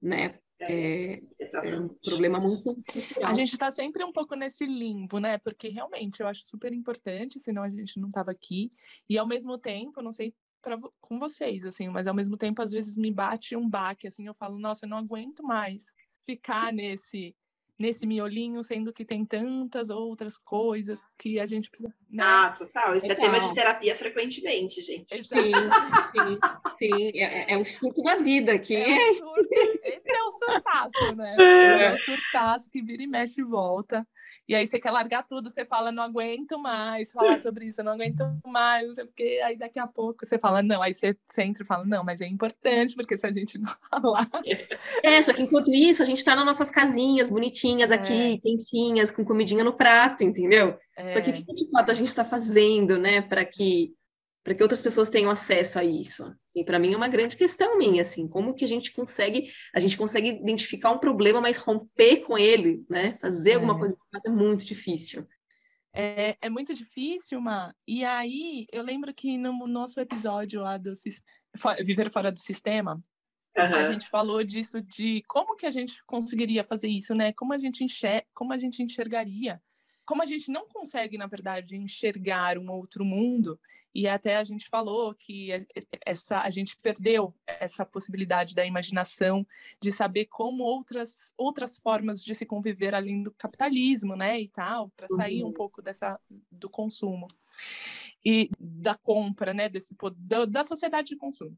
né? 0.00 0.38
É, 0.60 1.20
é, 1.38 1.50
é 1.52 1.80
um 1.80 1.88
problema 1.88 2.40
muito. 2.40 2.76
A 3.24 3.32
gente 3.32 3.52
está 3.52 3.70
sempre 3.70 4.04
um 4.04 4.12
pouco 4.12 4.34
nesse 4.34 4.66
limbo, 4.66 5.18
né? 5.18 5.38
Porque 5.38 5.68
realmente 5.68 6.20
eu 6.20 6.26
acho 6.26 6.46
super 6.46 6.72
importante, 6.72 7.38
senão 7.38 7.62
a 7.62 7.70
gente 7.70 8.00
não 8.00 8.08
estava 8.08 8.30
aqui. 8.30 8.72
E 9.08 9.16
ao 9.16 9.26
mesmo 9.26 9.56
tempo, 9.56 10.02
não 10.02 10.12
sei 10.12 10.34
pra, 10.60 10.78
com 11.00 11.18
vocês, 11.18 11.64
assim, 11.64 11.88
mas 11.88 12.06
ao 12.06 12.14
mesmo 12.14 12.36
tempo, 12.36 12.60
às 12.60 12.72
vezes 12.72 12.96
me 12.96 13.12
bate 13.12 13.56
um 13.56 13.68
baque, 13.68 14.08
assim, 14.08 14.26
eu 14.26 14.34
falo, 14.34 14.58
nossa, 14.58 14.84
eu 14.84 14.90
não 14.90 14.98
aguento 14.98 15.42
mais 15.42 15.86
ficar 16.24 16.72
nesse 16.72 17.34
nesse 17.78 18.04
miolinho, 18.04 18.62
sendo 18.64 18.92
que 18.92 19.04
tem 19.04 19.24
tantas 19.24 19.88
outras 19.88 20.36
coisas 20.36 21.06
que 21.16 21.38
a 21.38 21.46
gente 21.46 21.70
precisa. 21.70 21.94
Né? 22.10 22.24
Ah, 22.24 22.54
total. 22.56 22.96
Isso 22.96 23.10
é 23.10 23.14
tema 23.14 23.38
de 23.38 23.54
terapia 23.54 23.96
frequentemente, 23.96 24.82
gente. 24.82 25.14
Sim, 25.14 25.24
sim, 25.24 26.38
sim. 26.78 27.18
É, 27.20 27.54
é 27.54 27.56
um 27.56 27.64
surto 27.64 28.02
da 28.02 28.16
vida 28.16 28.52
aqui. 28.52 28.74
É 28.74 29.10
um 29.10 29.14
surto. 29.14 29.48
Esse 29.84 30.10
é 30.10 30.22
o 30.22 30.32
surtaço, 30.32 31.16
né? 31.16 31.36
É. 31.38 31.82
é 31.84 31.94
o 31.94 31.98
surtaço 31.98 32.68
que 32.68 32.82
vira 32.82 33.02
e 33.02 33.06
mexe 33.06 33.40
e 33.40 33.44
volta. 33.44 34.06
E 34.46 34.54
aí 34.54 34.66
você 34.66 34.78
quer 34.78 34.90
largar 34.90 35.22
tudo, 35.22 35.50
você 35.50 35.64
fala, 35.64 35.92
não 35.92 36.02
aguento 36.02 36.58
mais 36.58 37.12
falar 37.12 37.38
sobre 37.40 37.66
isso, 37.66 37.80
eu 37.80 37.84
não 37.84 37.92
aguento 37.92 38.24
mais, 38.46 38.86
não 38.86 38.94
sei 38.94 39.04
o 39.04 39.12
quê. 39.14 39.40
Aí 39.44 39.56
daqui 39.56 39.78
a 39.78 39.86
pouco 39.86 40.24
você 40.24 40.38
fala, 40.38 40.62
não, 40.62 40.80
aí 40.80 40.94
você, 40.94 41.16
você 41.26 41.42
entra 41.42 41.62
e 41.62 41.66
fala, 41.66 41.84
não, 41.84 42.04
mas 42.04 42.20
é 42.20 42.26
importante, 42.26 42.94
porque 42.94 43.16
se 43.16 43.26
a 43.26 43.32
gente 43.32 43.58
não 43.58 43.70
falar. 43.90 44.26
É, 45.02 45.20
só 45.22 45.32
que 45.32 45.42
enquanto 45.42 45.72
isso, 45.72 46.02
a 46.02 46.06
gente 46.06 46.24
tá 46.24 46.34
nas 46.34 46.46
nossas 46.46 46.70
casinhas 46.70 47.28
bonitinhas 47.28 47.90
aqui, 47.90 48.34
é. 48.34 48.38
quentinhas, 48.38 49.10
com 49.10 49.24
comidinha 49.24 49.64
no 49.64 49.72
prato, 49.72 50.22
entendeu? 50.22 50.78
É. 50.96 51.10
Só 51.10 51.20
que 51.20 51.30
o 51.30 51.32
que 51.32 51.54
de 51.54 51.70
fato 51.70 51.90
a 51.90 51.94
gente 51.94 52.08
está 52.08 52.24
fazendo, 52.24 52.98
né, 52.98 53.22
para 53.22 53.44
que 53.44 53.94
para 54.42 54.54
que 54.54 54.62
outras 54.62 54.82
pessoas 54.82 55.10
tenham 55.10 55.30
acesso 55.30 55.78
a 55.78 55.84
isso. 55.84 56.24
Assim, 56.48 56.64
para 56.64 56.78
mim 56.78 56.92
é 56.92 56.96
uma 56.96 57.08
grande 57.08 57.36
questão 57.36 57.76
minha, 57.76 58.02
assim, 58.02 58.26
como 58.26 58.54
que 58.54 58.64
a 58.64 58.68
gente 58.68 58.92
consegue, 58.92 59.50
a 59.74 59.80
gente 59.80 59.96
consegue 59.96 60.28
identificar 60.28 60.90
um 60.90 60.98
problema, 60.98 61.40
mas 61.40 61.58
romper 61.58 62.22
com 62.22 62.38
ele, 62.38 62.84
né? 62.88 63.18
Fazer 63.20 63.50
é. 63.50 63.54
alguma 63.54 63.78
coisa 63.78 63.96
é 64.24 64.30
muito 64.30 64.64
difícil. 64.64 65.26
É, 65.92 66.36
é 66.40 66.48
muito 66.48 66.72
difícil, 66.72 67.40
Ma. 67.40 67.74
E 67.86 68.04
aí, 68.04 68.66
eu 68.72 68.82
lembro 68.82 69.12
que 69.12 69.36
no 69.36 69.66
nosso 69.66 70.00
episódio 70.00 70.60
lá 70.60 70.78
do 70.78 70.92
Viver 71.84 72.10
Fora 72.10 72.30
do 72.30 72.38
Sistema, 72.38 72.94
uhum. 73.56 73.74
a 73.74 73.82
gente 73.82 74.08
falou 74.08 74.44
disso 74.44 74.80
de 74.80 75.22
como 75.26 75.56
que 75.56 75.66
a 75.66 75.70
gente 75.70 76.02
conseguiria 76.06 76.62
fazer 76.62 76.88
isso, 76.88 77.14
né? 77.14 77.32
Como 77.32 77.52
a 77.52 77.58
gente 77.58 77.82
enxer 77.82 78.24
como 78.32 78.52
a 78.52 78.58
gente 78.58 78.82
enxergaria 78.82 79.60
como 80.08 80.22
a 80.22 80.26
gente 80.26 80.50
não 80.50 80.66
consegue, 80.66 81.18
na 81.18 81.26
verdade, 81.26 81.76
enxergar 81.76 82.56
um 82.56 82.70
outro 82.70 83.04
mundo, 83.04 83.60
e 83.94 84.08
até 84.08 84.38
a 84.38 84.44
gente 84.44 84.66
falou 84.66 85.14
que 85.14 85.50
essa, 86.06 86.40
a 86.40 86.48
gente 86.48 86.78
perdeu 86.78 87.34
essa 87.46 87.84
possibilidade 87.84 88.54
da 88.54 88.64
imaginação, 88.64 89.46
de 89.78 89.92
saber 89.92 90.24
como 90.24 90.64
outras, 90.64 91.34
outras 91.36 91.76
formas 91.76 92.24
de 92.24 92.34
se 92.34 92.46
conviver 92.46 92.94
além 92.94 93.22
do 93.22 93.30
capitalismo, 93.32 94.16
né, 94.16 94.40
e 94.40 94.48
tal, 94.48 94.88
para 94.96 95.08
sair 95.08 95.42
uhum. 95.42 95.50
um 95.50 95.52
pouco 95.52 95.82
dessa, 95.82 96.18
do 96.50 96.70
consumo 96.70 97.28
e 98.24 98.48
da 98.58 98.94
compra, 98.94 99.52
né, 99.52 99.68
desse, 99.68 99.94
da, 100.16 100.46
da 100.46 100.64
sociedade 100.64 101.08
de 101.08 101.16
consumo. 101.16 101.54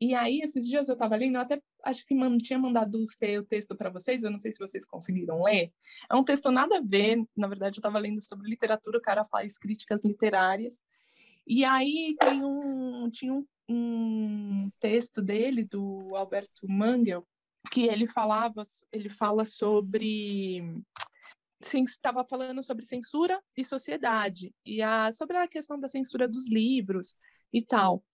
E 0.00 0.14
aí, 0.14 0.40
esses 0.42 0.66
dias 0.66 0.88
eu 0.88 0.92
estava 0.92 1.16
lendo, 1.16 1.36
eu 1.36 1.40
até 1.40 1.60
acho 1.84 2.06
que 2.06 2.14
man, 2.14 2.38
tinha 2.38 2.58
mandado 2.58 2.98
o 2.98 3.44
texto 3.44 3.76
para 3.76 3.90
vocês, 3.90 4.22
eu 4.22 4.30
não 4.30 4.38
sei 4.38 4.52
se 4.52 4.58
vocês 4.58 4.84
conseguiram 4.84 5.42
ler. 5.42 5.72
É 6.10 6.14
um 6.14 6.22
texto 6.24 6.50
nada 6.52 6.78
a 6.78 6.80
ver, 6.80 7.24
na 7.36 7.48
verdade, 7.48 7.78
eu 7.78 7.80
estava 7.80 7.98
lendo 7.98 8.20
sobre 8.20 8.48
literatura, 8.48 8.98
o 8.98 9.02
cara 9.02 9.24
faz 9.24 9.58
críticas 9.58 10.04
literárias. 10.04 10.80
E 11.46 11.64
aí 11.64 12.14
tem 12.20 12.44
um, 12.44 13.10
tinha 13.10 13.34
um, 13.34 13.46
um 13.68 14.70
texto 14.78 15.20
dele, 15.20 15.64
do 15.64 16.14
Alberto 16.14 16.68
Mangel, 16.68 17.26
que 17.72 17.82
ele 17.82 18.06
falava, 18.06 18.62
ele 18.92 19.10
fala 19.10 19.44
sobre 19.44 20.62
estava 21.72 22.24
falando 22.24 22.62
sobre 22.62 22.84
censura 22.84 23.42
e 23.56 23.64
sociedade 23.64 24.54
e 24.64 24.80
a, 24.80 25.10
sobre 25.12 25.36
a 25.36 25.48
questão 25.48 25.78
da 25.78 25.88
censura 25.88 26.28
dos 26.28 26.48
livros 26.48 27.16
e 27.52 27.62
tal. 27.62 28.04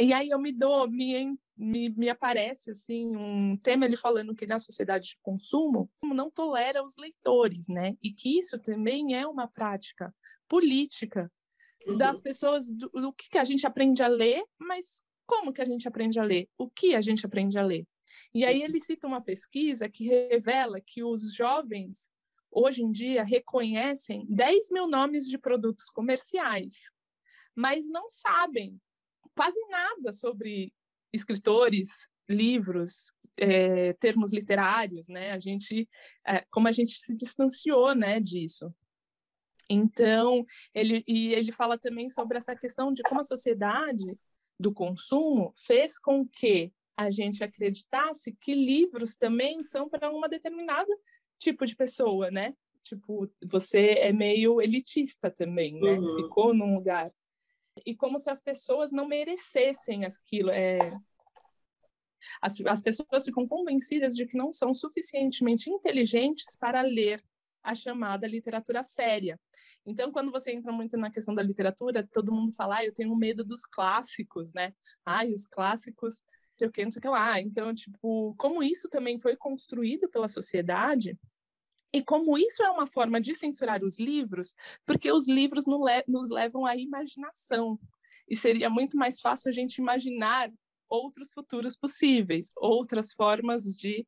E 0.00 0.12
aí 0.12 0.30
eu 0.30 0.38
me 0.38 0.50
dou, 0.50 0.88
me, 0.88 1.38
me, 1.56 1.90
me 1.90 2.08
aparece 2.08 2.70
assim 2.70 3.14
um 3.14 3.56
tema 3.56 3.84
ele 3.84 3.96
falando 3.96 4.34
que 4.34 4.46
na 4.46 4.58
sociedade 4.58 5.10
de 5.10 5.18
consumo 5.20 5.90
não 6.02 6.30
tolera 6.30 6.82
os 6.82 6.96
leitores, 6.96 7.68
né? 7.68 7.96
E 8.02 8.10
que 8.10 8.38
isso 8.38 8.58
também 8.58 9.14
é 9.14 9.26
uma 9.26 9.46
prática 9.46 10.14
política 10.48 11.30
das 11.98 12.16
uhum. 12.16 12.22
pessoas 12.22 12.70
do, 12.70 12.88
do 12.88 13.12
que, 13.12 13.28
que 13.28 13.38
a 13.38 13.44
gente 13.44 13.66
aprende 13.66 14.02
a 14.02 14.08
ler, 14.08 14.42
mas 14.58 15.02
como 15.26 15.52
que 15.52 15.62
a 15.62 15.64
gente 15.64 15.86
aprende 15.86 16.18
a 16.18 16.24
ler? 16.24 16.48
O 16.58 16.68
que 16.68 16.94
a 16.94 17.00
gente 17.00 17.24
aprende 17.24 17.58
a 17.58 17.62
ler? 17.62 17.86
E 18.34 18.44
aí 18.44 18.62
ele 18.62 18.80
cita 18.80 19.06
uma 19.06 19.20
pesquisa 19.20 19.88
que 19.88 20.04
revela 20.04 20.80
que 20.80 21.04
os 21.04 21.32
jovens 21.34 22.10
hoje 22.50 22.82
em 22.82 22.90
dia 22.90 23.22
reconhecem 23.22 24.26
10 24.28 24.70
mil 24.70 24.88
nomes 24.88 25.28
de 25.28 25.38
produtos 25.38 25.88
comerciais, 25.88 26.74
mas 27.54 27.88
não 27.88 28.08
sabem 28.08 28.80
quase 29.34 29.60
nada 29.68 30.12
sobre 30.12 30.72
escritores, 31.12 32.08
livros, 32.28 33.12
é, 33.36 33.92
termos 33.94 34.32
literários, 34.32 35.08
né? 35.08 35.32
A 35.32 35.38
gente, 35.38 35.88
é, 36.26 36.44
como 36.50 36.68
a 36.68 36.72
gente 36.72 36.98
se 36.98 37.14
distanciou, 37.16 37.94
né, 37.94 38.20
disso. 38.20 38.72
Então, 39.68 40.44
ele 40.74 41.04
e 41.06 41.32
ele 41.32 41.52
fala 41.52 41.78
também 41.78 42.08
sobre 42.08 42.36
essa 42.36 42.56
questão 42.56 42.92
de 42.92 43.02
como 43.02 43.20
a 43.20 43.24
sociedade 43.24 44.18
do 44.58 44.72
consumo 44.72 45.54
fez 45.56 45.98
com 45.98 46.26
que 46.26 46.72
a 46.96 47.10
gente 47.10 47.42
acreditasse 47.42 48.32
que 48.32 48.54
livros 48.54 49.16
também 49.16 49.62
são 49.62 49.88
para 49.88 50.10
uma 50.10 50.28
determinada 50.28 50.92
tipo 51.38 51.64
de 51.64 51.74
pessoa, 51.74 52.30
né? 52.30 52.54
Tipo, 52.82 53.30
você 53.42 53.92
é 53.98 54.12
meio 54.12 54.60
elitista 54.60 55.30
também, 55.30 55.80
né? 55.80 55.98
Uhum. 55.98 56.16
Ficou 56.16 56.52
num 56.52 56.74
lugar 56.74 57.10
e 57.84 57.94
como 57.94 58.18
se 58.18 58.30
as 58.30 58.40
pessoas 58.40 58.92
não 58.92 59.06
merecessem 59.06 60.04
aquilo. 60.04 60.50
É... 60.50 60.78
As, 62.40 62.60
as 62.66 62.82
pessoas 62.82 63.24
ficam 63.24 63.46
convencidas 63.46 64.14
de 64.14 64.26
que 64.26 64.36
não 64.36 64.52
são 64.52 64.74
suficientemente 64.74 65.70
inteligentes 65.70 66.56
para 66.56 66.82
ler 66.82 67.22
a 67.62 67.74
chamada 67.74 68.26
literatura 68.26 68.82
séria. 68.82 69.38
Então, 69.84 70.12
quando 70.12 70.30
você 70.30 70.52
entra 70.52 70.72
muito 70.72 70.96
na 70.96 71.10
questão 71.10 71.34
da 71.34 71.42
literatura, 71.42 72.06
todo 72.12 72.32
mundo 72.32 72.52
fala, 72.52 72.78
ah, 72.78 72.84
eu 72.84 72.92
tenho 72.92 73.14
medo 73.16 73.44
dos 73.44 73.64
clássicos, 73.66 74.52
né? 74.54 74.72
Ah, 75.04 75.24
os 75.24 75.46
clássicos, 75.46 76.22
não 76.22 76.58
sei 76.58 76.68
o 76.68 76.72
que, 76.72 76.84
não 76.84 76.90
sei 76.90 76.98
o 77.00 77.02
que 77.02 77.08
lá. 77.08 77.40
Então, 77.40 77.74
tipo, 77.74 78.34
como 78.36 78.62
isso 78.62 78.88
também 78.88 79.18
foi 79.18 79.36
construído 79.36 80.08
pela 80.08 80.28
sociedade, 80.28 81.18
e 81.92 82.02
como 82.02 82.38
isso 82.38 82.62
é 82.62 82.70
uma 82.70 82.86
forma 82.86 83.20
de 83.20 83.34
censurar 83.34 83.82
os 83.82 83.98
livros, 83.98 84.54
porque 84.86 85.10
os 85.10 85.28
livros 85.28 85.64
nos 85.66 86.30
levam 86.30 86.64
à 86.64 86.76
imaginação. 86.76 87.78
E 88.28 88.36
seria 88.36 88.70
muito 88.70 88.96
mais 88.96 89.20
fácil 89.20 89.48
a 89.48 89.52
gente 89.52 89.78
imaginar 89.78 90.52
outros 90.88 91.32
futuros 91.32 91.76
possíveis, 91.76 92.52
outras 92.56 93.12
formas 93.12 93.64
de, 93.76 94.06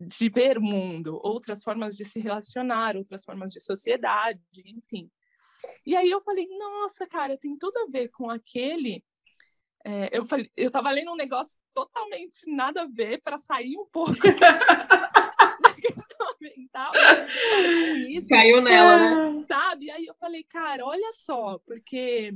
de 0.00 0.28
ver 0.28 0.58
o 0.58 0.62
mundo, 0.62 1.20
outras 1.22 1.62
formas 1.62 1.96
de 1.96 2.04
se 2.04 2.18
relacionar, 2.18 2.96
outras 2.96 3.24
formas 3.24 3.52
de 3.52 3.60
sociedade, 3.60 4.40
enfim. 4.56 5.10
E 5.86 5.96
aí 5.96 6.10
eu 6.10 6.20
falei, 6.20 6.46
nossa, 6.56 7.06
cara, 7.06 7.36
tem 7.36 7.56
tudo 7.56 7.78
a 7.78 7.86
ver 7.86 8.08
com 8.08 8.28
aquele. 8.30 9.04
É, 9.84 10.16
eu 10.16 10.24
falei, 10.24 10.50
eu 10.56 10.70
tava 10.70 10.90
lendo 10.90 11.12
um 11.12 11.16
negócio 11.16 11.58
totalmente 11.72 12.38
nada 12.46 12.82
a 12.82 12.86
ver 12.86 13.20
para 13.22 13.38
sair 13.38 13.76
um 13.76 13.86
pouco 13.86 14.14
isso. 18.08 18.28
Caiu 18.28 18.60
nela, 18.60 18.96
né? 18.98 19.44
Sabe? 19.48 19.90
Aí 19.90 20.06
eu 20.06 20.14
falei, 20.14 20.44
cara, 20.44 20.84
olha 20.84 21.10
só, 21.12 21.58
porque 21.60 22.34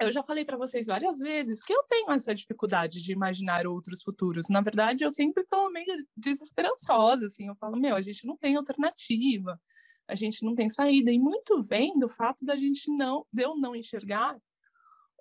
eu 0.00 0.12
já 0.12 0.22
falei 0.22 0.44
para 0.44 0.56
vocês 0.56 0.88
várias 0.88 1.18
vezes 1.18 1.62
que 1.62 1.72
eu 1.72 1.82
tenho 1.84 2.10
essa 2.10 2.34
dificuldade 2.34 3.02
de 3.02 3.12
imaginar 3.12 3.66
outros 3.66 4.02
futuros. 4.02 4.46
Na 4.50 4.60
verdade, 4.60 5.04
eu 5.04 5.10
sempre 5.10 5.42
estou 5.42 5.70
meio 5.70 6.06
desesperançosa, 6.16 7.26
assim. 7.26 7.46
Eu 7.46 7.54
falo, 7.56 7.76
meu, 7.76 7.94
a 7.94 8.02
gente 8.02 8.26
não 8.26 8.36
tem 8.36 8.56
alternativa, 8.56 9.60
a 10.08 10.14
gente 10.14 10.44
não 10.44 10.54
tem 10.54 10.68
saída. 10.68 11.12
E 11.12 11.18
muito 11.18 11.62
vem 11.62 11.98
do 11.98 12.08
fato 12.08 12.44
da 12.44 12.56
gente 12.56 12.90
não, 12.90 13.24
de 13.32 13.42
eu 13.42 13.56
não 13.56 13.74
enxergar 13.74 14.36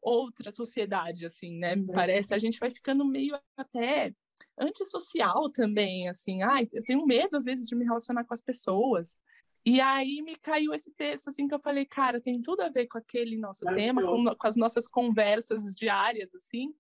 outra 0.01 0.51
sociedade, 0.51 1.25
assim, 1.25 1.57
né? 1.57 1.75
Me 1.75 1.91
parece, 1.91 2.33
a 2.33 2.39
gente 2.39 2.59
vai 2.59 2.69
ficando 2.69 3.05
meio 3.05 3.39
até 3.55 4.13
antissocial 4.57 5.49
também, 5.49 6.07
assim, 6.09 6.43
ai, 6.43 6.67
eu 6.71 6.81
tenho 6.85 7.05
medo 7.05 7.37
às 7.37 7.45
vezes 7.45 7.67
de 7.67 7.75
me 7.75 7.85
relacionar 7.85 8.23
com 8.23 8.33
as 8.33 8.41
pessoas. 8.41 9.17
E 9.65 9.79
aí 9.79 10.21
me 10.21 10.35
caiu 10.35 10.73
esse 10.73 10.91
texto, 10.91 11.29
assim, 11.29 11.47
que 11.47 11.55
eu 11.55 11.59
falei, 11.59 11.85
cara, 11.85 12.19
tem 12.19 12.41
tudo 12.41 12.61
a 12.61 12.69
ver 12.69 12.87
com 12.87 12.97
aquele 12.97 13.37
nosso 13.37 13.65
tema, 13.73 14.01
com, 14.01 14.35
com, 14.35 14.47
as 14.47 14.57
nossas 14.57 14.87
conversas 14.87 15.73
diárias, 15.73 16.35
assim, 16.35 16.73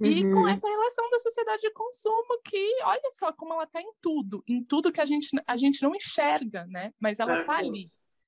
e 0.00 0.24
uhum. 0.24 0.32
com 0.32 0.48
essa 0.48 0.66
relação 0.66 1.10
da 1.10 1.18
sociedade 1.18 1.62
de 1.62 1.70
consumo 1.72 2.40
que, 2.44 2.82
olha 2.84 3.10
só 3.14 3.32
como 3.32 3.52
ela 3.52 3.64
está 3.64 3.80
em 3.80 3.92
tudo, 4.00 4.42
em 4.48 4.64
tudo 4.64 4.90
que 4.90 5.00
a 5.00 5.04
gente, 5.04 5.28
a 5.46 5.56
gente 5.56 5.82
não 5.82 5.94
enxerga, 5.94 6.66
né? 6.66 6.92
Mas 6.98 7.20
ela 7.20 7.40
está 7.40 7.58
ali. 7.58 7.82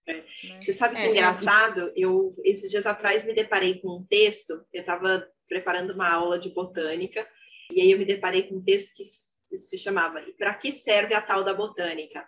É. 0.06 0.14
Né? 0.14 0.24
Você 0.60 0.72
sabe 0.72 0.96
que 0.96 1.02
é, 1.02 1.06
é 1.06 1.10
engraçado? 1.10 1.90
Eu, 1.96 2.34
esses 2.44 2.70
dias 2.70 2.86
atrás, 2.86 3.24
me 3.24 3.34
deparei 3.34 3.80
com 3.80 3.96
um 3.96 4.04
texto, 4.04 4.52
eu 4.72 4.80
estava 4.80 5.26
preparando 5.48 5.94
uma 5.94 6.08
aula 6.08 6.38
de 6.38 6.50
botânica, 6.50 7.26
e 7.70 7.80
aí 7.80 7.92
eu 7.92 7.98
me 7.98 8.04
deparei 8.04 8.44
com 8.44 8.56
um 8.56 8.64
texto 8.64 8.92
que 8.94 9.04
se 9.04 9.78
chamava 9.78 10.20
E 10.20 10.32
para 10.32 10.54
que 10.54 10.72
serve 10.72 11.14
a 11.14 11.22
tal 11.22 11.44
da 11.44 11.54
botânica? 11.54 12.26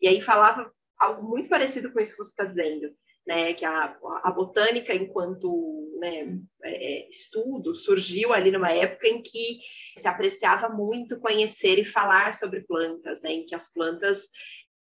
E 0.00 0.08
aí 0.08 0.20
falava 0.20 0.72
algo 0.98 1.26
muito 1.26 1.48
parecido 1.48 1.92
com 1.92 2.00
isso 2.00 2.12
que 2.12 2.18
você 2.18 2.30
está 2.30 2.44
dizendo, 2.44 2.90
né? 3.26 3.54
Que 3.54 3.64
a, 3.64 3.96
a 4.22 4.30
botânica, 4.30 4.94
enquanto 4.94 5.90
né, 5.98 6.38
é, 6.62 7.08
estudo, 7.08 7.74
surgiu 7.74 8.32
ali 8.32 8.50
numa 8.50 8.70
época 8.70 9.08
em 9.08 9.22
que 9.22 9.60
se 9.96 10.08
apreciava 10.08 10.68
muito 10.68 11.20
conhecer 11.20 11.78
e 11.78 11.84
falar 11.84 12.32
sobre 12.34 12.62
plantas, 12.62 13.22
né? 13.22 13.32
Em 13.32 13.44
que 13.44 13.54
as 13.54 13.72
plantas 13.72 14.28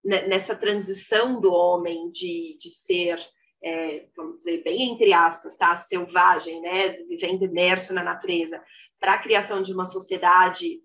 né, 0.03 0.27
nessa 0.27 0.55
transição 0.55 1.39
do 1.39 1.51
homem 1.51 2.11
de, 2.11 2.57
de 2.59 2.69
ser 2.69 3.19
é, 3.61 4.05
vamos 4.15 4.37
dizer, 4.37 4.63
bem 4.63 4.89
entre 4.89 5.11
aspas, 5.11 5.57
tá? 5.57 5.75
Selvagem, 5.75 6.61
né? 6.61 6.93
Vivendo 7.09 7.43
imerso 7.43 7.93
na 7.93 8.03
natureza, 8.03 8.63
para 8.99 9.13
a 9.13 9.19
criação 9.19 9.61
de 9.61 9.73
uma 9.73 9.85
sociedade 9.85 10.81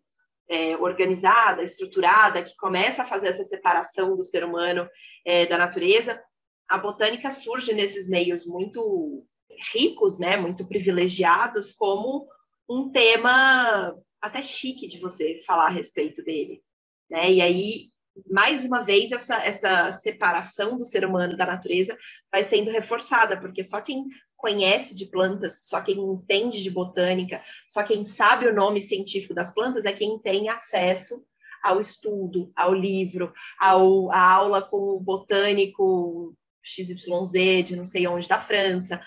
é, 0.49 0.77
organizada, 0.77 1.63
estruturada, 1.63 2.43
que 2.43 2.57
começa 2.57 3.03
a 3.03 3.07
fazer 3.07 3.29
essa 3.29 3.45
separação 3.45 4.17
do 4.17 4.25
ser 4.25 4.45
humano 4.45 4.89
é, 5.25 5.47
da 5.47 5.59
natureza, 5.59 6.23
a 6.69 6.79
botânica 6.79 7.31
surge 7.33 7.73
nesses 7.73 8.09
meios 8.09 8.47
muito 8.47 9.25
ricos, 9.73 10.19
né? 10.19 10.37
Muito 10.37 10.67
privilegiados, 10.67 11.73
como 11.73 12.27
um 12.69 12.91
tema 12.91 13.95
até 14.21 14.43
chique 14.43 14.87
de 14.87 14.99
você 14.99 15.43
falar 15.47 15.67
a 15.67 15.71
respeito 15.71 16.23
dele. 16.23 16.63
Né? 17.11 17.33
E 17.33 17.41
aí 17.43 17.91
mais 18.31 18.65
uma 18.65 18.83
vez, 18.83 19.11
essa, 19.11 19.37
essa 19.45 19.93
separação 19.93 20.77
do 20.77 20.85
ser 20.85 21.05
humano 21.05 21.37
da 21.37 21.47
natureza 21.47 21.97
vai 22.31 22.45
sendo 22.45 22.71
reforçada, 22.71 23.39
porque 23.41 23.65
só 23.65 23.81
quem 23.81 24.05
conhece 24.37 24.95
de 24.95 25.07
plantas, 25.07 25.67
só 25.67 25.81
quem 25.81 25.99
entende 25.99 26.63
de 26.63 26.71
botânica, 26.71 27.43
só 27.69 27.83
quem 27.83 28.05
sabe 28.05 28.47
o 28.47 28.55
nome 28.55 28.83
científico 28.83 29.35
das 29.35 29.53
plantas 29.53 29.85
é 29.85 29.93
quem 29.93 30.19
tem 30.19 30.49
acesso 30.49 31.25
ao 31.63 31.81
estudo, 31.81 32.53
ao 32.55 32.75
livro, 32.75 33.33
ao, 33.59 34.13
à 34.13 34.21
aula 34.21 34.61
com 34.61 34.77
o 34.77 35.01
botânico 35.01 36.37
XYZ 36.63 37.65
de 37.65 37.77
não 37.77 37.87
sei 37.87 38.07
onde 38.07 38.29
da 38.29 38.39
França. 38.39 39.01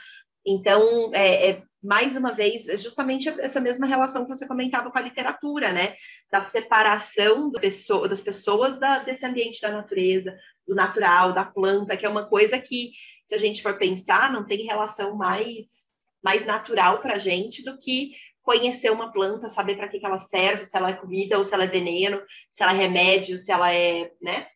Então, 0.46 1.12
é, 1.14 1.52
é 1.52 1.64
mais 1.88 2.18
uma 2.18 2.34
vez, 2.34 2.68
é 2.68 2.76
justamente 2.76 3.30
essa 3.40 3.62
mesma 3.62 3.88
relação 3.88 4.24
que 4.26 4.30
você 4.30 4.46
comentava 4.46 4.92
com 4.92 4.98
a 4.98 5.02
literatura, 5.02 5.72
né? 5.72 5.96
Da 6.30 6.42
separação 6.42 7.50
pessoa, 7.52 8.10
das 8.10 8.20
pessoas 8.20 8.78
da, 8.78 9.00
desse 9.00 9.26
ambiente 9.26 9.62
da 9.62 9.72
natureza, 9.72 10.38
do 10.68 10.76
natural, 10.76 11.32
da 11.32 11.46
planta, 11.46 11.96
que 11.96 12.06
é 12.06 12.10
uma 12.10 12.28
coisa 12.28 12.60
que, 12.60 12.92
se 13.26 13.34
a 13.34 13.38
gente 13.38 13.64
for 13.64 13.78
pensar, 13.78 14.34
não 14.34 14.46
tem 14.46 14.66
relação 14.66 15.16
mais, 15.16 15.88
mais 16.22 16.46
natural 16.46 17.00
para 17.00 17.16
a 17.16 17.20
gente 17.20 17.64
do 17.64 17.78
que 17.78 18.12
conhecer 18.44 18.92
uma 18.92 19.14
planta, 19.14 19.48
saber 19.48 19.78
para 19.78 19.88
que, 19.88 19.98
que 19.98 20.06
ela 20.06 20.20
serve, 20.20 20.66
se 20.66 20.76
ela 20.76 20.90
é 20.90 20.94
comida 20.94 21.38
ou 21.38 21.46
se 21.46 21.54
ela 21.54 21.64
é 21.64 21.68
veneno, 21.68 22.22
se 22.52 22.64
ela 22.64 22.74
é 22.74 22.76
remédio, 22.76 23.38
se 23.38 23.50
ela 23.50 23.74
é, 23.74 24.12
né? 24.22 24.48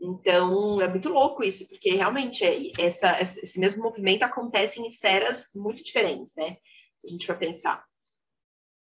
Então, 0.00 0.80
é 0.80 0.86
muito 0.86 1.08
louco 1.08 1.42
isso, 1.42 1.68
porque 1.68 1.90
realmente 1.90 2.44
é, 2.44 2.70
essa, 2.78 3.20
esse 3.20 3.58
mesmo 3.58 3.82
movimento 3.82 4.22
acontece 4.22 4.80
em 4.80 4.86
esferas 4.86 5.50
muito 5.56 5.82
diferentes, 5.82 6.32
né? 6.36 6.56
Se 6.98 7.06
a 7.06 7.10
gente 7.10 7.26
for 7.26 7.36
pensar. 7.36 7.84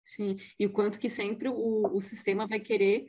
Sim, 0.06 0.38
e 0.60 0.66
o 0.66 0.72
quanto 0.72 1.00
que 1.00 1.10
sempre 1.10 1.50
o, 1.50 1.96
o 1.96 2.02
sistema 2.02 2.48
vai 2.48 2.60
querer 2.60 3.08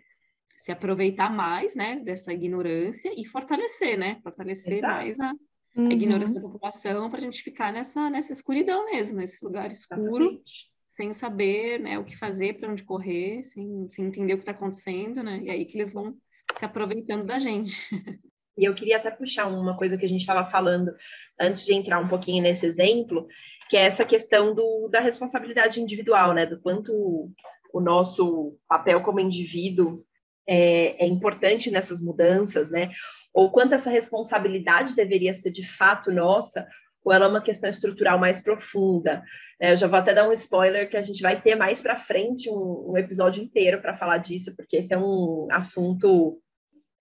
se 0.59 0.73
aproveitar 0.73 1.31
mais, 1.31 1.75
né, 1.75 2.01
dessa 2.01 2.33
ignorância 2.33 3.13
e 3.15 3.27
fortalecer, 3.27 3.99
né? 3.99 4.19
Fortalecer 4.23 4.79
Exato. 4.79 4.95
mais 4.95 5.21
a, 5.21 5.33
uhum. 5.77 5.89
a 5.89 5.93
ignorância 5.93 6.41
da 6.41 6.49
população 6.49 7.11
para 7.11 7.19
a 7.19 7.23
gente 7.23 7.43
ficar 7.43 7.73
nessa, 7.73 8.09
nessa 8.09 8.33
escuridão 8.33 8.87
mesmo, 8.87 9.19
nesse 9.19 9.45
lugar 9.45 9.71
escuro, 9.71 10.25
Exatamente. 10.25 10.71
sem 10.87 11.13
saber 11.13 11.81
né, 11.81 11.99
o 11.99 12.05
que 12.05 12.17
fazer, 12.17 12.55
para 12.55 12.71
onde 12.71 12.85
correr, 12.85 13.43
sem, 13.43 13.89
sem 13.91 14.07
entender 14.07 14.35
o 14.35 14.37
que 14.39 14.43
está 14.43 14.53
acontecendo, 14.53 15.23
né? 15.23 15.41
E 15.43 15.51
aí 15.51 15.67
que 15.67 15.77
eles 15.77 15.93
vão 15.93 16.17
se 16.57 16.65
aproveitando 16.65 17.27
da 17.27 17.39
gente. 17.39 17.75
E 18.57 18.65
eu 18.65 18.73
queria 18.73 18.99
até 18.99 19.11
puxar 19.11 19.49
uma 19.49 19.77
coisa 19.77 19.99
que 19.99 20.07
a 20.07 20.09
gente 20.09 20.21
estava 20.21 20.49
falando 20.49 20.95
antes 21.41 21.65
de 21.65 21.75
entrar 21.75 21.99
um 21.99 22.07
pouquinho 22.07 22.41
nesse 22.41 22.65
exemplo, 22.65 23.27
que 23.69 23.77
é 23.77 23.83
essa 23.83 24.05
questão 24.05 24.55
do, 24.55 24.89
da 24.89 25.01
responsabilidade 25.01 25.81
individual, 25.81 26.35
né? 26.35 26.47
Do 26.47 26.61
quanto 26.61 27.31
o 27.73 27.81
nosso 27.81 28.57
papel 28.69 29.03
como 29.03 29.21
indivíduo 29.21 30.05
é, 30.47 31.05
é 31.05 31.07
importante 31.07 31.71
nessas 31.71 32.01
mudanças, 32.01 32.71
né? 32.71 32.91
Ou 33.33 33.51
quanto 33.51 33.75
essa 33.75 33.91
responsabilidade 33.91 34.95
deveria 34.95 35.35
ser 35.35 35.51
de 35.51 35.67
fato 35.67 36.13
nossa, 36.13 36.67
ou 37.05 37.13
ela 37.13 37.27
é 37.27 37.29
uma 37.29 37.43
questão 37.43 37.69
estrutural 37.69 38.19
mais 38.19 38.41
profunda. 38.41 39.23
É, 39.61 39.73
eu 39.73 39.77
já 39.77 39.87
vou 39.87 39.99
até 39.99 40.15
dar 40.15 40.29
um 40.29 40.33
spoiler 40.33 40.89
que 40.89 40.97
a 40.97 41.03
gente 41.03 41.21
vai 41.21 41.41
ter 41.41 41.55
mais 41.55 41.83
para 41.83 41.99
frente 41.99 42.49
um, 42.49 42.93
um, 42.93 42.97
episódio 42.97 43.43
inteiro 43.43 43.81
para 43.81 43.97
falar 43.97 44.19
disso, 44.19 44.55
porque 44.57 44.79
esse 44.79 44.95
é 44.95 44.99
um 44.99 45.49
assunto 45.51 46.41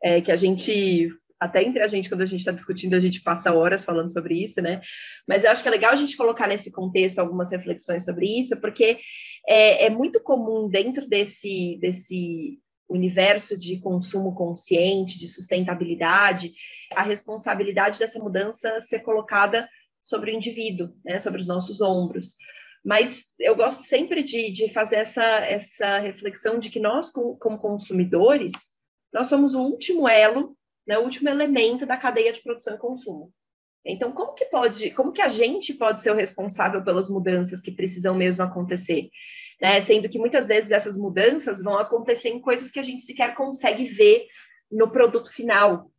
é, 0.02 0.22
que 0.22 0.32
a 0.32 0.36
gente, 0.36 1.10
até 1.44 1.62
entre 1.62 1.84
a 1.84 1.88
gente, 1.90 2.08
quando 2.08 2.22
a 2.22 2.26
gente 2.26 2.40
está 2.40 2.54
discutindo, 2.54 2.94
a 2.94 3.00
gente 3.02 3.22
passa 3.22 3.54
horas 3.54 3.84
falando 3.84 4.10
sobre 4.10 4.42
isso, 4.42 4.62
né? 4.62 4.80
Mas 5.28 5.44
eu 5.44 5.52
acho 5.52 5.62
que 5.62 5.68
é 5.68 5.72
legal 5.72 5.92
a 5.92 5.96
gente 5.96 6.16
colocar 6.16 6.48
nesse 6.48 6.72
contexto 6.72 7.20
algumas 7.20 7.52
reflexões 7.52 8.06
sobre 8.06 8.26
isso, 8.40 8.62
porque 8.62 8.98
é, 9.46 9.88
é 9.88 9.90
muito 9.90 10.22
comum 10.22 10.70
dentro 10.70 11.06
desse, 11.06 11.78
desse 11.82 12.60
universo 12.90 13.58
de 13.58 13.78
consumo 13.82 14.34
consciente, 14.34 15.20
de 15.20 15.28
sustentabilidade, 15.28 16.54
a 16.96 17.04
responsabilidade 17.04 18.00
dessa 18.00 18.20
mudança 18.20 18.80
ser 18.80 19.00
colocada 19.00 19.68
sobre 20.02 20.32
o 20.32 20.34
indivíduo, 20.34 20.96
né, 21.04 21.20
sobre 21.20 21.42
os 21.42 21.48
nossos 21.48 21.82
ombros. 21.82 22.36
Mas 22.86 23.26
eu 23.38 23.54
gosto 23.54 23.84
sempre 23.84 24.24
de, 24.24 24.50
de 24.50 24.72
fazer 24.72 24.96
essa, 24.96 25.24
essa 25.24 26.00
reflexão 26.00 26.58
de 26.58 26.70
que 26.70 26.80
nós, 26.80 27.10
como 27.10 27.58
consumidores, 27.58 28.54
nós 29.14 29.28
somos 29.28 29.54
o 29.54 29.62
último 29.62 30.08
elo, 30.08 30.56
né, 30.88 30.98
o 30.98 31.04
último 31.04 31.30
elemento 31.30 31.86
da 31.86 31.98
cadeia 31.98 32.34
de 32.34 32.42
produção 32.42 32.76
e 32.76 32.80
consumo. 32.80 33.32
Então, 33.86 34.12
como 34.14 34.34
que 34.34 34.46
pode, 34.46 34.92
como 34.92 35.12
que 35.12 35.22
a 35.22 35.28
gente 35.28 35.74
pode 35.74 36.02
ser 36.02 36.12
o 36.12 36.16
responsável 36.16 36.84
pelas 36.84 37.10
mudanças 37.10 37.60
que 37.60 37.72
precisam 37.72 38.16
mesmo 38.16 38.44
acontecer? 38.44 39.10
Né? 39.62 39.82
Sendo 39.82 40.08
que 40.08 40.18
muitas 40.18 40.48
vezes 40.48 40.72
essas 40.72 40.98
mudanças 40.98 41.62
vão 41.62 41.78
acontecer 41.78 42.30
em 42.30 42.40
coisas 42.40 42.72
que 42.72 42.80
a 42.80 42.84
gente 42.84 43.04
sequer 43.04 43.36
consegue 43.36 43.86
ver 43.86 44.26
no 44.72 44.90
produto 44.90 45.32
final. 45.32 45.92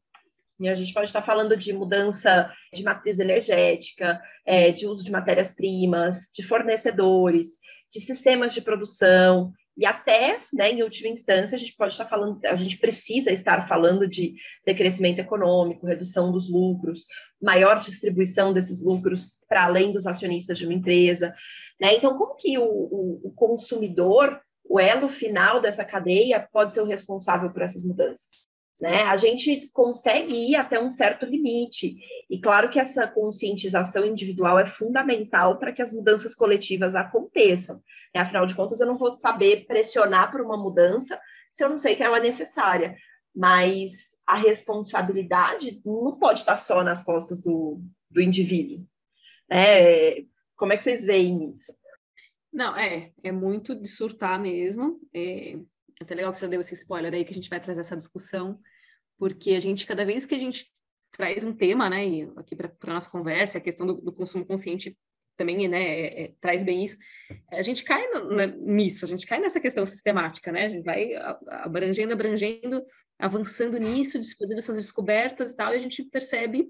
E 0.60 0.68
a 0.68 0.74
gente 0.74 0.94
pode 0.94 1.06
estar 1.06 1.20
falando 1.20 1.56
de 1.56 1.72
mudança 1.72 2.50
de 2.72 2.82
matriz 2.82 3.18
energética, 3.18 4.20
é, 4.46 4.70
de 4.70 4.86
uso 4.86 5.04
de 5.04 5.10
matérias-primas, 5.10 6.30
de 6.34 6.42
fornecedores, 6.42 7.58
de 7.90 8.00
sistemas 8.00 8.54
de 8.54 8.62
produção, 8.62 9.52
e 9.76 9.84
até, 9.84 10.40
né, 10.52 10.70
em 10.70 10.82
última 10.82 11.08
instância, 11.08 11.56
a 11.56 11.58
gente 11.58 11.74
pode 11.76 11.92
estar 11.92 12.04
falando, 12.04 12.38
a 12.44 12.54
gente 12.54 12.78
precisa 12.78 13.32
estar 13.32 13.66
falando 13.66 14.06
de 14.06 14.34
decrescimento 14.64 15.18
econômico, 15.18 15.86
redução 15.86 16.30
dos 16.30 16.48
lucros, 16.48 17.06
maior 17.42 17.80
distribuição 17.80 18.52
desses 18.52 18.82
lucros 18.82 19.44
para 19.48 19.64
além 19.64 19.92
dos 19.92 20.06
acionistas 20.06 20.58
de 20.58 20.64
uma 20.64 20.74
empresa. 20.74 21.34
Né? 21.80 21.94
Então, 21.94 22.16
como 22.16 22.36
que 22.36 22.56
o, 22.56 22.64
o, 22.64 23.20
o 23.24 23.32
consumidor, 23.32 24.40
o 24.64 24.78
elo 24.78 25.08
final 25.08 25.60
dessa 25.60 25.84
cadeia, 25.84 26.48
pode 26.52 26.72
ser 26.72 26.80
o 26.80 26.86
responsável 26.86 27.50
por 27.50 27.62
essas 27.62 27.84
mudanças? 27.84 28.53
Né? 28.80 29.02
A 29.02 29.16
gente 29.16 29.68
consegue 29.72 30.34
ir 30.34 30.56
até 30.56 30.80
um 30.80 30.90
certo 30.90 31.24
limite, 31.24 31.96
e 32.28 32.40
claro 32.40 32.70
que 32.70 32.80
essa 32.80 33.06
conscientização 33.06 34.04
individual 34.04 34.58
é 34.58 34.66
fundamental 34.66 35.58
para 35.58 35.72
que 35.72 35.82
as 35.82 35.92
mudanças 35.92 36.34
coletivas 36.34 36.94
aconteçam. 36.94 37.76
Né? 38.14 38.20
Afinal 38.20 38.46
de 38.46 38.54
contas, 38.54 38.80
eu 38.80 38.86
não 38.86 38.98
vou 38.98 39.10
saber 39.10 39.66
pressionar 39.66 40.30
por 40.30 40.40
uma 40.40 40.56
mudança 40.56 41.20
se 41.52 41.62
eu 41.62 41.68
não 41.68 41.78
sei 41.78 41.94
que 41.94 42.02
ela 42.02 42.16
é 42.16 42.20
necessária, 42.22 42.96
mas 43.34 43.92
a 44.26 44.36
responsabilidade 44.36 45.80
não 45.84 46.18
pode 46.18 46.40
estar 46.40 46.56
só 46.56 46.82
nas 46.82 47.02
costas 47.02 47.40
do, 47.40 47.80
do 48.10 48.20
indivíduo. 48.20 48.84
É, 49.48 50.24
como 50.56 50.72
é 50.72 50.76
que 50.76 50.82
vocês 50.82 51.04
veem 51.04 51.50
isso? 51.50 51.72
Não, 52.52 52.76
é, 52.76 53.12
é 53.22 53.30
muito 53.30 53.74
de 53.74 53.88
surtar 53.88 54.40
mesmo. 54.40 54.98
É 55.12 55.58
até 56.04 56.14
legal 56.14 56.32
que 56.32 56.38
você 56.38 56.48
deu 56.48 56.60
esse 56.60 56.74
spoiler 56.74 57.12
aí, 57.12 57.24
que 57.24 57.32
a 57.32 57.34
gente 57.34 57.50
vai 57.50 57.60
trazer 57.60 57.80
essa 57.80 57.96
discussão, 57.96 58.58
porque 59.18 59.52
a 59.54 59.60
gente, 59.60 59.86
cada 59.86 60.04
vez 60.04 60.24
que 60.24 60.34
a 60.34 60.38
gente 60.38 60.72
traz 61.10 61.44
um 61.44 61.52
tema, 61.52 61.88
né, 61.88 62.04
aqui 62.36 62.56
para 62.56 62.72
a 62.82 62.94
nossa 62.94 63.10
conversa, 63.10 63.58
a 63.58 63.60
questão 63.60 63.86
do, 63.86 63.94
do, 63.94 64.12
consumo 64.12 64.44
consciente 64.44 64.96
também 65.36 65.68
né, 65.68 65.82
é, 65.82 66.24
é, 66.24 66.32
traz 66.40 66.62
bem 66.62 66.84
isso, 66.84 66.96
a 67.50 67.62
gente 67.62 67.84
cai 67.84 68.06
no, 68.08 68.46
nisso, 68.46 69.04
a 69.04 69.08
gente 69.08 69.26
cai 69.26 69.40
nessa 69.40 69.60
questão 69.60 69.84
sistemática, 69.84 70.52
né? 70.52 70.66
A 70.66 70.68
gente 70.68 70.84
vai 70.84 71.10
abrangendo, 71.62 72.12
abrangendo, 72.12 72.84
avançando 73.18 73.78
nisso, 73.78 74.20
fazendo 74.38 74.58
essas 74.58 74.76
descobertas 74.76 75.52
e 75.52 75.56
tal, 75.56 75.72
e 75.72 75.76
a 75.76 75.80
gente 75.80 76.04
percebe 76.04 76.68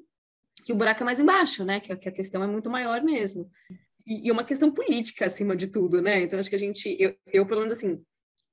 que 0.65 0.73
o 0.73 0.77
buraco 0.77 1.03
é 1.03 1.05
mais 1.05 1.21
embaixo, 1.21 1.65
né? 1.65 1.81
Que, 1.81 1.95
que 1.97 2.09
a 2.09 2.13
questão 2.13 2.43
é 2.43 2.47
muito 2.47 2.71
maior 2.71 3.03
mesmo. 3.03 3.51
E, 4.07 4.29
e, 4.29 4.31
uma 4.31 4.45
questão 4.45 4.71
política 4.71 5.27
acima 5.27 5.57
de 5.57 5.67
tudo, 5.67 6.01
né? 6.01 6.21
Então, 6.21 6.39
acho 6.39 6.51
que 6.51 6.57
a 6.57 6.59
gente, 6.59 6.97
eu, 6.99 7.15
eu 7.27 7.47
pelo 7.47 7.61
menos 7.61 7.77
assim, 7.77 8.03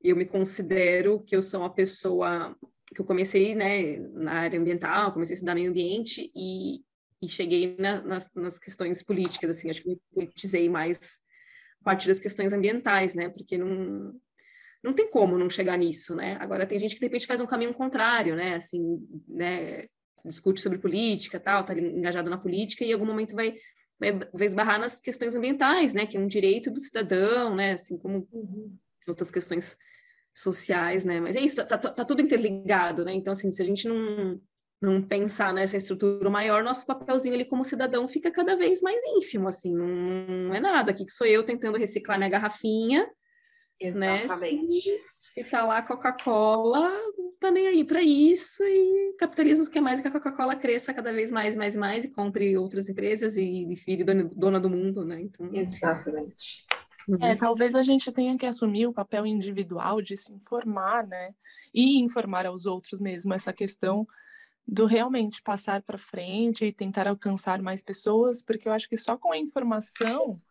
eu 0.04 0.16
me 0.16 0.26
considero 0.26 1.20
que 1.22 1.36
eu 1.36 1.42
sou 1.42 1.62
uma 1.62 1.74
pessoa 1.74 2.56
que 2.94 3.00
eu 3.00 3.06
comecei, 3.06 3.56
né, 3.56 3.98
na 4.14 4.34
área 4.34 4.60
ambiental, 4.60 5.14
comecei 5.14 5.34
a 5.34 5.36
estudar 5.36 5.56
meio 5.56 5.70
ambiente 5.70 6.30
e, 6.36 6.82
e 7.22 7.28
cheguei 7.28 7.76
na, 7.80 8.02
nas, 8.02 8.34
nas, 8.34 8.60
questões 8.60 9.02
políticas, 9.02 9.50
assim, 9.50 9.70
acho 9.70 9.82
que 9.82 9.90
me 9.90 10.02
politizei 10.14 10.70
mais 10.70 11.22
a 11.80 11.84
partir 11.86 12.08
das 12.08 12.20
questões 12.20 12.52
ambientais, 12.52 13.16
né, 13.16 13.30
porque 13.30 13.58
não, 13.58 14.14
não 14.84 14.94
tem 14.94 15.10
como 15.10 15.38
não 15.38 15.50
chegar 15.50 15.78
nisso, 15.78 16.16
né, 16.16 16.38
agora 16.42 16.68
tem 16.68 16.78
gente 16.78 16.96
que 16.96 17.00
de 17.00 17.06
repente 17.06 17.28
faz 17.28 17.40
um 17.40 17.48
caminho 17.48 17.74
contrário, 17.74 18.36
né, 18.36 18.56
assim, 18.56 19.00
né, 19.28 19.88
discute 20.26 20.60
sobre 20.60 20.78
política, 20.78 21.40
tal, 21.40 21.66
tá 21.66 21.74
engajado 21.74 22.30
na 22.30 22.38
política 22.38 22.84
e 22.84 22.90
em 22.90 22.94
algum 22.94 23.06
momento 23.06 23.34
vai, 23.34 23.56
vai, 23.98 24.20
esbarrar 24.42 24.80
nas 24.80 25.00
questões 25.00 25.34
ambientais, 25.34 25.94
né, 25.94 26.06
que 26.06 26.18
é 26.18 26.20
um 26.20 26.28
direito 26.28 26.70
do 26.70 26.80
cidadão, 26.82 27.56
né, 27.56 27.72
assim 27.74 27.98
como 27.98 28.28
uhum. 28.34 28.76
outras 29.08 29.32
questões 29.32 29.78
sociais, 30.34 31.04
né? 31.04 31.20
Mas 31.20 31.36
é 31.36 31.42
isso, 31.42 31.56
tá, 31.56 31.66
tá, 31.66 31.78
tá, 31.78 32.06
tudo 32.06 32.22
interligado, 32.22 33.04
né? 33.04 33.14
Então, 33.14 33.34
assim, 33.34 33.52
se 33.52 33.62
a 33.62 33.66
gente 33.66 33.88
não, 33.88 34.40
não 34.82 35.02
pensar 35.02 35.54
nessa 35.54 35.78
estrutura 35.78 36.30
maior, 36.30 36.64
nosso 36.64 36.86
papelzinho 36.86 37.36
ali 37.36 37.46
como 37.46 37.66
cidadão 37.66 38.08
fica 38.08 38.32
cada 38.32 38.56
vez 38.56 38.82
mais 38.82 39.04
ínfimo, 39.18 39.48
assim, 39.48 39.74
não, 39.76 40.54
é 40.54 40.60
nada. 40.60 40.92
Aqui 40.92 41.06
que 41.06 41.12
sou 41.12 41.28
eu 41.28 41.44
tentando 41.44 41.78
reciclar 41.78 42.18
minha 42.18 42.30
garrafinha, 42.30 43.08
Exatamente. 43.80 44.00
né? 44.00 44.28
Se, 45.20 45.44
se 45.44 45.44
tá 45.44 45.66
lá 45.66 45.82
Coca-Cola, 45.82 46.90
não 47.18 47.34
tá 47.40 47.52
nem 47.52 47.68
aí 47.68 47.84
para 47.84 48.02
isso, 48.02 48.64
e 48.64 49.10
o 49.10 49.18
capitalismo 49.18 49.70
quer 49.70 49.82
mais 49.82 50.00
que 50.00 50.08
a 50.08 50.12
Coca-Cola 50.12 50.56
cresça 50.56 50.94
cada 50.94 51.12
vez 51.12 51.32
mais, 51.32 51.56
mais, 51.56 51.76
mais, 51.76 52.06
e 52.06 52.10
compre 52.10 52.58
outras 52.58 52.88
empresas 52.88 53.36
e, 53.38 53.44
e 53.70 53.76
vire 53.76 54.04
dona, 54.04 54.24
dona 54.24 54.60
do 54.60 54.70
mundo, 54.70 55.04
né? 55.04 55.22
Então... 55.22 55.50
Exatamente. 55.54 56.66
Uhum. 57.12 57.18
É, 57.22 57.36
talvez 57.36 57.76
a 57.76 57.84
gente 57.84 58.10
tenha 58.10 58.38
que 58.38 58.46
assumir 58.46 58.88
o 58.88 58.94
papel 58.94 59.26
individual 59.26 60.02
de 60.02 60.16
se 60.16 60.32
informar, 60.32 61.06
né? 61.06 61.36
E 61.74 62.00
informar 62.00 62.46
aos 62.46 62.66
outros 62.66 63.02
mesmo 63.02 63.34
essa 63.34 63.52
questão 63.52 64.08
do 64.66 64.86
realmente 64.86 65.42
passar 65.42 65.82
para 65.82 65.98
frente 65.98 66.66
e 66.66 66.72
tentar 66.72 67.10
alcançar 67.10 67.62
mais 67.62 67.84
pessoas, 67.84 68.42
porque 68.42 68.66
eu 68.66 68.72
acho 68.72 68.88
que 68.88 68.96
só 68.96 69.18
com 69.18 69.34
a 69.34 69.38
informação 69.38 70.42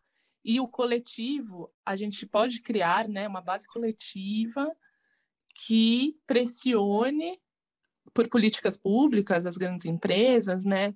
e 0.45 0.61
o 0.61 0.69
coletivo 0.69 1.73
a 1.85 1.97
gente 1.97 2.27
pode 2.27 2.61
criar, 2.61 3.09
né, 3.09 3.27
uma 3.27 3.41
base 3.41 3.67
coletiva 3.67 4.71
que 5.55 6.15
pressione 6.27 7.41
por 8.13 8.29
políticas 8.29 8.77
públicas 8.77 9.47
as 9.47 9.57
grandes 9.57 9.87
empresas, 9.87 10.63
né, 10.65 10.95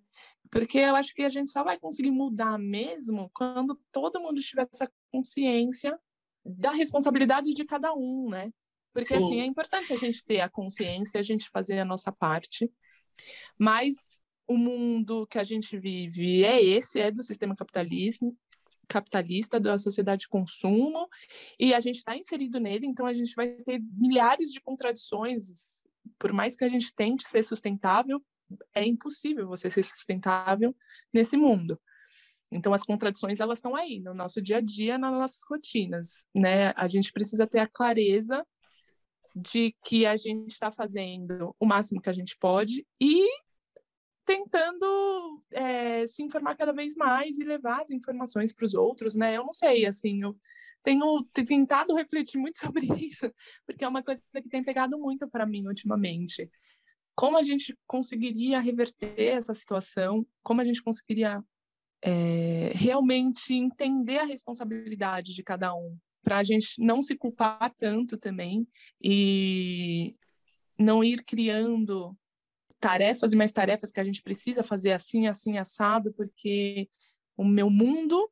porque 0.54 0.78
eu 0.78 0.94
acho 0.94 1.12
que 1.12 1.24
a 1.24 1.28
gente 1.28 1.50
só 1.50 1.64
vai 1.64 1.76
conseguir 1.76 2.12
mudar 2.12 2.56
mesmo 2.56 3.28
quando 3.34 3.74
todo 3.90 4.20
mundo 4.20 4.40
tiver 4.40 4.68
essa 4.72 4.88
consciência 5.10 5.98
da 6.46 6.70
responsabilidade 6.70 7.52
de 7.52 7.64
cada 7.64 7.92
um, 7.92 8.30
né? 8.30 8.52
Porque 8.92 9.16
Sim. 9.16 9.24
assim, 9.24 9.40
é 9.40 9.44
importante 9.44 9.92
a 9.92 9.96
gente 9.96 10.24
ter 10.24 10.40
a 10.40 10.48
consciência, 10.48 11.18
a 11.18 11.24
gente 11.24 11.50
fazer 11.50 11.80
a 11.80 11.84
nossa 11.84 12.12
parte, 12.12 12.70
mas 13.58 13.96
o 14.46 14.56
mundo 14.56 15.26
que 15.26 15.40
a 15.40 15.42
gente 15.42 15.76
vive 15.76 16.44
é 16.44 16.62
esse, 16.62 17.00
é 17.00 17.10
do 17.10 17.24
sistema 17.24 17.56
capitalista, 17.56 18.24
capitalista 18.86 19.58
da 19.58 19.76
sociedade 19.76 20.20
de 20.20 20.28
consumo 20.28 21.08
e 21.58 21.74
a 21.74 21.80
gente 21.80 21.96
está 21.96 22.16
inserido 22.16 22.60
nele, 22.60 22.86
então 22.86 23.06
a 23.06 23.12
gente 23.12 23.34
vai 23.34 23.48
ter 23.64 23.80
milhares 23.96 24.52
de 24.52 24.60
contradições, 24.60 25.84
por 26.16 26.32
mais 26.32 26.54
que 26.54 26.62
a 26.62 26.68
gente 26.68 26.94
tente 26.94 27.26
ser 27.26 27.42
sustentável, 27.42 28.22
é 28.74 28.84
impossível 28.84 29.48
você 29.48 29.70
ser 29.70 29.82
sustentável 29.82 30.74
nesse 31.12 31.36
mundo. 31.36 31.80
Então 32.52 32.72
as 32.72 32.84
contradições 32.84 33.40
elas 33.40 33.58
estão 33.58 33.74
aí 33.74 34.00
no 34.00 34.14
nosso 34.14 34.40
dia 34.40 34.58
a 34.58 34.60
dia, 34.60 34.96
nas 34.98 35.12
nossas 35.12 35.40
rotinas, 35.48 36.26
né? 36.34 36.72
A 36.76 36.86
gente 36.86 37.12
precisa 37.12 37.46
ter 37.46 37.58
a 37.58 37.68
clareza 37.68 38.46
de 39.34 39.74
que 39.84 40.06
a 40.06 40.16
gente 40.16 40.52
está 40.52 40.70
fazendo 40.70 41.54
o 41.58 41.66
máximo 41.66 42.00
que 42.00 42.08
a 42.08 42.12
gente 42.12 42.36
pode 42.38 42.86
e 43.00 43.26
tentando 44.24 45.42
é, 45.50 46.06
se 46.06 46.22
informar 46.22 46.56
cada 46.56 46.72
vez 46.72 46.94
mais 46.94 47.38
e 47.38 47.44
levar 47.44 47.82
as 47.82 47.90
informações 47.90 48.52
para 48.52 48.64
os 48.64 48.74
outros, 48.74 49.14
né? 49.16 49.36
Eu 49.36 49.44
não 49.44 49.52
sei, 49.52 49.84
assim, 49.84 50.22
eu 50.22 50.36
tenho 50.82 51.22
tentado 51.32 51.94
refletir 51.96 52.38
muito 52.38 52.58
sobre 52.58 52.86
isso, 53.04 53.30
porque 53.66 53.84
é 53.84 53.88
uma 53.88 54.02
coisa 54.02 54.22
que 54.34 54.48
tem 54.48 54.62
pegado 54.62 54.98
muito 54.98 55.28
para 55.28 55.46
mim 55.46 55.66
ultimamente 55.66 56.50
como 57.14 57.36
a 57.36 57.42
gente 57.42 57.76
conseguiria 57.86 58.60
reverter 58.60 59.18
essa 59.18 59.54
situação, 59.54 60.26
como 60.42 60.60
a 60.60 60.64
gente 60.64 60.82
conseguiria 60.82 61.42
é, 62.02 62.72
realmente 62.74 63.54
entender 63.54 64.18
a 64.18 64.24
responsabilidade 64.24 65.34
de 65.34 65.42
cada 65.42 65.74
um, 65.74 65.96
para 66.22 66.38
a 66.38 66.44
gente 66.44 66.80
não 66.80 67.00
se 67.00 67.16
culpar 67.16 67.72
tanto 67.78 68.18
também 68.18 68.66
e 69.00 70.16
não 70.78 71.04
ir 71.04 71.22
criando 71.24 72.16
tarefas 72.80 73.32
e 73.32 73.36
mais 73.36 73.52
tarefas 73.52 73.90
que 73.90 74.00
a 74.00 74.04
gente 74.04 74.22
precisa 74.22 74.62
fazer 74.62 74.92
assim, 74.92 75.26
assim, 75.26 75.56
assado, 75.56 76.12
porque 76.12 76.88
o 77.36 77.44
meu 77.44 77.70
mundo 77.70 78.30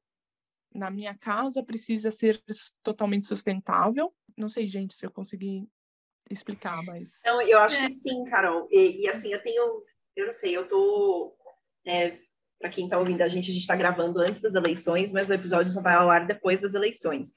na 0.75 0.91
minha 0.91 1.17
casa 1.17 1.63
precisa 1.63 2.11
ser 2.11 2.43
totalmente 2.83 3.27
sustentável. 3.27 4.13
Não 4.37 4.49
sei, 4.49 4.67
gente, 4.67 4.95
se 4.95 5.07
eu 5.07 5.11
consegui 5.11 5.69
explicar, 6.31 6.83
mas. 6.83 7.11
Não, 7.25 7.41
eu 7.43 7.59
acho 7.59 7.81
é. 7.81 7.87
que 7.87 7.95
sim, 7.95 8.25
Carol. 8.25 8.69
E, 8.71 9.03
e, 9.03 9.09
assim, 9.09 9.33
eu 9.33 9.43
tenho. 9.43 9.83
Eu 10.17 10.27
não 10.27 10.33
sei, 10.33 10.57
eu 10.57 10.67
tô. 10.69 11.35
É, 11.87 12.19
para 12.63 12.71
quem 12.71 12.85
está 12.85 12.97
ouvindo 12.97 13.21
a 13.23 13.29
gente, 13.29 13.51
a 13.51 13.53
gente 13.53 13.63
está 13.63 13.75
gravando 13.75 14.21
antes 14.21 14.41
das 14.41 14.55
eleições, 14.55 15.13
mas 15.13 15.29
o 15.29 15.35
episódio 15.35 15.73
só 15.73 15.83
vai 15.83 15.95
ao 15.95 16.09
ar 16.09 16.27
depois 16.27 16.61
das 16.61 16.75
eleições. 16.75 17.33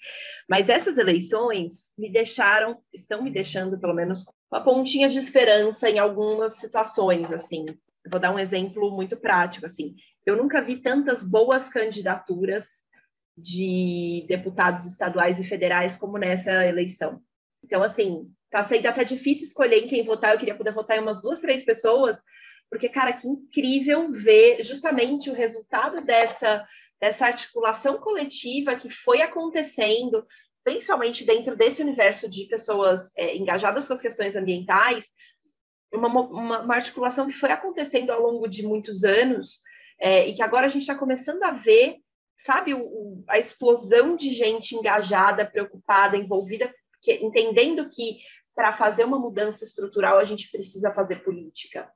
Mas 0.48 0.70
essas 0.70 0.98
eleições 0.98 1.94
me 1.98 2.12
deixaram, 2.12 2.80
estão 2.94 3.24
me 3.24 3.32
deixando, 3.32 3.80
pelo 3.80 3.96
menos, 3.96 4.24
uma 4.52 4.64
pontinha 4.64 5.10
de 5.10 5.18
esperança 5.18 5.90
em 5.90 5.98
algumas 5.98 6.58
situações, 6.58 7.32
assim. 7.32 7.66
Eu 7.68 8.12
vou 8.12 8.20
dar 8.20 8.32
um 8.32 8.38
exemplo 8.38 8.92
muito 8.92 9.18
prático, 9.18 9.66
assim. 9.66 9.96
Eu 10.24 10.38
nunca 10.38 10.62
vi 10.62 10.78
tantas 10.78 11.28
boas 11.28 11.68
candidaturas 11.70 12.84
de 13.36 14.26
deputados 14.28 14.86
estaduais 14.86 15.40
e 15.40 15.44
federais 15.44 15.98
como 15.98 16.20
nessa 16.20 16.66
eleição. 16.68 17.20
Então, 17.64 17.82
assim, 17.82 18.32
tá 18.50 18.64
sendo 18.64 18.88
até 18.88 19.04
difícil 19.04 19.46
escolher 19.46 19.84
em 19.84 19.88
quem 19.88 20.04
votar. 20.04 20.34
Eu 20.34 20.39
queria 20.39 20.56
poder 20.56 20.74
votar 20.74 20.98
em 20.98 21.02
umas 21.02 21.22
duas, 21.22 21.41
três 21.41 21.64
pessoas, 21.64 22.22
porque, 22.70 22.89
cara, 22.89 23.14
que 23.14 23.28
incrível 23.28 24.12
ver 24.12 24.64
justamente 24.64 25.30
o 25.30 25.34
resultado 25.34 26.02
dessa, 26.02 26.66
dessa 27.00 27.26
articulação 27.26 27.98
coletiva 27.98 28.76
que 28.76 28.89
foi 28.89 29.22
acontecendo, 29.22 30.26
principalmente 30.64 31.26
dentro 31.26 31.56
desse 31.56 31.82
universo 31.82 32.30
de 32.30 32.46
pessoas 32.46 33.16
é, 33.18 33.36
engajadas 33.36 33.88
com 33.88 33.93
as 33.93 34.02
questões 34.02 34.36
ambientais, 34.36 35.14
uma, 35.93 36.08
uma, 36.08 36.62
uma, 36.62 36.76
articulação 36.76 37.28
que 37.28 37.34
foi 37.34 37.52
acontecendo 37.52 38.12
ao 38.12 38.22
longo 38.22 38.48
de 38.48 38.66
muitos 38.66 39.04
anos 39.04 39.62
é, 40.00 40.28
e 40.28 40.34
que 40.34 40.41
agora 40.41 40.66
a 40.66 40.70
gente 40.70 40.82
está 40.82 40.96
começando 40.96 41.43
a 41.43 41.52
ver, 41.52 41.98
sabe, 42.38 42.74
o, 42.74 42.82
o, 42.82 43.24
a 43.30 43.39
explosão 43.39 44.16
de 44.16 44.34
gente 44.34 44.76
engajada, 44.76 45.46
preocupada, 45.46 46.18
envolvida, 46.18 46.74
que, 47.02 47.14
entendendo 47.14 47.88
que 47.88 48.18
para 48.56 48.72
fazer 48.74 49.03
uma 49.03 49.20
mudança 49.20 49.64
estrutural, 49.64 50.18
a 50.18 50.24
gente 50.24 50.49
precisa 50.49 50.93
fazer 50.93 51.24
política. 51.24 51.91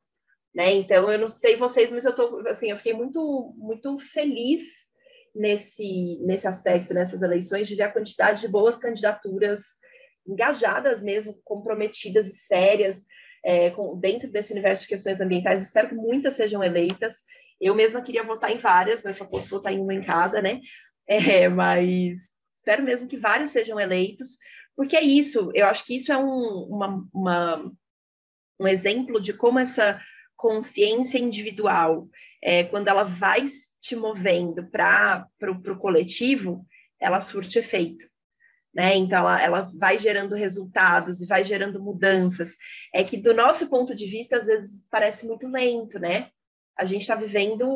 Né? 0.53 0.73
Então, 0.73 1.09
eu 1.11 1.17
não 1.17 1.29
sei 1.29 1.55
vocês, 1.55 1.89
mas 1.89 2.05
eu 2.05 2.13
tô, 2.13 2.45
assim, 2.47 2.69
eu 2.69 2.77
fiquei 2.77 2.93
muito, 2.93 3.53
muito 3.57 3.97
feliz 3.97 4.63
nesse, 5.33 6.19
nesse 6.25 6.47
aspecto, 6.47 6.93
nessas 6.93 7.21
eleições, 7.21 7.67
de 7.67 7.75
ver 7.75 7.83
a 7.83 7.91
quantidade 7.91 8.41
de 8.41 8.47
boas 8.47 8.77
candidaturas 8.77 9.79
engajadas 10.27 11.01
mesmo, 11.01 11.39
comprometidas 11.43 12.27
e 12.27 12.35
sérias 12.35 13.03
é, 13.43 13.69
com, 13.71 13.97
dentro 13.97 14.29
desse 14.29 14.51
universo 14.51 14.83
de 14.83 14.89
questões 14.89 15.21
ambientais. 15.21 15.63
Espero 15.63 15.89
que 15.89 15.95
muitas 15.95 16.35
sejam 16.35 16.63
eleitas. 16.63 17.23
Eu 17.59 17.75
mesma 17.75 18.01
queria 18.01 18.23
votar 18.23 18.51
em 18.51 18.57
várias, 18.57 19.03
mas 19.03 19.15
só 19.15 19.25
posso 19.25 19.49
votar 19.49 19.73
em 19.73 19.79
uma 19.79 19.93
em 19.93 20.03
cada, 20.03 20.41
né? 20.41 20.59
É, 21.11 21.49
mas 21.49 22.19
espero 22.53 22.83
mesmo 22.83 23.07
que 23.07 23.17
vários 23.17 23.49
sejam 23.49 23.79
eleitos, 23.79 24.37
porque 24.79 24.95
é 24.95 25.03
isso, 25.03 25.51
eu 25.53 25.65
acho 25.65 25.85
que 25.85 25.97
isso 25.97 26.09
é 26.09 26.17
um, 26.17 26.63
uma, 26.69 27.05
uma, 27.13 27.71
um 28.57 28.65
exemplo 28.65 29.19
de 29.19 29.33
como 29.33 29.59
essa 29.59 30.01
consciência 30.37 31.17
individual, 31.17 32.07
é, 32.41 32.63
quando 32.63 32.87
ela 32.87 33.03
vai 33.03 33.45
te 33.81 33.93
movendo 33.93 34.65
para 34.71 35.27
o 35.51 35.77
coletivo, 35.77 36.65
ela 36.97 37.19
surte 37.19 37.59
efeito. 37.59 38.05
Né? 38.73 38.95
Então, 38.95 39.19
ela, 39.19 39.41
ela 39.41 39.71
vai 39.77 39.99
gerando 39.99 40.33
resultados 40.33 41.19
e 41.19 41.27
vai 41.27 41.43
gerando 41.43 41.83
mudanças. 41.83 42.55
É 42.93 43.03
que, 43.03 43.17
do 43.17 43.33
nosso 43.33 43.69
ponto 43.69 43.93
de 43.93 44.05
vista, 44.05 44.37
às 44.37 44.45
vezes 44.45 44.87
parece 44.89 45.27
muito 45.27 45.45
lento, 45.45 45.99
né? 45.99 46.29
A 46.77 46.85
gente 46.85 47.01
está 47.01 47.15
vivendo 47.15 47.67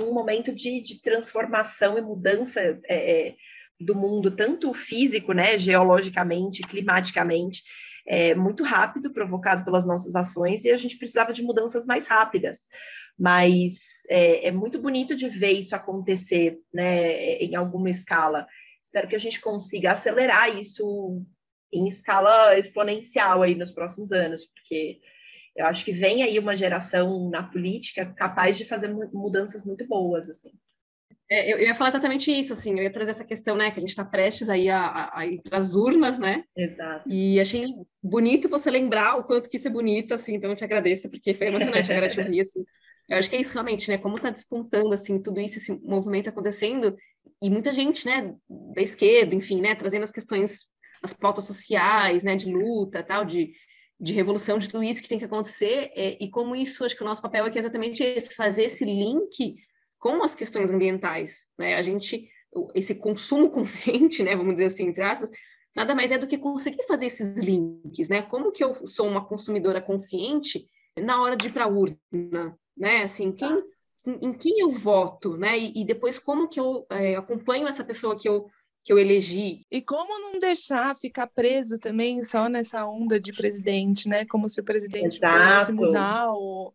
um 0.00 0.14
momento 0.14 0.54
de, 0.54 0.80
de 0.80 1.02
transformação 1.02 1.98
e 1.98 2.02
mudança 2.02 2.60
é, 2.60 2.78
é, 2.88 3.36
do 3.80 3.94
mundo, 3.94 4.30
tanto 4.30 4.72
físico, 4.72 5.32
né, 5.32 5.58
geologicamente, 5.58 6.62
climaticamente, 6.62 7.62
é, 8.06 8.34
muito 8.34 8.62
rápido, 8.62 9.12
provocado 9.12 9.64
pelas 9.64 9.86
nossas 9.86 10.14
ações, 10.14 10.64
e 10.64 10.70
a 10.70 10.76
gente 10.76 10.96
precisava 10.96 11.32
de 11.32 11.42
mudanças 11.42 11.84
mais 11.86 12.06
rápidas. 12.06 12.60
Mas 13.18 13.80
é, 14.08 14.48
é 14.48 14.52
muito 14.52 14.80
bonito 14.80 15.16
de 15.16 15.28
ver 15.28 15.52
isso 15.52 15.74
acontecer 15.74 16.58
né, 16.72 17.36
em 17.38 17.56
alguma 17.56 17.90
escala. 17.90 18.46
Espero 18.82 19.08
que 19.08 19.16
a 19.16 19.20
gente 19.20 19.40
consiga 19.40 19.92
acelerar 19.92 20.56
isso 20.56 21.22
em 21.72 21.88
escala 21.88 22.56
exponencial 22.58 23.42
aí 23.42 23.54
nos 23.54 23.72
próximos 23.72 24.12
anos, 24.12 24.44
porque 24.44 25.00
eu 25.56 25.66
acho 25.66 25.84
que 25.84 25.92
vem 25.92 26.22
aí 26.22 26.38
uma 26.38 26.54
geração 26.54 27.28
na 27.30 27.42
política 27.42 28.06
capaz 28.14 28.56
de 28.56 28.64
fazer 28.64 28.88
mudanças 29.12 29.64
muito 29.64 29.86
boas, 29.86 30.28
assim. 30.28 30.52
É, 31.28 31.52
eu, 31.52 31.58
ia 31.60 31.74
falar 31.74 31.88
exatamente 31.88 32.30
isso, 32.30 32.52
assim, 32.52 32.78
eu 32.78 32.84
ia 32.84 32.92
trazer 32.92 33.10
essa 33.10 33.24
questão, 33.24 33.56
né, 33.56 33.70
que 33.70 33.78
a 33.78 33.80
gente 33.80 33.90
está 33.90 34.04
prestes 34.04 34.48
aí 34.48 34.70
a, 34.70 34.80
a, 34.80 35.20
a 35.20 35.26
ir 35.26 35.40
para 35.42 35.58
as 35.58 35.74
urnas, 35.74 36.20
né? 36.20 36.44
Exato. 36.56 37.08
E 37.08 37.40
achei 37.40 37.66
bonito 38.00 38.48
você 38.48 38.70
lembrar 38.70 39.16
o 39.16 39.24
quanto 39.24 39.50
que 39.50 39.56
isso 39.56 39.66
é 39.66 39.70
bonito, 39.70 40.14
assim, 40.14 40.36
então 40.36 40.50
eu 40.50 40.56
te 40.56 40.62
agradeço, 40.62 41.10
porque 41.10 41.34
foi 41.34 41.48
emocionante 41.48 41.90
agora 41.92 42.08
te 42.08 42.20
ouvir, 42.20 42.42
assim. 42.42 42.64
Eu 43.08 43.18
acho 43.18 43.28
que 43.28 43.34
é 43.34 43.40
isso 43.40 43.52
realmente, 43.52 43.88
né, 43.88 43.98
como 43.98 44.16
está 44.16 44.30
despontando, 44.30 44.94
assim, 44.94 45.20
tudo 45.20 45.40
isso, 45.40 45.58
esse 45.58 45.72
movimento 45.82 46.28
acontecendo, 46.28 46.96
e 47.42 47.50
muita 47.50 47.72
gente, 47.72 48.06
né, 48.06 48.32
da 48.48 48.82
esquerda, 48.82 49.34
enfim, 49.34 49.60
né, 49.60 49.74
trazendo 49.74 50.04
as 50.04 50.12
questões, 50.12 50.66
as 51.02 51.12
pautas 51.12 51.44
sociais, 51.44 52.22
né, 52.22 52.36
de 52.36 52.52
luta, 52.52 53.02
tal, 53.02 53.24
de, 53.24 53.50
de 53.98 54.12
revolução, 54.12 54.58
de 54.58 54.68
tudo 54.68 54.84
isso 54.84 55.02
que 55.02 55.08
tem 55.08 55.18
que 55.18 55.24
acontecer, 55.24 55.90
é, 55.96 56.16
e 56.20 56.30
como 56.30 56.54
isso, 56.54 56.84
acho 56.84 56.96
que 56.96 57.02
o 57.02 57.06
nosso 57.06 57.22
papel 57.22 57.44
aqui 57.44 57.58
é 57.58 57.60
exatamente 57.60 58.02
esse, 58.04 58.32
fazer 58.32 58.64
esse 58.64 58.84
link 58.84 59.56
com 59.98 60.22
as 60.22 60.34
questões 60.34 60.70
ambientais, 60.70 61.46
né? 61.58 61.74
A 61.76 61.82
gente, 61.82 62.28
esse 62.74 62.94
consumo 62.94 63.50
consciente, 63.50 64.22
né, 64.22 64.36
vamos 64.36 64.54
dizer 64.54 64.66
assim, 64.66 64.88
entre 64.88 65.02
aspas, 65.02 65.30
nada 65.74 65.94
mais 65.94 66.10
é 66.10 66.18
do 66.18 66.26
que 66.26 66.38
conseguir 66.38 66.82
fazer 66.84 67.06
esses 67.06 67.38
links, 67.38 68.08
né? 68.08 68.22
Como 68.22 68.52
que 68.52 68.64
eu 68.64 68.74
sou 68.74 69.06
uma 69.06 69.24
consumidora 69.24 69.80
consciente 69.80 70.66
na 70.98 71.20
hora 71.22 71.36
de 71.36 71.48
ir 71.48 71.52
para 71.52 71.64
a 71.64 71.68
urna, 71.68 72.58
né? 72.76 73.02
Assim, 73.02 73.32
quem, 73.32 73.62
em, 74.06 74.28
em, 74.28 74.32
quem 74.32 74.60
eu 74.60 74.72
voto, 74.72 75.36
né? 75.36 75.58
E, 75.58 75.82
e 75.82 75.84
depois 75.84 76.18
como 76.18 76.48
que 76.48 76.58
eu 76.58 76.86
é, 76.90 77.16
acompanho 77.16 77.68
essa 77.68 77.84
pessoa 77.84 78.18
que 78.18 78.28
eu 78.28 78.48
que 78.86 78.92
eu 78.92 79.00
elegi. 79.00 79.66
E 79.68 79.82
como 79.82 80.20
não 80.20 80.38
deixar 80.38 80.94
ficar 80.94 81.26
preso 81.26 81.76
também 81.76 82.22
só 82.22 82.48
nessa 82.48 82.86
onda 82.86 83.18
de 83.18 83.32
presidente, 83.32 84.08
né? 84.08 84.24
Como 84.24 84.48
se 84.48 84.60
o 84.60 84.64
presidente 84.64 85.16
Exato. 85.16 85.58
fosse 85.58 85.72
mudar 85.72 86.32
o, 86.32 86.72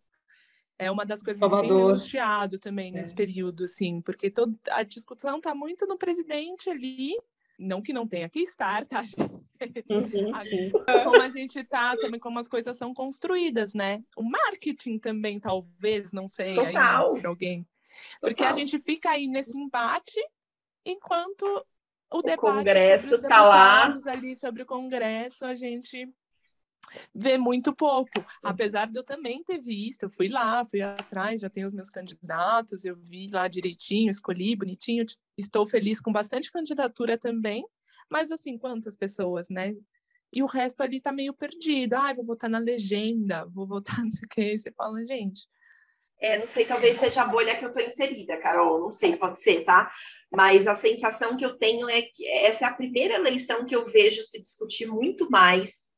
é 0.82 0.90
uma 0.90 1.06
das 1.06 1.22
coisas 1.22 1.40
Salvador. 1.40 1.64
que 1.64 1.74
tem 1.74 1.84
angustiado 1.84 2.58
também 2.58 2.90
é. 2.90 2.98
nesse 2.98 3.14
período, 3.14 3.66
assim, 3.66 4.02
porque 4.02 4.32
todo, 4.32 4.58
a 4.72 4.82
discussão 4.82 5.38
está 5.38 5.54
muito 5.54 5.86
no 5.86 5.96
presidente 5.96 6.72
ali, 6.72 7.16
não 7.58 7.84
que 7.84 7.94
não 7.94 8.08
tenha 8.08 8.28
que 8.28 8.40
estar, 8.40 8.86
tá? 8.86 9.04
Uhum, 9.62 10.32
como 11.04 11.22
a 11.22 11.30
gente 11.30 11.60
está, 11.60 11.96
também 11.96 12.20
como 12.20 12.40
as 12.40 12.48
coisas 12.48 12.76
são 12.76 12.96
construídas, 12.96 13.76
né? 13.76 14.04
O 14.18 14.24
marketing 14.24 14.98
também, 14.98 15.40
talvez, 15.40 16.12
não 16.12 16.28
sei, 16.28 16.56
Total. 16.56 17.04
aí, 17.04 17.20
se 17.20 17.28
alguém. 17.28 17.68
Porque 18.20 18.44
a 18.44 18.54
gente 18.54 18.80
fica 18.80 19.12
aí 19.12 19.28
nesse 19.28 19.56
embate 19.56 20.20
enquanto 20.84 21.44
o, 22.12 22.18
o 22.18 22.22
debate 22.24 22.40
Congresso 22.40 23.14
está 23.14 23.44
lá 23.44 23.94
ali 24.08 24.36
sobre 24.36 24.64
o 24.64 24.66
Congresso, 24.66 25.46
a 25.46 25.54
gente 25.54 26.12
vê 27.14 27.38
muito 27.38 27.74
pouco. 27.74 28.12
Apesar 28.44 28.90
de 28.90 28.98
eu 28.98 29.04
também 29.04 29.44
ter 29.44 29.60
visto, 29.60 30.04
eu 30.04 30.10
fui 30.10 30.28
lá, 30.28 30.66
fui 30.70 30.82
atrás, 30.82 31.42
já 31.42 31.50
tenho 31.50 31.68
os 31.68 31.74
meus 31.74 31.90
candidatos, 31.90 32.86
eu 32.86 32.96
vi 32.96 33.28
lá 33.32 33.48
direitinho, 33.48 34.10
escolhi 34.10 34.56
bonitinho, 34.56 35.06
estou 35.38 35.68
feliz 35.68 36.02
com 36.02 36.12
bastante 36.12 36.52
candidatura 36.52 37.18
também, 37.18 37.66
mas 38.10 38.32
assim, 38.32 38.58
quantas 38.58 38.98
pessoas, 38.98 39.50
né? 39.50 39.76
E 40.34 40.42
o 40.42 40.46
resto 40.46 40.82
ali 40.82 41.02
tá 41.02 41.12
meio 41.12 41.34
perdido. 41.34 41.96
Ah, 41.96 42.14
vou 42.14 42.24
votar 42.24 42.50
na 42.50 42.58
legenda, 42.58 43.46
vou 43.46 43.68
votar 43.68 44.00
não 44.04 44.10
sei 44.10 44.26
o 44.26 44.30
que. 44.30 44.58
Você 44.58 44.72
fala, 44.72 45.06
gente. 45.06 45.48
É, 46.22 46.38
não 46.38 46.46
sei, 46.46 46.66
talvez 46.66 47.00
seja 47.00 47.24
a 47.24 47.28
bolha 47.28 47.58
que 47.58 47.66
eu 47.66 47.72
tô 47.72 47.80
inserida, 47.80 48.38
Carol, 48.38 48.80
não 48.80 48.94
sei, 48.94 49.18
pode 49.18 49.42
ser, 49.42 49.64
tá? 49.64 49.92
Mas 50.32 50.68
a 50.68 50.76
sensação 50.76 51.36
que 51.36 51.44
eu 51.44 51.58
tenho 51.58 51.90
é 51.90 52.04
que 52.04 52.28
essa 52.28 52.66
é 52.66 52.68
a 52.68 52.74
primeira 52.74 53.16
eleição 53.16 53.66
que 53.66 53.76
eu 53.76 53.88
vejo 53.90 54.22
se 54.22 54.40
discutir 54.40 54.86
muito 54.86 55.32
mais 55.32 55.91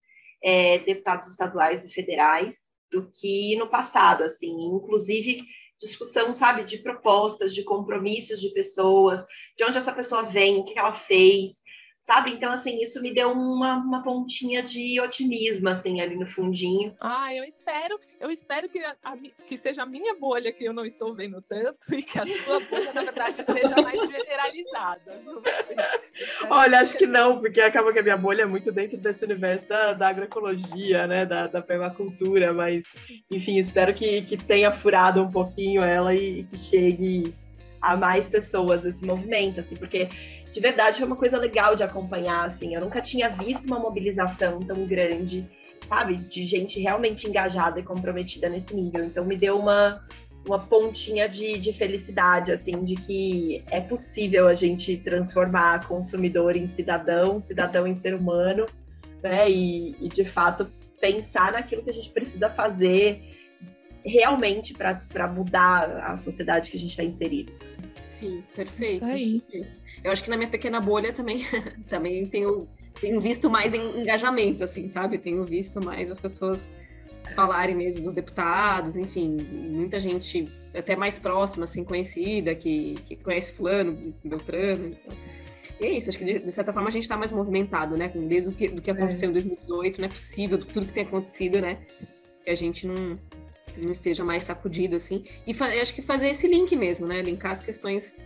é, 0.43 0.79
deputados 0.79 1.27
estaduais 1.27 1.85
e 1.85 1.93
federais 1.93 2.73
do 2.91 3.09
que 3.09 3.55
no 3.55 3.67
passado, 3.67 4.23
assim, 4.23 4.51
inclusive 4.51 5.43
discussão, 5.79 6.33
sabe, 6.33 6.63
de 6.63 6.77
propostas, 6.77 7.53
de 7.53 7.63
compromissos 7.63 8.39
de 8.39 8.49
pessoas, 8.49 9.25
de 9.57 9.63
onde 9.63 9.77
essa 9.77 9.91
pessoa 9.91 10.23
vem, 10.23 10.59
o 10.59 10.63
que 10.63 10.77
ela 10.77 10.93
fez, 10.93 11.62
sabe? 12.03 12.31
Então, 12.31 12.51
assim, 12.51 12.81
isso 12.81 13.01
me 13.01 13.13
deu 13.13 13.31
uma, 13.31 13.77
uma 13.77 14.03
pontinha 14.03 14.61
de 14.61 14.99
otimismo, 14.99 15.69
assim, 15.69 16.01
ali 16.01 16.15
no 16.15 16.27
fundinho. 16.27 16.93
Ah, 16.99 17.33
eu 17.33 17.45
espero, 17.45 17.97
eu 18.19 18.29
espero 18.29 18.67
que, 18.67 18.79
a, 18.79 18.95
a, 19.01 19.17
que 19.47 19.57
seja 19.57 19.83
a 19.83 19.85
minha 19.85 20.13
bolha 20.13 20.51
que 20.51 20.65
eu 20.65 20.73
não 20.73 20.85
estou 20.85 21.15
vendo 21.15 21.41
tanto 21.41 21.95
e 21.95 22.03
que 22.03 22.19
a 22.19 22.27
sua 22.43 22.59
bolha, 22.59 22.91
na 22.93 23.03
verdade, 23.03 23.41
seja 23.43 23.81
mais 23.81 24.01
generalizada. 24.01 25.21
Olha, 26.49 26.79
acho 26.79 26.97
que 26.97 27.07
não, 27.07 27.39
porque 27.39 27.61
acaba 27.61 27.93
que 27.93 27.99
a 27.99 28.03
minha 28.03 28.17
bolha 28.17 28.41
é 28.41 28.45
muito 28.45 28.69
dentro 28.69 28.97
desse 28.97 29.23
universo 29.23 29.69
da, 29.69 29.93
da 29.93 30.09
agroecologia, 30.09 31.07
né, 31.07 31.25
da, 31.25 31.47
da 31.47 31.61
permacultura, 31.61 32.51
mas, 32.51 32.83
enfim, 33.31 33.57
espero 33.57 33.93
que, 33.93 34.23
que 34.23 34.35
tenha 34.35 34.73
furado 34.73 35.23
um 35.23 35.31
pouquinho 35.31 35.81
ela 35.81 36.13
e, 36.13 36.41
e 36.41 36.43
que 36.43 36.57
chegue 36.57 37.33
a 37.81 37.95
mais 37.95 38.27
pessoas 38.27 38.83
esse 38.85 39.05
movimento, 39.05 39.61
assim, 39.61 39.75
porque 39.75 40.09
de 40.53 40.59
verdade 40.59 40.99
foi 40.99 41.07
uma 41.07 41.15
coisa 41.15 41.37
legal 41.37 41.75
de 41.75 41.83
acompanhar, 41.83 42.45
assim. 42.45 42.75
Eu 42.75 42.81
nunca 42.81 43.01
tinha 43.01 43.27
visto 43.27 43.65
uma 43.65 43.79
mobilização 43.79 44.59
tão 44.59 44.85
grande, 44.85 45.49
sabe? 45.87 46.15
De 46.15 46.45
gente 46.45 46.79
realmente 46.79 47.27
engajada 47.27 47.79
e 47.79 47.83
comprometida 47.83 48.47
nesse 48.47 48.73
nível. 48.73 49.03
Então 49.03 49.25
me 49.25 49.35
deu 49.35 49.57
uma, 49.57 50.07
uma 50.45 50.59
pontinha 50.59 51.27
de, 51.27 51.57
de 51.57 51.73
felicidade, 51.73 52.51
assim, 52.51 52.83
de 52.83 52.95
que 52.95 53.63
é 53.71 53.81
possível 53.81 54.47
a 54.47 54.53
gente 54.53 54.95
transformar 54.97 55.87
consumidor 55.87 56.55
em 56.55 56.67
cidadão, 56.67 57.41
cidadão 57.41 57.87
em 57.87 57.95
ser 57.95 58.13
humano, 58.13 58.67
né? 59.23 59.49
E, 59.49 59.95
e 59.99 60.07
de 60.07 60.23
fato 60.23 60.71
pensar 61.01 61.53
naquilo 61.53 61.81
que 61.81 61.89
a 61.89 61.93
gente 61.93 62.11
precisa 62.11 62.47
fazer 62.47 63.23
realmente 64.05 64.75
para 64.75 65.27
mudar 65.27 66.11
a 66.11 66.17
sociedade 66.17 66.69
que 66.69 66.77
a 66.77 66.79
gente 66.79 66.91
está 66.91 67.03
inserido. 67.03 67.51
Sim, 68.13 68.43
perfeito. 68.55 68.95
Isso 68.95 69.05
aí. 69.05 69.43
Eu 70.03 70.11
acho 70.11 70.23
que 70.23 70.29
na 70.29 70.37
minha 70.37 70.49
pequena 70.49 70.79
bolha 70.79 71.11
também, 71.11 71.45
também 71.89 72.27
tenho, 72.27 72.67
tenho 73.01 73.19
visto 73.19 73.49
mais 73.49 73.73
engajamento, 73.73 74.63
assim, 74.63 74.87
sabe? 74.87 75.17
Tenho 75.17 75.43
visto 75.43 75.83
mais 75.83 76.11
as 76.11 76.19
pessoas 76.19 76.71
falarem 77.35 77.75
mesmo 77.75 78.03
dos 78.03 78.13
deputados, 78.13 78.95
enfim, 78.95 79.37
muita 79.41 79.97
gente 79.97 80.47
até 80.75 80.95
mais 80.95 81.17
próxima, 81.17 81.63
assim, 81.63 81.83
conhecida, 81.83 82.53
que, 82.53 82.95
que 83.05 83.15
conhece 83.15 83.51
fulano, 83.53 84.13
Beltrano. 84.23 84.89
Então. 84.89 85.17
E 85.81 85.85
é 85.85 85.97
isso, 85.97 86.09
acho 86.09 86.19
que 86.19 86.25
de, 86.25 86.39
de 86.39 86.51
certa 86.51 86.71
forma 86.71 86.89
a 86.89 86.91
gente 86.91 87.03
está 87.03 87.17
mais 87.17 87.31
movimentado, 87.31 87.97
né? 87.97 88.09
Desde 88.09 88.49
o 88.49 88.53
que, 88.53 88.69
do 88.69 88.81
que 88.81 88.91
aconteceu 88.91 89.27
é. 89.27 89.29
em 89.31 89.33
2018, 89.33 89.99
não 89.99 90.07
é 90.07 90.11
possível, 90.11 90.59
tudo 90.59 90.85
que 90.85 90.93
tem 90.93 91.03
acontecido, 91.03 91.59
né? 91.59 91.79
Que 92.45 92.51
a 92.51 92.55
gente 92.55 92.85
não, 92.85 93.17
não 93.81 93.91
esteja 93.91 94.23
mais 94.23 94.43
sacudido, 94.45 94.95
assim. 94.95 95.23
E 95.45 95.55
acho 95.81 95.93
que 95.93 96.01
fazer 96.01 96.29
esse 96.29 96.47
link 96.47 96.75
mesmo, 96.75 97.07
né? 97.07 97.21
Linkar 97.21 97.51
as 97.51 97.61
questões 97.61 98.17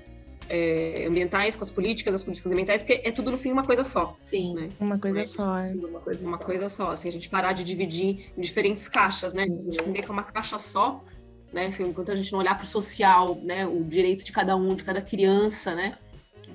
é, 0.50 1.06
ambientais 1.08 1.56
com 1.56 1.64
as 1.64 1.72
políticas, 1.72 2.14
as 2.14 2.24
políticas 2.24 2.52
ambientais, 2.52 2.82
porque 2.82 3.02
é 3.04 3.12
tudo 3.12 3.32
no 3.32 3.38
fim 3.38 3.52
uma 3.52 3.66
coisa 3.66 3.84
só. 3.84 4.16
Sim. 4.20 4.54
Né? 4.54 4.70
Uma 4.80 4.98
coisa 4.98 5.22
é, 5.22 5.26
só, 5.26 5.58
é. 5.58 5.74
Uma 5.74 6.00
coisa, 6.00 6.26
uma 6.26 6.38
só. 6.38 6.44
coisa 6.44 6.70
só. 6.70 6.92
Assim, 6.92 7.10
a 7.10 7.12
gente 7.12 7.30
parar 7.30 7.54
de 7.54 7.64
dividir 7.64 8.32
em 8.38 8.42
diferentes 8.42 8.88
caixas, 8.88 9.34
né? 9.34 9.44
A 9.44 9.46
gente 9.46 9.82
entender 9.82 10.02
que 10.02 10.10
é 10.10 10.14
uma 10.14 10.24
caixa 10.24 10.58
só, 10.58 11.04
né? 11.52 11.68
Assim, 11.68 11.88
enquanto 11.88 12.12
a 12.12 12.16
gente 12.16 12.32
não 12.32 12.40
olhar 12.40 12.56
para 12.56 12.66
o 12.66 12.68
social, 12.68 13.40
né? 13.44 13.66
O 13.66 13.84
direito 13.84 14.24
de 14.24 14.32
cada 14.32 14.56
um, 14.56 14.76
de 14.76 14.84
cada 14.84 15.02
criança, 15.02 15.76
né? 15.76 15.98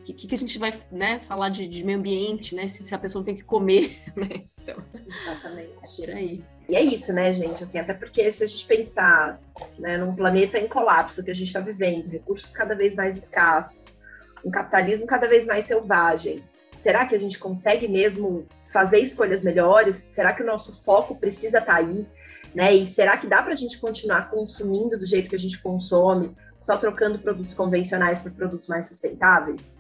O 0.02 0.04
que, 0.04 0.26
que, 0.26 0.34
a 0.34 0.38
gente 0.38 0.58
vai 0.58 0.74
né, 0.90 1.20
falar 1.20 1.48
de, 1.48 1.68
de 1.68 1.84
meio 1.84 1.96
ambiente, 1.96 2.56
né? 2.56 2.66
Se, 2.66 2.82
se, 2.82 2.92
a 2.92 2.98
pessoa 2.98 3.24
tem 3.24 3.36
que 3.36 3.44
comer, 3.44 4.02
né? 4.16 4.44
Então, 4.60 4.84
Exatamente. 5.06 5.96
Por 5.96 6.10
aí. 6.10 6.44
E 6.68 6.74
é 6.74 6.82
isso, 6.82 7.12
né, 7.12 7.32
gente? 7.32 7.62
Assim, 7.62 7.78
até 7.78 7.94
porque 7.94 8.28
se 8.32 8.42
a 8.42 8.46
gente 8.46 8.66
pensar 8.66 9.40
né, 9.78 9.96
num 9.96 10.14
planeta 10.14 10.58
em 10.58 10.66
colapso 10.66 11.22
que 11.22 11.30
a 11.30 11.34
gente 11.34 11.46
está 11.46 11.60
vivendo, 11.60 12.08
recursos 12.08 12.50
cada 12.50 12.74
vez 12.74 12.96
mais 12.96 13.16
escassos, 13.16 14.00
um 14.44 14.50
capitalismo 14.50 15.06
cada 15.06 15.28
vez 15.28 15.46
mais 15.46 15.66
selvagem, 15.66 16.42
será 16.76 17.06
que 17.06 17.14
a 17.14 17.18
gente 17.18 17.38
consegue 17.38 17.86
mesmo 17.86 18.46
fazer 18.72 18.98
escolhas 18.98 19.42
melhores? 19.42 19.94
Será 19.94 20.32
que 20.32 20.42
o 20.42 20.46
nosso 20.46 20.82
foco 20.82 21.14
precisa 21.14 21.58
estar 21.58 21.74
tá 21.74 21.78
aí? 21.78 22.06
Né? 22.52 22.74
E 22.74 22.86
será 22.88 23.16
que 23.16 23.28
dá 23.28 23.40
para 23.40 23.52
a 23.52 23.56
gente 23.56 23.78
continuar 23.78 24.30
consumindo 24.30 24.98
do 24.98 25.06
jeito 25.06 25.30
que 25.30 25.36
a 25.36 25.38
gente 25.38 25.62
consome, 25.62 26.34
só 26.58 26.76
trocando 26.76 27.18
produtos 27.18 27.54
convencionais 27.54 28.18
por 28.18 28.32
produtos 28.32 28.66
mais 28.66 28.86
sustentáveis? 28.86 29.72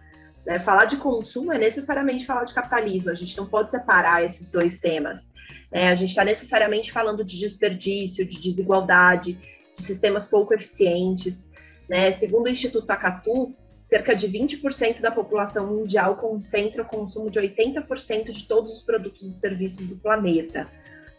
Né? 0.46 0.58
Falar 0.58 0.86
de 0.86 0.96
consumo 0.96 1.52
é 1.52 1.58
necessariamente 1.58 2.26
falar 2.26 2.44
de 2.44 2.54
capitalismo, 2.54 3.10
a 3.10 3.14
gente 3.14 3.36
não 3.36 3.46
pode 3.46 3.70
separar 3.70 4.24
esses 4.24 4.50
dois 4.50 4.78
temas. 4.78 5.32
É, 5.70 5.88
a 5.88 5.94
gente 5.94 6.10
está 6.10 6.24
necessariamente 6.24 6.92
falando 6.92 7.24
de 7.24 7.38
desperdício, 7.38 8.26
de 8.26 8.40
desigualdade, 8.40 9.38
de 9.72 9.82
sistemas 9.82 10.26
pouco 10.26 10.52
eficientes. 10.52 11.50
Né? 11.88 12.12
Segundo 12.12 12.46
o 12.46 12.50
Instituto 12.50 12.90
Acatu, 12.90 13.54
cerca 13.82 14.14
de 14.14 14.28
20% 14.28 15.00
da 15.00 15.10
população 15.10 15.66
mundial 15.66 16.16
concentra 16.16 16.82
o 16.82 16.86
consumo 16.86 17.30
de 17.30 17.40
80% 17.40 18.30
de 18.32 18.46
todos 18.46 18.74
os 18.78 18.82
produtos 18.82 19.28
e 19.28 19.40
serviços 19.40 19.88
do 19.88 19.96
planeta. 19.96 20.68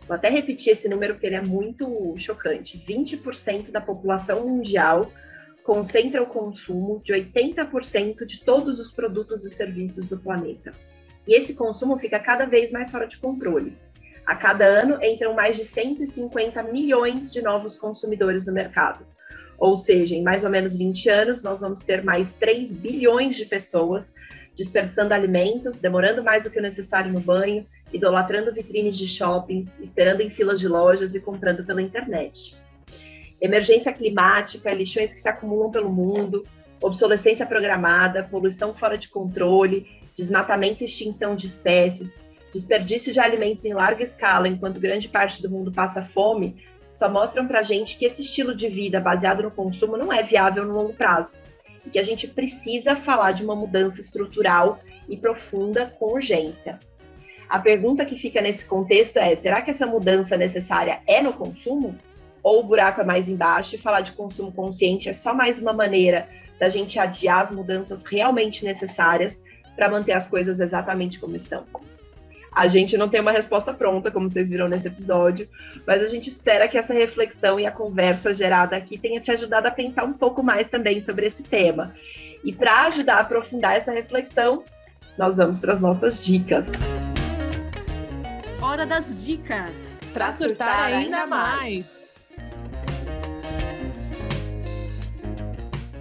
Vou 0.07 0.15
até 0.15 0.29
repetir 0.29 0.73
esse 0.73 0.89
número 0.89 1.13
porque 1.13 1.27
ele 1.27 1.35
é 1.35 1.41
muito 1.41 2.13
chocante. 2.17 2.77
20% 2.77 3.71
da 3.71 3.79
população 3.79 4.47
mundial 4.47 5.11
concentra 5.63 6.21
o 6.21 6.27
consumo 6.27 7.01
de 7.03 7.13
80% 7.13 8.25
de 8.25 8.41
todos 8.43 8.79
os 8.79 8.91
produtos 8.91 9.45
e 9.45 9.49
serviços 9.49 10.09
do 10.09 10.17
planeta. 10.17 10.73
E 11.25 11.35
esse 11.35 11.53
consumo 11.53 11.97
fica 11.97 12.19
cada 12.19 12.45
vez 12.45 12.71
mais 12.71 12.91
fora 12.91 13.07
de 13.07 13.17
controle. 13.17 13.77
A 14.25 14.35
cada 14.35 14.65
ano 14.65 14.99
entram 15.03 15.33
mais 15.33 15.55
de 15.55 15.65
150 15.65 16.61
milhões 16.63 17.31
de 17.31 17.41
novos 17.41 17.77
consumidores 17.77 18.45
no 18.45 18.53
mercado. 18.53 19.05
Ou 19.57 19.77
seja, 19.77 20.15
em 20.15 20.21
mais 20.23 20.43
ou 20.43 20.49
menos 20.49 20.75
20 20.75 21.09
anos, 21.09 21.43
nós 21.43 21.61
vamos 21.61 21.81
ter 21.81 22.03
mais 22.03 22.33
3 22.33 22.73
bilhões 22.73 23.35
de 23.35 23.45
pessoas 23.45 24.13
desperdiçando 24.55 25.13
alimentos, 25.13 25.79
demorando 25.79 26.23
mais 26.23 26.43
do 26.43 26.49
que 26.49 26.59
o 26.59 26.61
necessário 26.61 27.11
no 27.11 27.19
banho, 27.19 27.65
idolatrando 27.91 28.53
vitrines 28.53 28.97
de 28.97 29.07
shoppings, 29.07 29.79
esperando 29.79 30.21
em 30.21 30.29
filas 30.29 30.59
de 30.59 30.67
lojas 30.67 31.15
e 31.15 31.19
comprando 31.19 31.65
pela 31.65 31.81
internet. 31.81 32.55
Emergência 33.43 33.91
climática, 33.91 34.73
lixões 34.73 35.13
que 35.13 35.19
se 35.19 35.27
acumulam 35.27 35.69
pelo 35.69 35.91
mundo, 35.91 36.45
obsolescência 36.81 37.45
programada, 37.45 38.23
poluição 38.23 38.73
fora 38.73 38.97
de 38.97 39.09
controle, 39.09 39.85
desmatamento 40.15 40.81
e 40.81 40.85
extinção 40.85 41.35
de 41.35 41.47
espécies, 41.47 42.21
desperdício 42.53 43.11
de 43.11 43.19
alimentos 43.19 43.65
em 43.65 43.73
larga 43.73 44.01
escala 44.01 44.47
enquanto 44.47 44.79
grande 44.79 45.09
parte 45.09 45.41
do 45.41 45.49
mundo 45.49 45.73
passa 45.73 46.01
fome, 46.01 46.55
só 46.93 47.09
mostram 47.09 47.45
para 47.45 47.59
a 47.59 47.63
gente 47.63 47.97
que 47.97 48.05
esse 48.05 48.21
estilo 48.21 48.55
de 48.55 48.69
vida 48.69 49.01
baseado 49.01 49.43
no 49.43 49.51
consumo 49.51 49.97
não 49.97 50.13
é 50.13 50.23
viável 50.23 50.63
no 50.63 50.73
longo 50.73 50.93
prazo 50.93 51.35
e 51.85 51.89
que 51.89 51.99
a 51.99 52.03
gente 52.03 52.29
precisa 52.29 52.95
falar 52.95 53.33
de 53.33 53.43
uma 53.43 53.57
mudança 53.57 53.99
estrutural 53.99 54.79
e 55.09 55.17
profunda 55.17 55.93
com 55.99 56.13
urgência. 56.13 56.79
A 57.49 57.59
pergunta 57.59 58.05
que 58.05 58.17
fica 58.17 58.39
nesse 58.39 58.63
contexto 58.63 59.17
é: 59.17 59.35
será 59.35 59.61
que 59.61 59.69
essa 59.69 59.85
mudança 59.85 60.37
necessária 60.37 61.01
é 61.05 61.21
no 61.21 61.33
consumo? 61.33 61.97
Ou 62.43 62.59
o 62.59 62.63
buraco 62.63 63.01
é 63.01 63.05
mais 63.05 63.29
embaixo 63.29 63.75
e 63.75 63.77
falar 63.77 64.01
de 64.01 64.11
consumo 64.11 64.51
consciente 64.51 65.09
é 65.09 65.13
só 65.13 65.33
mais 65.33 65.59
uma 65.59 65.73
maneira 65.73 66.27
da 66.59 66.69
gente 66.69 66.99
adiar 66.99 67.41
as 67.41 67.51
mudanças 67.51 68.03
realmente 68.03 68.65
necessárias 68.65 69.41
para 69.75 69.89
manter 69.89 70.11
as 70.11 70.27
coisas 70.27 70.59
exatamente 70.59 71.19
como 71.19 71.35
estão? 71.35 71.65
A 72.55 72.67
gente 72.67 72.95
não 72.97 73.09
tem 73.09 73.19
uma 73.19 73.31
resposta 73.31 73.73
pronta, 73.73 74.11
como 74.11 74.29
vocês 74.29 74.49
viram 74.49 74.67
nesse 74.67 74.87
episódio, 74.87 75.49
mas 75.87 76.03
a 76.03 76.07
gente 76.07 76.29
espera 76.29 76.67
que 76.67 76.77
essa 76.77 76.93
reflexão 76.93 77.59
e 77.59 77.65
a 77.65 77.71
conversa 77.71 78.31
gerada 78.33 78.75
aqui 78.75 78.97
tenha 78.97 79.19
te 79.19 79.31
ajudado 79.31 79.67
a 79.67 79.71
pensar 79.71 80.03
um 80.03 80.13
pouco 80.13 80.43
mais 80.43 80.67
também 80.67 81.01
sobre 81.01 81.25
esse 81.25 81.41
tema. 81.41 81.95
E 82.43 82.53
para 82.53 82.83
ajudar 82.87 83.15
a 83.15 83.19
aprofundar 83.21 83.75
essa 83.75 83.91
reflexão, 83.91 84.63
nós 85.17 85.37
vamos 85.37 85.59
para 85.59 85.73
as 85.73 85.81
nossas 85.81 86.23
dicas. 86.23 86.71
Hora 88.61 88.85
das 88.85 89.25
dicas. 89.25 89.99
Para 90.13 90.31
surtar 90.31 90.85
ainda 90.85 91.25
mais. 91.25 92.02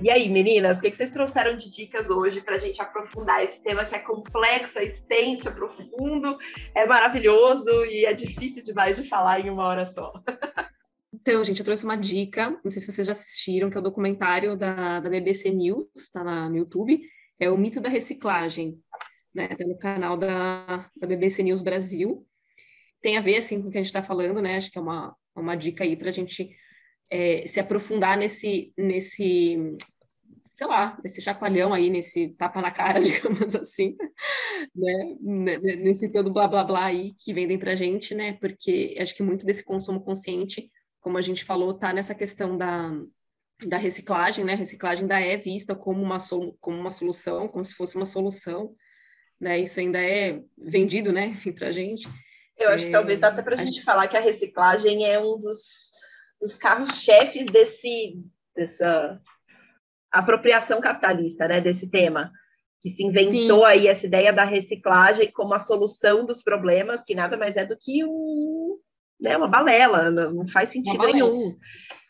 E 0.03 0.11
aí, 0.11 0.29
meninas, 0.29 0.79
o 0.79 0.81
que 0.81 0.91
vocês 0.91 1.11
trouxeram 1.11 1.57
de 1.57 1.71
dicas 1.71 2.11
hoje 2.11 2.41
para 2.41 2.57
a 2.57 2.59
gente 2.59 2.83
aprofundar 2.83 3.45
esse 3.45 3.63
tema 3.63 3.85
que 3.85 3.95
é 3.95 4.01
complexo, 4.01 4.81
é 4.81 4.85
extenso, 4.85 5.49
é 5.49 5.53
profundo, 5.53 6.37
é 6.75 6.85
maravilhoso 6.85 7.85
e 7.87 8.05
é 8.05 8.13
difícil 8.13 8.65
demais 8.65 8.97
de 8.97 9.09
falar 9.09 9.39
em 9.39 9.49
uma 9.49 9.65
hora 9.65 9.87
só? 9.87 10.13
Então, 11.15 11.45
gente, 11.45 11.61
eu 11.61 11.65
trouxe 11.65 11.85
uma 11.85 11.95
dica, 11.95 12.51
não 12.65 12.71
sei 12.71 12.81
se 12.81 12.91
vocês 12.91 13.07
já 13.07 13.13
assistiram, 13.13 13.71
que 13.71 13.77
é 13.77 13.81
o 13.81 13.83
documentário 13.83 14.57
da, 14.57 14.99
da 14.99 15.09
BBC 15.09 15.51
News, 15.51 15.87
está 15.95 16.25
no 16.49 16.57
YouTube, 16.57 17.01
é 17.39 17.49
o 17.49 17.57
mito 17.57 17.81
da 17.81 17.89
reciclagem, 17.89 18.77
né? 19.33 19.47
Tá 19.49 19.65
no 19.65 19.79
canal 19.79 20.17
da, 20.17 20.91
da 20.97 21.07
BBC 21.07 21.45
News 21.45 21.61
Brasil. 21.61 22.27
Tem 23.01 23.17
a 23.17 23.21
ver, 23.21 23.37
assim, 23.37 23.63
com 23.63 23.69
o 23.69 23.71
que 23.71 23.79
a 23.79 23.81
gente 23.81 23.87
está 23.87 24.03
falando, 24.03 24.43
né? 24.43 24.57
Acho 24.57 24.69
que 24.69 24.79
é 24.79 24.81
uma, 24.81 25.15
uma 25.37 25.55
dica 25.55 25.85
aí 25.85 25.97
para 25.97 26.09
a 26.09 26.13
gente 26.13 26.57
é, 27.09 27.47
se 27.47 27.61
aprofundar 27.61 28.17
nesse, 28.17 28.73
nesse, 28.77 29.77
sei 30.55 30.67
lá, 30.67 30.99
nesse 31.03 31.21
chacoalhão 31.21 31.73
aí, 31.73 31.89
nesse 31.89 32.29
tapa 32.31 32.61
na 32.61 32.71
cara, 32.71 33.01
digamos 33.03 33.55
assim, 33.55 33.97
né? 34.75 35.17
Nesse 35.21 36.11
todo 36.11 36.33
blá 36.33 36.47
blá 36.47 36.65
blá 36.65 36.85
aí 36.87 37.15
que 37.19 37.33
vendem 37.33 37.59
pra 37.59 37.75
gente, 37.75 38.15
né? 38.15 38.35
Porque 38.35 38.97
acho 38.99 39.15
que 39.15 39.23
muito 39.23 39.47
desse 39.47 39.65
consumo 39.65 40.01
consciente, 40.01 40.71
como 41.01 41.19
a 41.19 41.23
gente 41.23 41.45
falou, 41.45 41.75
tá 41.75 41.93
nessa 41.93 42.15
questão 42.15 42.57
da, 42.57 42.93
da 43.67 43.77
reciclagem, 43.77 44.45
né? 44.45 44.53
A 44.53 44.57
reciclagem 44.57 45.03
ainda 45.03 45.21
é 45.21 45.37
vista 45.37 45.75
como 45.75 46.03
uma, 46.03 46.19
como 46.61 46.79
uma 46.79 46.91
solução, 46.91 47.49
como 47.49 47.65
se 47.65 47.75
fosse 47.75 47.97
uma 47.97 48.07
solução, 48.07 48.75
né? 49.41 49.59
Isso 49.59 49.81
ainda 49.81 49.99
é 49.99 50.41
vendido, 50.59 51.13
né? 51.13 51.27
Enfim, 51.35 51.53
pra 51.53 51.73
gente. 51.73 52.09
Eu 52.59 52.69
acho 52.71 52.85
é, 52.85 52.87
que 52.87 52.93
talvez 52.93 53.19
dá 53.19 53.29
até 53.29 53.43
pra 53.43 53.61
a 53.61 53.65
gente 53.65 53.83
falar 53.83 54.07
que 54.07 54.17
a 54.17 54.21
reciclagem 54.21 55.11
é 55.11 55.19
um 55.19 55.39
dos 55.39 55.91
os 56.43 56.59
carros-chefes 56.59 57.47
desse, 57.47 58.21
dessa 58.55 59.21
apropriação 60.13 60.81
capitalista, 60.81 61.49
né, 61.49 61.61
desse 61.61 61.91
tema, 61.91 62.31
que 62.83 62.91
se 62.91 63.03
inventou 63.03 63.61
Sim. 63.61 63.67
aí 63.67 63.89
essa 63.89 64.07
ideia 64.07 64.33
da 64.33 64.45
reciclagem 64.45 65.31
como 65.31 65.55
a 65.55 65.59
solução 65.59 66.27
dos 66.27 66.43
problemas, 66.43 67.03
que 67.03 67.15
nada 67.15 67.37
mais 67.37 67.57
é 67.57 67.65
do 67.65 67.77
que 67.77 68.05
um, 68.05 68.77
né, 69.21 69.37
uma 69.37 69.49
balela, 69.49 70.11
não 70.11 70.47
faz 70.49 70.71
sentido 70.71 71.05
nenhum. 71.07 71.57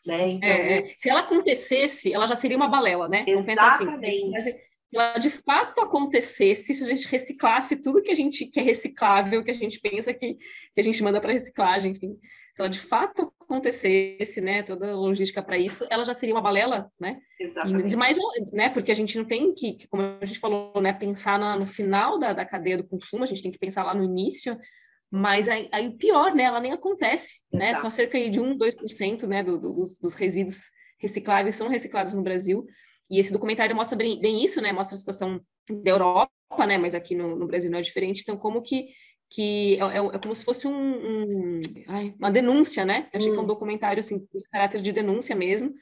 Né? 0.04 0.30
Então... 0.30 0.48
É, 0.48 0.78
é. 0.78 0.94
Se 0.98 1.08
ela 1.08 1.20
acontecesse, 1.20 2.12
ela 2.12 2.26
já 2.26 2.34
seria 2.34 2.56
uma 2.56 2.68
balela, 2.68 3.08
né? 3.08 3.24
Exatamente. 3.26 4.36
Assim, 4.36 4.36
se 4.36 4.71
ela 4.94 5.18
de 5.18 5.30
fato 5.30 5.80
acontecesse, 5.80 6.74
se 6.74 6.84
a 6.84 6.86
gente 6.86 7.08
reciclasse 7.08 7.76
tudo 7.76 8.02
que 8.02 8.10
a 8.10 8.14
gente 8.14 8.46
que 8.46 8.60
é 8.60 8.62
reciclável, 8.62 9.42
que 9.42 9.50
a 9.50 9.54
gente 9.54 9.80
pensa 9.80 10.12
que, 10.12 10.34
que 10.34 10.80
a 10.80 10.82
gente 10.82 11.02
manda 11.02 11.20
para 11.20 11.32
reciclagem, 11.32 11.92
enfim, 11.92 12.18
se 12.54 12.60
ela 12.60 12.68
de 12.68 12.78
fato 12.78 13.32
acontecesse, 13.40 14.40
né, 14.40 14.62
toda 14.62 14.90
a 14.90 14.94
logística 14.94 15.42
para 15.42 15.56
isso, 15.56 15.86
ela 15.90 16.04
já 16.04 16.12
seria 16.12 16.34
uma 16.34 16.42
balela, 16.42 16.90
né? 17.00 17.18
Exatamente. 17.40 17.86
E 17.86 17.88
demais, 17.88 18.16
né, 18.52 18.68
porque 18.68 18.92
a 18.92 18.94
gente 18.94 19.16
não 19.16 19.24
tem 19.24 19.54
que, 19.54 19.86
como 19.88 20.02
a 20.20 20.26
gente 20.26 20.38
falou, 20.38 20.80
né, 20.80 20.92
pensar 20.92 21.38
na, 21.38 21.56
no 21.56 21.66
final 21.66 22.18
da, 22.18 22.32
da 22.32 22.44
cadeia 22.44 22.76
do 22.76 22.84
consumo, 22.84 23.24
a 23.24 23.26
gente 23.26 23.42
tem 23.42 23.50
que 23.50 23.58
pensar 23.58 23.84
lá 23.84 23.94
no 23.94 24.04
início, 24.04 24.58
mas 25.10 25.48
aí, 25.48 25.68
aí 25.72 25.90
pior, 25.90 26.34
né, 26.34 26.44
ela 26.44 26.60
nem 26.60 26.72
acontece, 26.72 27.38
né? 27.52 27.70
Exato. 27.70 27.82
Só 27.82 27.90
cerca 27.90 28.18
de 28.30 28.40
1, 28.40 28.56
2%, 28.56 29.26
né, 29.26 29.42
do, 29.42 29.58
do, 29.58 29.72
dos, 29.72 29.98
dos 29.98 30.14
resíduos 30.14 30.70
recicláveis 30.98 31.54
são 31.54 31.68
reciclados 31.68 32.14
no 32.14 32.22
Brasil. 32.22 32.64
E 33.12 33.20
esse 33.20 33.30
documentário 33.30 33.76
mostra 33.76 33.96
bem, 33.96 34.18
bem 34.18 34.42
isso, 34.42 34.58
né? 34.62 34.72
Mostra 34.72 34.94
a 34.94 34.98
situação 34.98 35.38
da 35.70 35.90
Europa, 35.90 36.30
né? 36.66 36.78
Mas 36.78 36.94
aqui 36.94 37.14
no, 37.14 37.36
no 37.36 37.46
Brasil 37.46 37.70
não 37.70 37.78
é 37.78 37.82
diferente. 37.82 38.22
Então, 38.22 38.38
como 38.38 38.62
que 38.62 38.86
que 39.34 39.76
é, 39.76 39.78
é, 39.78 39.98
é, 39.98 40.18
como 40.18 40.34
se 40.34 40.44
fosse 40.44 40.66
um, 40.66 40.72
um 40.72 41.60
ai, 41.88 42.14
uma 42.18 42.30
denúncia, 42.30 42.84
né? 42.84 43.08
Eu 43.12 43.18
achei 43.18 43.30
hum. 43.30 43.32
que 43.32 43.38
é 43.38 43.40
um 43.40 43.44
hum. 43.44 43.48
documentário 43.48 44.00
assim, 44.00 44.18
com 44.18 44.38
caráter 44.50 44.80
de 44.80 44.92
denúncia 44.92 45.34
mesmo. 45.34 45.74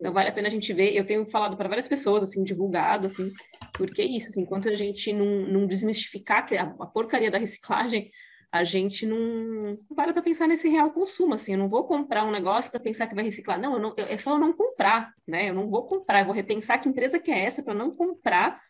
Então 0.00 0.12
vale 0.12 0.28
a 0.28 0.32
pena 0.32 0.46
a 0.46 0.50
gente 0.50 0.72
ver. 0.72 0.94
Eu 0.94 1.06
tenho 1.06 1.26
falado 1.26 1.56
para 1.56 1.68
várias 1.68 1.88
pessoas, 1.88 2.22
assim, 2.22 2.44
divulgado, 2.44 3.06
assim, 3.06 3.32
porque 3.74 4.02
isso, 4.02 4.28
assim, 4.28 4.42
enquanto 4.42 4.68
a 4.68 4.76
gente 4.76 5.12
não, 5.12 5.26
não 5.26 5.66
desmistificar 5.66 6.46
a, 6.52 6.84
a 6.84 6.86
porcaria 6.86 7.30
da 7.30 7.38
reciclagem, 7.38 8.10
a 8.50 8.64
gente 8.64 9.06
não, 9.06 9.18
não 9.18 9.76
para 9.94 10.12
para 10.12 10.22
pensar 10.22 10.46
nesse 10.46 10.68
real 10.68 10.90
consumo, 10.90 11.34
assim, 11.34 11.52
eu 11.52 11.58
não 11.58 11.68
vou 11.68 11.86
comprar 11.86 12.24
um 12.24 12.30
negócio 12.30 12.70
para 12.70 12.80
pensar 12.80 13.06
que 13.06 13.14
vai 13.14 13.24
reciclar, 13.24 13.60
não, 13.60 13.78
não, 13.78 13.94
é 13.96 14.16
só 14.16 14.32
eu 14.32 14.38
não 14.38 14.52
comprar, 14.52 15.12
né? 15.26 15.50
Eu 15.50 15.54
não 15.54 15.68
vou 15.68 15.86
comprar, 15.86 16.20
eu 16.20 16.24
vou 16.24 16.34
repensar 16.34 16.78
que 16.78 16.88
empresa 16.88 17.18
que 17.18 17.30
é 17.30 17.44
essa 17.44 17.62
para 17.62 17.74
não 17.74 17.94
comprar 17.94 18.60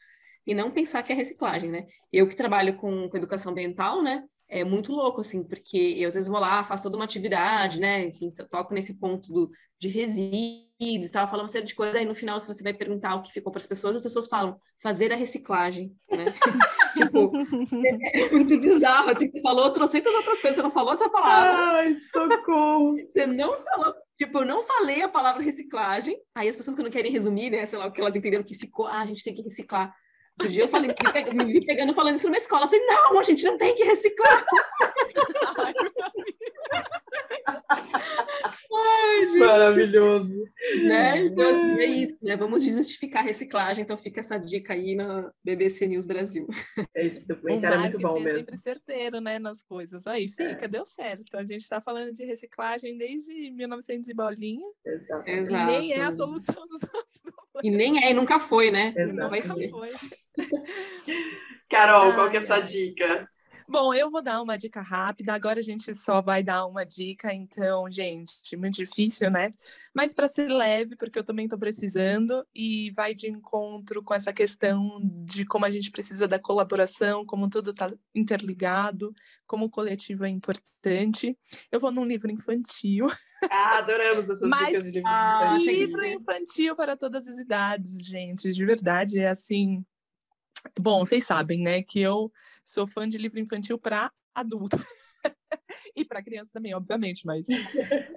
e 0.47 0.55
não 0.55 0.71
pensar 0.71 1.03
que 1.03 1.13
é 1.13 1.15
reciclagem, 1.15 1.71
né? 1.71 1.87
Eu 2.13 2.27
que 2.27 2.35
trabalho 2.35 2.77
com, 2.77 3.09
com 3.09 3.17
educação 3.17 3.53
ambiental, 3.53 4.03
né? 4.03 4.25
É 4.49 4.65
muito 4.65 4.93
louco, 4.93 5.21
assim, 5.21 5.45
porque 5.45 5.77
eu 5.99 6.09
às 6.09 6.15
vezes 6.15 6.29
vou 6.29 6.41
lá, 6.41 6.65
faço 6.65 6.85
toda 6.85 6.97
uma 6.97 7.05
atividade, 7.05 7.79
né? 7.79 8.07
Enfim, 8.07 8.33
toco 8.51 8.73
nesse 8.73 8.95
ponto 8.95 9.31
do, 9.31 9.51
de 9.79 9.89
resíduos, 9.89 11.07
estava 11.07 11.31
falando 11.31 11.45
uma 11.45 11.53
série 11.53 11.67
de 11.67 11.75
coisas, 11.75 11.95
aí 11.95 12.07
no 12.07 12.15
final, 12.15 12.41
se 12.41 12.47
você 12.47 12.63
vai 12.63 12.73
perguntar 12.73 13.15
o 13.15 13.23
que 13.23 13.33
ficou 13.33 13.53
para 13.53 13.61
as 13.61 13.67
pessoas, 13.67 13.97
as 13.97 14.03
pessoas 14.03 14.27
falam 14.27 14.59
fazer 14.83 15.13
a 15.13 15.17
reciclagem, 15.17 15.95
né? 16.11 16.33
tipo, 16.95 17.31
é, 17.85 18.23
é, 18.23 18.31
muito 18.31 18.59
bizarro, 18.59 19.11
assim, 19.11 19.29
você 19.29 19.41
falou 19.43 19.71
trocentas 19.71 20.15
outras 20.15 20.41
coisas, 20.41 20.57
você 20.57 20.63
não 20.63 20.71
falou 20.71 20.95
essa 20.95 21.11
palavra. 21.11 21.51
Ai, 21.51 21.97
socorro! 22.11 22.97
Você 23.13 23.27
não 23.27 23.63
falou, 23.63 23.95
tipo, 24.17 24.39
eu 24.39 24.47
não 24.47 24.63
falei 24.63 25.03
a 25.03 25.09
palavra 25.09 25.43
reciclagem, 25.43 26.17
aí 26.35 26.49
as 26.49 26.57
pessoas 26.57 26.75
que 26.75 26.83
não 26.83 26.91
querem 26.91 27.13
resumir, 27.13 27.51
né, 27.51 27.67
sei 27.67 27.79
lá, 27.79 27.87
o 27.87 27.93
que 27.93 28.01
elas 28.01 28.17
entenderam 28.17 28.45
que 28.45 28.55
ficou, 28.55 28.87
ah, 28.87 29.01
a 29.01 29.07
gente 29.07 29.23
tem 29.23 29.35
que 29.35 29.43
reciclar 29.43 29.95
Outro 30.41 30.53
dia 30.53 30.63
eu 30.65 30.69
falei, 30.69 30.95
me, 31.35 31.45
vi 31.53 31.67
pegando 31.67 31.93
falando 31.95 32.15
isso 32.15 32.27
numa 32.29 32.37
escola. 32.37 32.65
Eu 32.67 32.69
falei, 32.69 32.87
não, 32.87 33.19
a 33.19 33.23
gente 33.25 33.45
não 33.45 33.59
tem 33.59 33.75
que 33.75 33.83
reciclar. 33.85 34.45
Maravilhoso. 39.39 40.45
Né? 40.85 41.19
Então, 41.27 41.49
assim, 41.49 41.81
é 41.81 41.87
isso, 41.87 42.17
né? 42.23 42.37
Vamos 42.37 42.63
desmistificar 42.63 43.23
a 43.23 43.27
reciclagem, 43.27 43.83
então 43.85 43.99
fica 43.99 44.21
essa 44.21 44.39
dica 44.39 44.73
aí 44.75 44.95
na 44.95 45.31
BBC 45.45 45.87
News 45.87 46.05
Brasil. 46.05 46.47
É 46.95 47.07
esse 47.07 47.27
documentário 47.27 47.77
é 47.77 47.81
muito 47.81 47.99
bom 47.99 48.17
é 48.19 48.21
mesmo. 48.21 48.39
sempre 48.45 48.57
certeiro, 48.59 49.21
né, 49.21 49.39
nas 49.39 49.63
coisas. 49.63 50.07
Aí 50.07 50.29
fica, 50.29 50.65
É. 50.65 50.69
deu 50.69 50.85
certo. 50.85 51.37
A 51.37 51.43
gente 51.43 51.63
está 51.63 51.81
falando 51.81 52.13
de 52.13 52.25
reciclagem 52.25 52.97
desde 52.97 53.51
1900 53.51 54.09
e 54.09 54.15
bolinha. 54.15 54.67
Exato. 54.85 55.29
E 55.29 55.33
Exato. 55.33 55.67
nem 55.73 55.93
é 55.93 56.03
a 56.03 56.13
solução 56.13 56.67
dos 56.67 56.81
nossos 56.81 57.19
problemas. 57.19 57.63
E 57.65 57.71
nem 57.71 58.05
é, 58.05 58.11
e 58.11 58.15
nunca 58.15 58.39
foi, 58.39 58.71
né? 58.71 58.95
Exato. 58.97 59.15
Não 59.21 59.31
vai 59.31 59.41
Nunca 59.41 59.55
ser. 59.55 59.71
foi. 59.71 59.89
Carol, 61.71 62.15
qual 62.15 62.31
que 62.31 62.37
é 62.37 62.41
a 62.41 62.47
sua 62.47 62.61
dica? 62.61 63.29
Bom, 63.71 63.93
eu 63.93 64.11
vou 64.11 64.23
dar 64.23 64.41
uma 64.41 64.57
dica 64.57 64.81
rápida. 64.81 65.35
Agora 65.35 65.61
a 65.61 65.63
gente 65.63 65.95
só 65.95 66.23
vai 66.23 66.43
dar 66.43 66.65
uma 66.65 66.87
dica, 66.87 67.35
então, 67.35 67.91
gente, 67.91 68.57
muito 68.57 68.77
difícil, 68.77 69.31
né? 69.31 69.51
Mas 69.95 70.15
para 70.15 70.27
ser 70.27 70.49
leve, 70.49 70.97
porque 70.97 71.19
eu 71.19 71.25
também 71.25 71.45
estou 71.45 71.59
precisando 71.59 72.47
e 72.55 72.91
vai 72.93 73.13
de 73.13 73.29
encontro 73.29 74.03
com 74.03 74.15
essa 74.15 74.33
questão 74.33 74.99
de 75.27 75.45
como 75.45 75.67
a 75.67 75.71
gente 75.71 75.91
precisa 75.91 76.27
da 76.27 76.39
colaboração, 76.39 77.27
como 77.27 77.51
tudo 77.51 77.73
está 77.73 77.93
interligado, 78.15 79.13
como 79.47 79.67
o 79.67 79.71
coletivo 79.71 80.25
é 80.25 80.31
importante. 80.31 81.37
Eu 81.71 81.79
vou 81.79 81.93
num 81.93 82.07
livro 82.07 82.31
infantil. 82.31 83.07
Ah, 83.53 83.79
adoramos 83.79 84.31
essas 84.31 84.49
Mas- 84.49 84.69
dicas 84.69 84.85
de 84.85 84.91
livro. 84.93 85.09
Ah, 85.09 85.41
infantil. 85.43 85.57
achei 85.71 85.85
livro 85.85 86.05
infantil 86.07 86.75
para 86.75 86.97
todas 86.97 87.29
as 87.29 87.39
idades, 87.39 88.05
gente. 88.07 88.51
De 88.51 88.65
verdade, 88.65 89.19
é 89.19 89.29
assim. 89.29 89.85
Bom, 90.79 91.01
vocês 91.01 91.25
sabem, 91.25 91.61
né, 91.61 91.83
que 91.83 92.01
eu 92.01 92.33
sou 92.65 92.87
fã 92.87 93.09
de 93.09 93.19
livro 93.19 93.39
infantil 93.39 93.79
para 93.79 94.13
adulto. 94.35 94.77
e 95.97 96.05
para 96.05 96.23
criança 96.23 96.51
também, 96.53 96.75
obviamente, 96.75 97.27
mas 97.27 97.47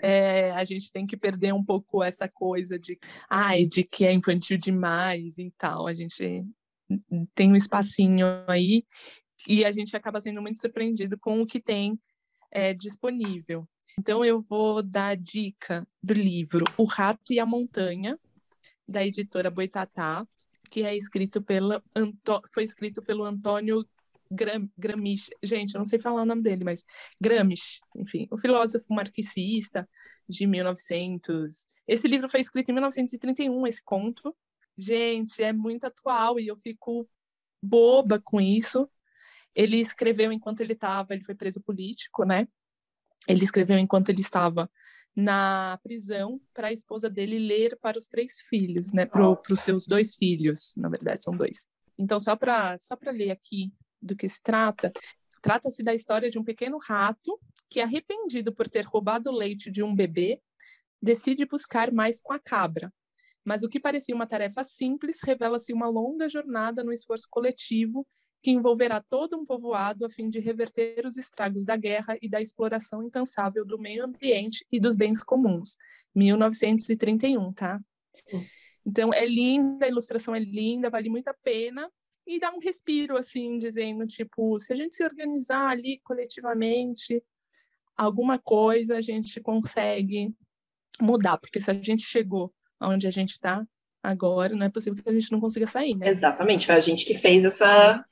é, 0.01 0.51
a 0.51 0.63
gente 0.63 0.91
tem 0.91 1.05
que 1.05 1.17
perder 1.17 1.53
um 1.53 1.63
pouco 1.63 2.03
essa 2.03 2.27
coisa 2.27 2.77
de, 2.77 2.99
ai, 3.29 3.65
de 3.65 3.83
que 3.83 4.05
é 4.05 4.11
infantil 4.11 4.57
demais 4.57 5.37
e 5.37 5.51
tal. 5.57 5.87
A 5.87 5.93
gente 5.93 6.45
tem 7.33 7.51
um 7.51 7.55
espacinho 7.55 8.25
aí 8.47 8.85
e 9.47 9.65
a 9.65 9.71
gente 9.71 9.95
acaba 9.95 10.21
sendo 10.21 10.41
muito 10.41 10.59
surpreendido 10.59 11.17
com 11.17 11.41
o 11.41 11.45
que 11.45 11.59
tem 11.59 11.99
é, 12.51 12.73
disponível. 12.73 13.67
Então 13.99 14.23
eu 14.23 14.41
vou 14.41 14.81
dar 14.81 15.07
a 15.07 15.15
dica 15.15 15.87
do 16.01 16.13
livro 16.13 16.63
O 16.77 16.83
Rato 16.83 17.33
e 17.33 17.39
a 17.39 17.45
Montanha, 17.45 18.19
da 18.87 19.05
editora 19.05 19.49
Boitatá, 19.49 20.25
que 20.71 20.83
é 20.83 20.95
escrito 20.95 21.41
pelo 21.41 21.83
Antô... 21.93 22.41
foi 22.51 22.63
escrito 22.63 23.03
pelo 23.03 23.25
Antônio 23.25 23.85
Gram... 24.31 24.67
Gramsci. 24.77 25.29
Gente, 25.43 25.75
eu 25.75 25.79
não 25.79 25.85
sei 25.85 25.99
falar 25.99 26.21
o 26.21 26.25
nome 26.25 26.41
dele, 26.41 26.63
mas 26.63 26.85
Gramsci, 27.19 27.81
enfim, 27.95 28.25
o 28.31 28.37
filósofo 28.37 28.85
marxista 28.89 29.87
de 30.27 30.47
1900. 30.47 31.67
Esse 31.85 32.07
livro 32.07 32.29
foi 32.29 32.39
escrito 32.39 32.69
em 32.69 32.73
1931, 32.73 33.67
esse 33.67 33.83
conto. 33.83 34.35
Gente, 34.77 35.43
é 35.43 35.51
muito 35.51 35.83
atual 35.83 36.39
e 36.39 36.47
eu 36.47 36.55
fico 36.55 37.07
boba 37.61 38.19
com 38.23 38.39
isso. 38.39 38.89
Ele 39.53 39.77
escreveu 39.77 40.31
enquanto 40.31 40.61
ele 40.61 40.73
estava, 40.73 41.13
ele 41.13 41.25
foi 41.25 41.35
preso 41.35 41.59
político, 41.59 42.23
né? 42.23 42.47
Ele 43.27 43.43
escreveu 43.43 43.77
enquanto 43.77 44.07
ele 44.07 44.21
estava 44.21 44.71
na 45.15 45.79
prisão 45.83 46.39
para 46.53 46.67
a 46.67 46.73
esposa 46.73 47.09
dele 47.09 47.37
ler 47.37 47.77
para 47.81 47.97
os 47.97 48.07
três 48.07 48.39
filhos, 48.49 48.91
né? 48.93 49.05
Para 49.05 49.37
os 49.49 49.59
seus 49.59 49.85
dois 49.85 50.15
filhos, 50.15 50.73
na 50.77 50.89
verdade 50.89 51.21
são 51.21 51.35
dois. 51.35 51.67
Então 51.97 52.19
só 52.19 52.35
para 52.35 52.77
só 52.77 52.95
para 52.95 53.11
ler 53.11 53.31
aqui 53.31 53.73
do 54.01 54.15
que 54.15 54.27
se 54.27 54.41
trata, 54.41 54.91
trata-se 55.41 55.83
da 55.83 55.93
história 55.93 56.29
de 56.29 56.39
um 56.39 56.43
pequeno 56.43 56.77
rato 56.77 57.39
que, 57.69 57.79
arrependido 57.79 58.53
por 58.53 58.69
ter 58.69 58.85
roubado 58.85 59.29
o 59.29 59.35
leite 59.35 59.69
de 59.69 59.83
um 59.83 59.93
bebê, 59.93 60.41
decide 61.01 61.45
buscar 61.45 61.91
mais 61.91 62.19
com 62.19 62.33
a 62.33 62.39
cabra. 62.39 62.91
Mas 63.43 63.63
o 63.63 63.69
que 63.69 63.79
parecia 63.79 64.15
uma 64.15 64.27
tarefa 64.27 64.63
simples 64.63 65.19
revela-se 65.23 65.73
uma 65.73 65.87
longa 65.87 66.29
jornada 66.29 66.83
no 66.83 66.93
esforço 66.93 67.27
coletivo 67.29 68.07
que 68.41 68.51
envolverá 68.51 69.01
todo 69.01 69.37
um 69.37 69.45
povoado 69.45 70.05
a 70.05 70.09
fim 70.09 70.27
de 70.27 70.39
reverter 70.39 71.05
os 71.05 71.17
estragos 71.17 71.63
da 71.63 71.75
guerra 71.75 72.17
e 72.21 72.27
da 72.27 72.41
exploração 72.41 73.03
incansável 73.03 73.63
do 73.65 73.77
meio 73.77 74.03
ambiente 74.03 74.65
e 74.71 74.79
dos 74.79 74.95
bens 74.95 75.23
comuns. 75.23 75.77
1931, 76.15 77.53
tá? 77.53 77.79
Então 78.85 79.13
é 79.13 79.25
linda, 79.25 79.85
a 79.85 79.89
ilustração 79.89 80.35
é 80.35 80.39
linda, 80.39 80.89
vale 80.89 81.09
muito 81.09 81.27
a 81.27 81.35
pena 81.43 81.89
e 82.25 82.39
dá 82.39 82.51
um 82.51 82.59
respiro 82.59 83.17
assim, 83.17 83.57
dizendo 83.57 84.05
tipo, 84.05 84.57
se 84.57 84.73
a 84.73 84.75
gente 84.75 84.95
se 84.95 85.03
organizar 85.03 85.69
ali 85.69 85.99
coletivamente, 86.03 87.23
alguma 87.95 88.39
coisa 88.39 88.97
a 88.97 89.01
gente 89.01 89.39
consegue 89.39 90.33
mudar, 90.99 91.37
porque 91.37 91.59
se 91.59 91.69
a 91.69 91.73
gente 91.73 92.03
chegou 92.03 92.53
onde 92.79 93.07
a 93.07 93.11
gente 93.11 93.31
está 93.31 93.65
agora, 94.01 94.55
não 94.55 94.65
é 94.65 94.69
possível 94.69 95.01
que 95.01 95.09
a 95.09 95.13
gente 95.13 95.31
não 95.31 95.39
consiga 95.39 95.67
sair, 95.67 95.95
né? 95.95 96.09
Exatamente, 96.09 96.65
foi 96.65 96.75
a 96.75 96.79
gente 96.79 97.05
que 97.05 97.15
fez 97.15 97.43
essa, 97.43 98.03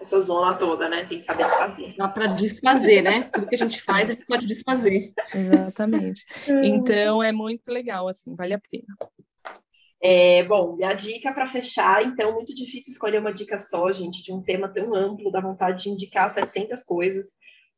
essa 0.00 0.20
zona 0.20 0.54
toda, 0.54 0.88
né? 0.88 1.04
Tem 1.04 1.18
que 1.18 1.24
saber 1.24 1.46
desfazer. 1.46 1.94
Dá 1.96 2.08
para 2.08 2.26
desfazer, 2.28 3.02
né? 3.02 3.30
Tudo 3.32 3.46
que 3.46 3.54
a 3.54 3.58
gente 3.58 3.80
faz, 3.80 4.10
a 4.10 4.12
gente 4.12 4.26
pode 4.26 4.46
desfazer. 4.46 5.12
Exatamente. 5.34 6.24
Então 6.64 7.22
é 7.22 7.32
muito 7.32 7.70
legal, 7.70 8.08
assim, 8.08 8.34
vale 8.34 8.54
a 8.54 8.60
pena. 8.60 8.86
É, 10.00 10.42
bom, 10.44 10.76
minha 10.76 10.92
dica 10.92 11.32
para 11.32 11.48
fechar, 11.48 12.04
então, 12.04 12.32
muito 12.32 12.54
difícil 12.54 12.92
escolher 12.92 13.18
uma 13.18 13.32
dica 13.32 13.58
só, 13.58 13.90
gente, 13.90 14.22
de 14.22 14.32
um 14.32 14.42
tema 14.42 14.68
tão 14.68 14.94
amplo, 14.94 15.30
dá 15.30 15.40
vontade 15.40 15.84
de 15.84 15.90
indicar 15.90 16.30
700 16.30 16.82
coisas, 16.82 17.26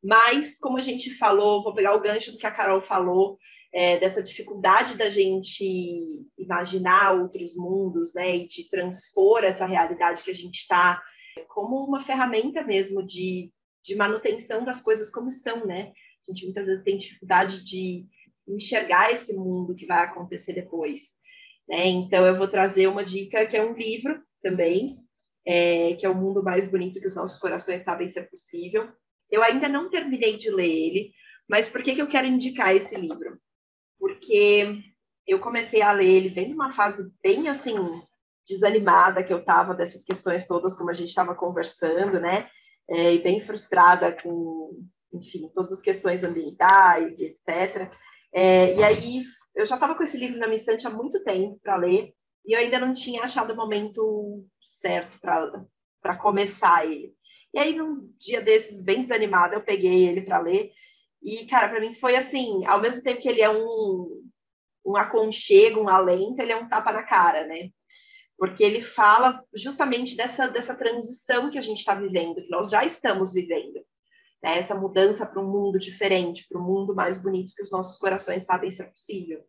mas, 0.03 0.57
como 0.59 0.77
a 0.77 0.81
gente 0.81 1.13
falou, 1.15 1.63
vou 1.63 1.73
pegar 1.73 1.95
o 1.95 2.01
gancho 2.01 2.31
do 2.31 2.37
que 2.37 2.45
a 2.45 2.51
Carol 2.51 2.81
falou, 2.81 3.37
é, 3.73 3.97
dessa 3.99 4.21
dificuldade 4.21 4.97
da 4.97 5.09
gente 5.09 6.25
imaginar 6.37 7.13
outros 7.13 7.55
mundos, 7.55 8.13
né, 8.13 8.35
e 8.35 8.47
de 8.47 8.69
transpor 8.69 9.43
essa 9.43 9.65
realidade 9.65 10.23
que 10.23 10.31
a 10.31 10.35
gente 10.35 10.59
está 10.59 11.01
como 11.47 11.83
uma 11.83 12.03
ferramenta 12.03 12.63
mesmo 12.63 13.05
de, 13.05 13.51
de 13.83 13.95
manutenção 13.95 14.63
das 14.63 14.81
coisas 14.81 15.09
como 15.09 15.27
estão, 15.27 15.65
né? 15.65 15.91
A 16.27 16.31
gente 16.31 16.45
muitas 16.45 16.67
vezes 16.67 16.83
tem 16.83 16.97
dificuldade 16.97 17.63
de 17.63 18.05
enxergar 18.47 19.11
esse 19.11 19.35
mundo 19.35 19.75
que 19.75 19.85
vai 19.85 20.03
acontecer 20.03 20.53
depois. 20.53 21.13
Né? 21.67 21.87
Então, 21.87 22.25
eu 22.25 22.35
vou 22.35 22.47
trazer 22.47 22.87
uma 22.87 23.03
dica 23.03 23.45
que 23.45 23.55
é 23.55 23.63
um 23.63 23.73
livro 23.73 24.21
também, 24.41 24.97
é, 25.45 25.95
que 25.95 26.05
é 26.05 26.09
o 26.09 26.15
mundo 26.15 26.43
mais 26.43 26.69
bonito 26.69 26.99
que 26.99 27.07
os 27.07 27.15
nossos 27.15 27.39
corações 27.39 27.83
sabem 27.83 28.09
ser 28.09 28.29
possível. 28.29 28.89
Eu 29.31 29.43
ainda 29.43 29.69
não 29.69 29.89
terminei 29.89 30.37
de 30.37 30.49
ler 30.49 30.69
ele, 30.69 31.13
mas 31.47 31.69
por 31.69 31.81
que, 31.83 31.95
que 31.95 32.01
eu 32.01 32.07
quero 32.07 32.27
indicar 32.27 32.75
esse 32.75 32.95
livro? 32.95 33.39
Porque 33.99 34.81
eu 35.27 35.39
comecei 35.39 35.81
a 35.81 35.91
ler 35.91 36.09
ele 36.09 36.29
bem 36.29 36.49
numa 36.49 36.73
fase 36.73 37.11
bem 37.21 37.47
assim 37.47 37.75
desanimada 38.49 39.23
que 39.23 39.31
eu 39.31 39.39
estava 39.39 39.73
dessas 39.73 40.03
questões 40.03 40.47
todas, 40.47 40.75
como 40.75 40.89
a 40.89 40.93
gente 40.93 41.09
estava 41.09 41.35
conversando, 41.35 42.19
né? 42.19 42.49
É, 42.89 43.13
e 43.13 43.19
bem 43.19 43.39
frustrada 43.39 44.11
com, 44.11 44.83
enfim, 45.13 45.49
todas 45.53 45.71
as 45.71 45.81
questões 45.81 46.23
ambientais 46.23 47.19
e 47.19 47.25
etc. 47.25 47.91
É, 48.33 48.75
e 48.75 48.83
aí 48.83 49.23
eu 49.55 49.65
já 49.65 49.75
estava 49.75 49.95
com 49.95 50.03
esse 50.03 50.17
livro 50.17 50.39
na 50.39 50.47
minha 50.47 50.57
estante 50.57 50.87
há 50.87 50.89
muito 50.89 51.23
tempo 51.23 51.59
para 51.61 51.75
ler 51.75 52.13
e 52.45 52.53
eu 52.53 52.59
ainda 52.59 52.79
não 52.79 52.93
tinha 52.93 53.23
achado 53.23 53.53
o 53.53 53.55
momento 53.55 54.43
certo 54.61 55.19
para 55.19 56.15
começar 56.17 56.85
ele. 56.85 57.13
E 57.53 57.59
aí, 57.59 57.75
num 57.75 58.11
dia 58.17 58.41
desses, 58.41 58.81
bem 58.81 59.03
desanimada, 59.03 59.55
eu 59.55 59.61
peguei 59.61 60.07
ele 60.07 60.21
para 60.21 60.39
ler. 60.39 60.71
E, 61.21 61.45
cara, 61.45 61.69
para 61.69 61.79
mim 61.79 61.93
foi 61.93 62.15
assim: 62.15 62.65
ao 62.65 62.79
mesmo 62.79 63.01
tempo 63.01 63.21
que 63.21 63.29
ele 63.29 63.41
é 63.41 63.49
um, 63.49 64.23
um 64.85 64.95
aconchego, 64.95 65.81
um 65.81 65.89
alento, 65.89 66.41
ele 66.41 66.51
é 66.51 66.55
um 66.55 66.67
tapa 66.67 66.91
na 66.91 67.03
cara, 67.03 67.45
né? 67.45 67.69
Porque 68.39 68.63
ele 68.63 68.81
fala 68.81 69.43
justamente 69.53 70.15
dessa, 70.15 70.47
dessa 70.47 70.73
transição 70.73 71.51
que 71.51 71.59
a 71.59 71.61
gente 71.61 71.79
está 71.79 71.93
vivendo, 71.93 72.41
que 72.41 72.49
nós 72.49 72.69
já 72.69 72.85
estamos 72.85 73.33
vivendo. 73.33 73.85
Né? 74.41 74.57
Essa 74.57 74.73
mudança 74.73 75.25
para 75.25 75.41
um 75.41 75.51
mundo 75.51 75.77
diferente, 75.77 76.47
para 76.47 76.59
um 76.59 76.63
mundo 76.63 76.95
mais 76.95 77.21
bonito 77.21 77.53
que 77.53 77.61
os 77.61 77.69
nossos 77.69 77.97
corações 77.97 78.43
sabem 78.43 78.71
ser 78.71 78.85
possível. 78.85 79.43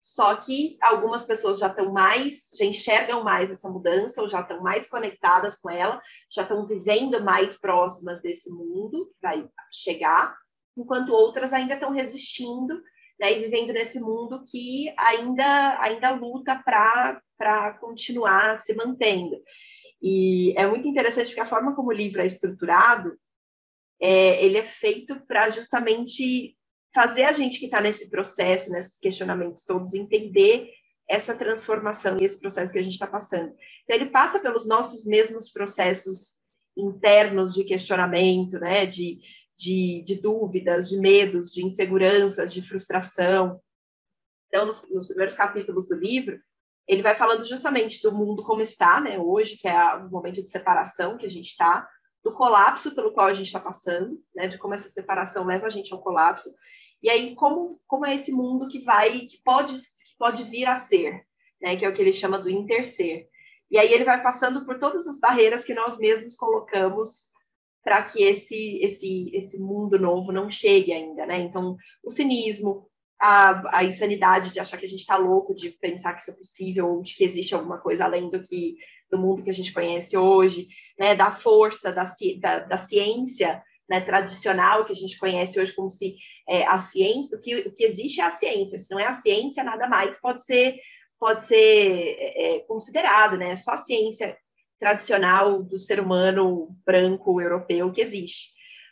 Só 0.00 0.34
que 0.34 0.76
algumas 0.82 1.24
pessoas 1.24 1.60
já 1.60 1.68
estão 1.68 1.92
mais, 1.92 2.50
já 2.58 2.64
enxergam 2.64 3.22
mais 3.22 3.52
essa 3.52 3.70
mudança, 3.70 4.20
ou 4.20 4.28
já 4.28 4.40
estão 4.40 4.60
mais 4.60 4.88
conectadas 4.88 5.56
com 5.56 5.70
ela, 5.70 6.02
já 6.28 6.42
estão 6.42 6.66
vivendo 6.66 7.22
mais 7.22 7.56
próximas 7.56 8.20
desse 8.20 8.50
mundo 8.50 9.06
que 9.14 9.22
vai 9.22 9.48
chegar, 9.70 10.36
enquanto 10.76 11.12
outras 11.12 11.52
ainda 11.52 11.74
estão 11.74 11.92
resistindo 11.92 12.82
né, 13.22 13.32
e 13.32 13.38
vivendo 13.38 13.72
nesse 13.72 14.00
mundo 14.00 14.42
que 14.44 14.92
ainda, 14.98 15.80
ainda 15.80 16.10
luta 16.10 16.60
para 16.64 17.78
continuar 17.80 18.58
se 18.58 18.74
mantendo. 18.74 19.40
E 20.02 20.52
é 20.56 20.66
muito 20.66 20.88
interessante 20.88 21.28
porque 21.28 21.40
a 21.40 21.46
forma 21.46 21.76
como 21.76 21.90
o 21.90 21.94
livro 21.94 22.20
é 22.20 22.26
estruturado, 22.26 23.16
é, 24.00 24.44
ele 24.44 24.58
é 24.58 24.64
feito 24.64 25.24
para 25.24 25.48
justamente 25.50 26.56
fazer 26.92 27.22
a 27.22 27.32
gente 27.32 27.60
que 27.60 27.66
está 27.66 27.80
nesse 27.80 28.10
processo, 28.10 28.72
nesses 28.72 28.98
questionamentos 28.98 29.64
todos, 29.64 29.94
entender 29.94 30.68
essa 31.08 31.32
transformação 31.32 32.16
e 32.18 32.24
esse 32.24 32.40
processo 32.40 32.72
que 32.72 32.78
a 32.80 32.82
gente 32.82 32.94
está 32.94 33.06
passando. 33.06 33.54
Então, 33.84 33.94
ele 33.94 34.06
passa 34.06 34.40
pelos 34.40 34.66
nossos 34.66 35.04
mesmos 35.06 35.48
processos 35.48 36.42
internos 36.76 37.54
de 37.54 37.62
questionamento, 37.62 38.58
né, 38.58 38.84
de, 38.84 39.20
de, 39.62 40.02
de 40.02 40.16
dúvidas, 40.20 40.88
de 40.88 40.98
medos, 40.98 41.52
de 41.52 41.64
inseguranças, 41.64 42.52
de 42.52 42.60
frustração. 42.60 43.60
Então, 44.48 44.66
nos, 44.66 44.82
nos 44.90 45.06
primeiros 45.06 45.36
capítulos 45.36 45.86
do 45.86 45.94
livro, 45.94 46.40
ele 46.86 47.00
vai 47.00 47.14
falando 47.14 47.46
justamente 47.46 48.02
do 48.02 48.12
mundo 48.12 48.42
como 48.42 48.60
está, 48.60 49.00
né, 49.00 49.18
hoje, 49.18 49.56
que 49.56 49.68
é 49.68 49.94
o 49.94 50.10
momento 50.10 50.42
de 50.42 50.48
separação 50.48 51.16
que 51.16 51.26
a 51.26 51.30
gente 51.30 51.46
está, 51.46 51.88
do 52.24 52.32
colapso 52.32 52.92
pelo 52.94 53.12
qual 53.12 53.28
a 53.28 53.32
gente 53.32 53.46
está 53.46 53.60
passando, 53.60 54.20
né, 54.34 54.48
de 54.48 54.58
como 54.58 54.74
essa 54.74 54.88
separação 54.88 55.44
leva 55.46 55.66
a 55.66 55.70
gente 55.70 55.92
ao 55.92 56.02
colapso, 56.02 56.52
e 57.00 57.08
aí 57.08 57.34
como, 57.36 57.80
como 57.86 58.04
é 58.04 58.16
esse 58.16 58.32
mundo 58.32 58.68
que 58.68 58.80
vai, 58.80 59.20
que 59.20 59.40
pode, 59.44 59.74
que 59.74 60.16
pode 60.18 60.42
vir 60.42 60.66
a 60.66 60.74
ser, 60.74 61.24
né, 61.60 61.76
que 61.76 61.84
é 61.84 61.88
o 61.88 61.94
que 61.94 62.02
ele 62.02 62.12
chama 62.12 62.38
do 62.38 62.50
interser. 62.50 63.28
E 63.70 63.78
aí 63.78 63.92
ele 63.92 64.04
vai 64.04 64.20
passando 64.20 64.66
por 64.66 64.78
todas 64.78 65.06
as 65.06 65.18
barreiras 65.18 65.64
que 65.64 65.72
nós 65.72 65.98
mesmos 65.98 66.34
colocamos 66.34 67.31
para 67.82 68.02
que 68.02 68.22
esse, 68.22 68.78
esse, 68.82 69.30
esse 69.34 69.58
mundo 69.58 69.98
novo 69.98 70.30
não 70.32 70.48
chegue 70.50 70.92
ainda, 70.92 71.26
né? 71.26 71.40
Então, 71.40 71.76
o 72.02 72.10
cinismo, 72.10 72.86
a, 73.20 73.78
a 73.78 73.84
insanidade 73.84 74.52
de 74.52 74.60
achar 74.60 74.76
que 74.76 74.86
a 74.86 74.88
gente 74.88 75.00
está 75.00 75.16
louco, 75.16 75.54
de 75.54 75.70
pensar 75.70 76.14
que 76.14 76.20
isso 76.20 76.30
é 76.30 76.34
possível, 76.34 76.88
ou 76.88 77.02
de 77.02 77.14
que 77.14 77.24
existe 77.24 77.54
alguma 77.54 77.78
coisa 77.78 78.04
além 78.04 78.30
do 78.30 78.42
que 78.42 78.76
do 79.10 79.18
mundo 79.18 79.42
que 79.42 79.50
a 79.50 79.54
gente 79.54 79.74
conhece 79.74 80.16
hoje, 80.16 80.68
né? 80.98 81.14
Da 81.14 81.30
força 81.32 81.92
da, 81.92 82.04
da, 82.40 82.58
da 82.60 82.76
ciência 82.78 83.62
né, 83.88 84.00
tradicional 84.00 84.84
que 84.86 84.92
a 84.92 84.96
gente 84.96 85.18
conhece 85.18 85.60
hoje 85.60 85.74
como 85.74 85.90
se 85.90 86.16
é, 86.48 86.64
a 86.66 86.78
ciência, 86.78 87.36
o 87.36 87.40
que, 87.40 87.56
o 87.56 87.72
que 87.72 87.84
existe 87.84 88.20
é 88.20 88.24
a 88.24 88.30
ciência, 88.30 88.78
se 88.78 88.90
não 88.90 88.98
é 88.98 89.06
a 89.06 89.12
ciência, 89.12 89.62
nada 89.62 89.86
mais 89.88 90.18
pode 90.18 90.42
ser 90.44 90.76
pode 91.18 91.42
ser 91.42 92.16
é, 92.18 92.56
é, 92.56 92.60
considerado, 92.60 93.36
né? 93.36 93.54
Só 93.54 93.72
a 93.72 93.78
ciência 93.78 94.36
tradicional 94.82 95.62
do 95.62 95.78
ser 95.78 96.00
humano 96.00 96.76
branco 96.84 97.40
europeu 97.40 97.92
que 97.92 98.00
existe. 98.00 98.48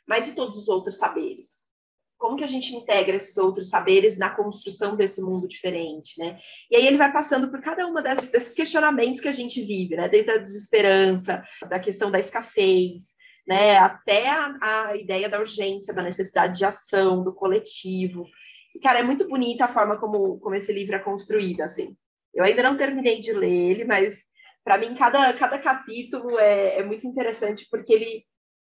Mas 0.07 0.29
e 0.29 0.37
todos 0.37 0.57
os 0.57 0.69
outros 0.69 0.97
saberes? 0.97 1.69
Como 2.17 2.37
que 2.37 2.45
a 2.45 2.47
gente 2.47 2.77
integra 2.77 3.17
esses 3.17 3.37
outros 3.37 3.69
saberes 3.69 4.17
na 4.17 4.31
construção 4.31 4.95
desse 4.95 5.21
mundo 5.21 5.49
diferente, 5.49 6.17
né? 6.17 6.39
E 6.71 6.77
aí 6.77 6.87
ele 6.87 6.97
vai 6.97 7.13
passando 7.13 7.51
por 7.51 7.61
cada 7.61 7.85
uma 7.89 8.01
dessas, 8.01 8.29
desses 8.29 8.55
questionamentos 8.55 9.21
que 9.21 9.27
a 9.27 9.33
gente 9.33 9.61
vive, 9.63 9.97
né? 9.97 10.09
Desde 10.09 10.31
a 10.31 10.39
desesperança, 10.39 11.43
da 11.69 11.81
questão 11.81 12.09
da 12.09 12.21
escassez, 12.21 13.17
né? 13.45 13.77
Até 13.79 14.29
a, 14.29 14.59
a 14.61 14.97
ideia 14.97 15.29
da 15.29 15.41
urgência, 15.41 15.93
da 15.93 16.03
necessidade 16.03 16.57
de 16.57 16.65
ação, 16.65 17.25
do 17.25 17.35
coletivo. 17.35 18.29
E, 18.77 18.79
cara, 18.79 19.01
é 19.01 19.03
muito 19.03 19.27
bonita 19.27 19.65
a 19.65 19.73
forma 19.73 19.99
como, 19.99 20.39
como 20.39 20.55
esse 20.55 20.73
livro 20.73 20.95
é 20.95 21.01
construído, 21.01 21.63
assim. 21.63 21.97
Eu 22.33 22.45
ainda 22.45 22.63
não 22.63 22.77
terminei 22.77 23.19
de 23.19 23.33
ler 23.33 23.51
ele, 23.51 23.85
mas 23.85 24.30
para 24.71 24.79
mim 24.79 24.95
cada, 24.95 25.33
cada 25.33 25.59
capítulo 25.59 26.39
é, 26.39 26.79
é, 26.79 26.83
muito 26.85 27.05
interessante 27.05 27.67
porque 27.69 27.93
ele 27.93 28.25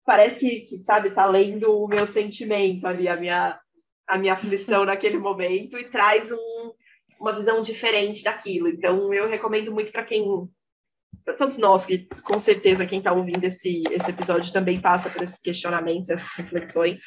parece 0.03 0.39
que, 0.39 0.61
que, 0.61 0.83
sabe, 0.83 1.11
tá 1.11 1.27
lendo 1.27 1.71
o 1.71 1.87
meu 1.87 2.07
sentimento 2.07 2.87
ali, 2.87 3.07
a 3.07 3.15
minha, 3.15 3.59
a 4.07 4.17
minha 4.17 4.33
aflição 4.33 4.85
naquele 4.85 5.19
momento 5.19 5.77
e 5.77 5.83
traz 5.83 6.31
um, 6.31 6.71
uma 7.19 7.31
visão 7.31 7.61
diferente 7.61 8.23
daquilo. 8.23 8.69
Então 8.69 9.13
eu 9.13 9.29
recomendo 9.29 9.71
muito 9.71 9.91
para 9.91 10.03
quem 10.03 10.25
para 11.23 11.35
todos 11.35 11.59
nós 11.59 11.85
que 11.85 12.07
com 12.23 12.39
certeza 12.39 12.87
quem 12.87 12.97
está 12.97 13.13
ouvindo 13.13 13.43
esse, 13.43 13.83
esse 13.91 14.09
episódio 14.09 14.51
também 14.51 14.81
passa 14.81 15.11
por 15.11 15.21
esses 15.21 15.39
questionamentos, 15.39 16.09
essas 16.09 16.33
reflexões, 16.33 17.03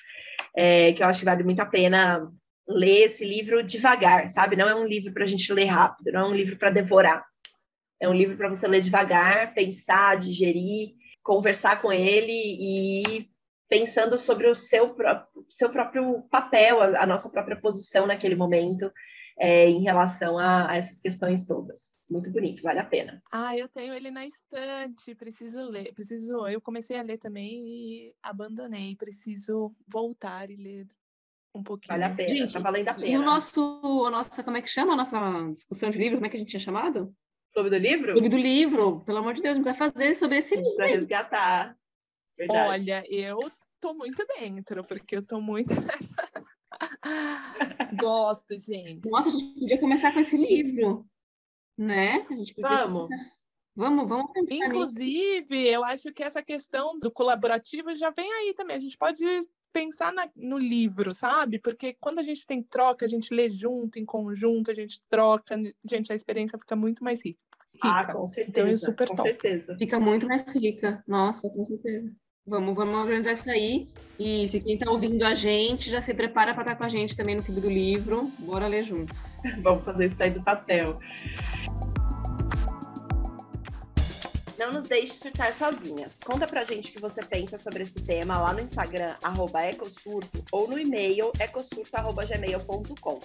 é, 0.57 0.93
que 0.93 1.03
eu 1.03 1.09
acho 1.09 1.19
que 1.19 1.27
vale 1.27 1.43
muito 1.43 1.59
a 1.59 1.67
pena 1.67 2.31
ler 2.69 3.07
esse 3.07 3.25
livro 3.25 3.65
devagar, 3.65 4.29
sabe? 4.29 4.55
Não 4.55 4.69
é 4.69 4.77
um 4.77 4.87
livro 4.87 5.13
para 5.13 5.25
a 5.25 5.27
gente 5.27 5.53
ler 5.53 5.65
rápido, 5.65 6.13
não 6.13 6.21
é 6.21 6.29
um 6.29 6.35
livro 6.35 6.57
para 6.57 6.71
devorar. 6.71 7.27
É 8.01 8.09
um 8.09 8.15
livro 8.15 8.37
para 8.37 8.49
você 8.49 8.67
ler 8.69 8.81
devagar, 8.81 9.55
pensar, 9.55 10.19
digerir, 10.19 10.95
conversar 11.23 11.81
com 11.81 11.93
ele 11.93 12.33
e 12.33 13.29
pensando 13.69 14.19
sobre 14.19 14.49
o 14.49 14.55
seu 14.55 14.95
próprio, 14.95 15.47
seu 15.51 15.71
próprio 15.71 16.23
papel, 16.31 16.81
a, 16.81 17.03
a 17.03 17.07
nossa 17.07 17.31
própria 17.31 17.61
posição 17.61 18.07
naquele 18.07 18.35
momento 18.35 18.91
é, 19.39 19.69
em 19.69 19.83
relação 19.83 20.39
a, 20.39 20.71
a 20.71 20.77
essas 20.77 21.01
questões 21.01 21.45
todas. 21.45 21.97
Muito 22.09 22.31
bonito, 22.31 22.63
vale 22.63 22.79
a 22.79 22.85
pena. 22.85 23.21
Ah, 23.33 23.57
eu 23.57 23.69
tenho 23.69 23.93
ele 23.93 24.11
na 24.11 24.25
estante, 24.25 25.15
preciso 25.15 25.65
ler, 25.65 25.93
preciso. 25.93 26.47
Eu 26.47 26.61
comecei 26.61 26.97
a 26.99 27.03
ler 27.03 27.19
também 27.19 27.67
e 27.67 28.15
abandonei, 28.23 28.95
preciso 28.95 29.75
voltar 29.89 30.49
e 30.49 30.55
ler 30.55 30.87
um 31.53 31.63
pouquinho. 31.63 31.99
Vale 31.99 32.05
a 32.05 32.15
pena, 32.15 32.29
gente, 32.29 32.53
tá 32.53 32.61
valendo 32.61 32.89
a 32.89 32.95
pena. 32.95 33.09
E 33.09 33.17
o 33.17 33.23
nosso, 33.23 33.61
a 34.07 34.11
nossa, 34.11 34.45
como 34.45 34.57
é 34.57 34.63
que 34.63 34.69
chama 34.69 34.93
a 34.93 34.97
nossa 34.97 35.51
discussão 35.51 35.91
de 35.91 35.99
livro? 35.99 36.17
Como 36.17 36.27
é 36.27 36.29
que 36.29 36.37
a 36.37 36.39
gente 36.39 36.51
tinha 36.51 36.61
chamado? 36.61 37.13
Clube 37.57 37.71
do 37.71 37.79
livro? 37.79 38.13
Clube 38.13 38.29
do 38.29 38.37
livro, 38.37 39.01
pelo 39.01 39.17
amor 39.17 39.33
de 39.33 39.41
Deus, 39.41 39.57
não 39.57 39.65
vai 39.65 39.73
fazer 39.73 40.15
sobre 40.15 40.37
esse 40.37 40.55
livro. 40.55 40.77
Precisa 40.77 40.99
resgatar. 40.99 41.79
Verdade. 42.37 42.69
Olha, 42.69 43.05
eu 43.09 43.39
tô 43.81 43.95
muito 43.95 44.27
dentro, 44.39 44.85
porque 44.85 45.17
eu 45.17 45.27
tô 45.27 45.41
muito 45.41 45.73
nessa. 45.81 46.17
Gosto, 47.99 48.61
gente. 48.61 49.09
Nossa, 49.09 49.31
a 49.31 49.33
gente 49.33 49.59
podia 49.59 49.81
começar 49.81 50.13
com 50.13 50.21
esse 50.21 50.37
livro, 50.37 51.07
né? 51.79 52.27
Vamos. 52.59 53.09
Vamos, 53.75 54.07
vamos 54.07 54.33
pensar 54.33 54.67
Inclusive, 54.67 55.47
nisso. 55.49 55.75
eu 55.75 55.83
acho 55.83 56.13
que 56.13 56.23
essa 56.23 56.43
questão 56.43 56.99
do 56.99 57.11
colaborativo 57.11 57.95
já 57.95 58.11
vem 58.11 58.31
aí 58.35 58.53
também. 58.53 58.77
A 58.77 58.81
gente 58.81 58.99
pode 58.99 59.25
pensar 59.73 60.13
na, 60.13 60.29
no 60.35 60.59
livro, 60.59 61.15
sabe? 61.15 61.59
Porque 61.59 61.97
quando 62.01 62.19
a 62.19 62.23
gente 62.23 62.47
tem 62.47 62.63
troca, 62.63 63.05
a 63.05 63.09
gente 63.09 63.33
lê 63.35 63.49
junto, 63.51 63.99
em 63.99 64.05
conjunto, 64.05 64.71
a 64.71 64.75
gente 64.75 65.01
troca, 65.09 65.57
gente, 65.85 66.13
a 66.13 66.15
experiência 66.15 66.59
fica 66.59 66.75
muito 66.75 67.03
mais 67.05 67.25
rica. 67.25 67.41
Ah, 67.83 68.13
com 68.13 68.27
certeza. 68.27 68.51
Então 68.51 68.67
é 68.67 68.77
super 68.77 69.09
com 69.09 69.15
top. 69.15 69.29
certeza. 69.29 69.77
Fica 69.77 70.01
muito 70.01 70.27
mais 70.27 70.47
rica. 70.49 71.03
Nossa, 71.07 71.49
com 71.49 71.67
certeza. 71.67 72.11
Vamos, 72.47 72.77
vamos 72.77 72.97
organizar 72.97 73.33
isso 73.33 73.51
aí. 73.51 73.89
E 74.19 74.47
se 74.49 74.61
quem 74.61 74.75
está 74.75 74.91
ouvindo 74.91 75.25
a 75.25 75.35
gente, 75.35 75.91
já 75.91 76.01
se 76.01 76.15
prepara 76.15 76.55
para 76.55 76.63
estar 76.63 76.75
tá 76.75 76.79
com 76.79 76.85
a 76.85 76.89
gente 76.89 77.17
também 77.17 77.35
no 77.35 77.43
Clube 77.43 77.61
do 77.61 77.69
Livro. 77.69 78.31
Bora 78.39 78.69
ler 78.69 78.85
juntos. 78.85 79.37
vamos 79.63 79.85
fazer 79.85 80.07
isso 80.07 80.23
aí 80.23 80.31
do 80.31 80.43
papel. 80.43 80.97
Não 84.59 84.73
nos 84.73 84.85
deixe 84.85 85.15
surtar 85.15 85.53
sozinhas. 85.53 86.21
Conta 86.25 86.47
pra 86.47 86.65
gente 86.65 86.91
o 86.91 86.93
que 86.95 87.01
você 87.01 87.23
pensa 87.23 87.59
sobre 87.59 87.83
esse 87.83 88.01
tema 88.01 88.39
lá 88.39 88.55
no 88.55 88.61
Instagram, 88.61 89.15
ecosurto, 89.71 90.43
ou 90.51 90.67
no 90.69 90.79
e-mail 90.79 91.31
ecosurto.gmail.com. 91.39 93.21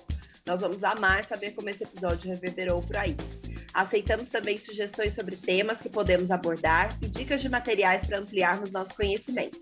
Nós 0.46 0.62
vamos 0.62 0.84
amar 0.84 1.24
saber 1.24 1.52
como 1.52 1.70
esse 1.70 1.84
episódio 1.84 2.30
reverberou 2.30 2.82
por 2.82 2.98
aí. 2.98 3.16
Aceitamos 3.74 4.28
também 4.28 4.58
sugestões 4.58 5.14
sobre 5.14 5.36
temas 5.38 5.82
que 5.82 5.90
podemos 5.90 6.32
abordar 6.32 6.98
e 7.02 7.08
dicas 7.08 7.42
de 7.42 7.48
materiais 7.48 8.06
para 8.06 8.20
ampliarmos 8.20 8.72
nosso 8.72 8.94
conhecimento. 8.94 9.58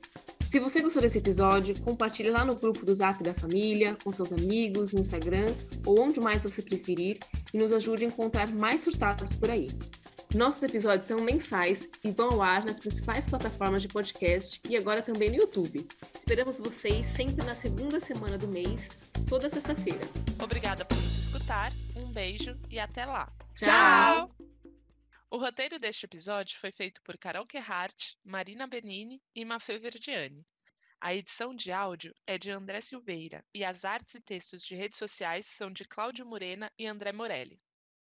Se 0.49 0.59
você 0.59 0.81
gostou 0.81 0.99
desse 0.99 1.19
episódio, 1.19 1.79
compartilhe 1.81 2.31
lá 2.31 2.43
no 2.43 2.55
grupo 2.55 2.83
do 2.83 2.95
Zap 2.95 3.21
da 3.21 3.35
família, 3.35 3.95
com 4.03 4.11
seus 4.11 4.33
amigos, 4.33 4.91
no 4.91 4.99
Instagram 4.99 5.53
ou 5.85 6.01
onde 6.01 6.19
mais 6.19 6.41
você 6.41 6.63
preferir 6.63 7.19
e 7.53 7.57
nos 7.59 7.71
ajude 7.71 8.03
a 8.03 8.07
encontrar 8.07 8.51
mais 8.51 8.81
surtados 8.81 9.35
por 9.35 9.51
aí. 9.51 9.69
Nossos 10.35 10.61
episódios 10.61 11.07
são 11.07 11.19
mensais 11.21 11.89
e 12.03 12.11
vão 12.11 12.29
ao 12.29 12.41
ar 12.43 12.63
nas 12.63 12.79
principais 12.79 13.27
plataformas 13.27 13.81
de 13.81 13.87
podcast 13.87 14.61
e 14.69 14.77
agora 14.77 15.01
também 15.01 15.31
no 15.31 15.37
YouTube. 15.37 15.87
Esperamos 16.19 16.59
vocês 16.59 17.07
sempre 17.07 17.43
na 17.43 17.55
segunda 17.55 17.99
semana 17.99 18.37
do 18.37 18.47
mês, 18.47 18.95
toda 19.27 19.49
sexta-feira. 19.49 20.05
Obrigada 20.39 20.85
por 20.85 20.95
nos 20.95 21.17
escutar, 21.17 21.71
um 21.95 22.11
beijo 22.11 22.55
e 22.69 22.77
até 22.77 23.07
lá. 23.07 23.27
Tchau! 23.55 24.29
O 25.31 25.37
roteiro 25.39 25.79
deste 25.79 26.05
episódio 26.05 26.59
foi 26.59 26.71
feito 26.71 27.01
por 27.01 27.17
Carol 27.17 27.47
Gerhardt, 27.51 28.15
Marina 28.23 28.67
Benini 28.67 29.19
e 29.33 29.43
Mafê 29.43 29.79
Verdiani. 29.79 30.45
A 31.01 31.15
edição 31.15 31.55
de 31.55 31.71
áudio 31.71 32.13
é 32.27 32.37
de 32.37 32.51
André 32.51 32.81
Silveira 32.81 33.43
e 33.51 33.65
as 33.65 33.83
artes 33.83 34.13
e 34.13 34.21
textos 34.21 34.61
de 34.61 34.75
redes 34.75 34.99
sociais 34.99 35.47
são 35.47 35.71
de 35.71 35.85
Cláudio 35.85 36.23
Morena 36.23 36.71
e 36.77 36.85
André 36.85 37.11
Morelli. 37.11 37.59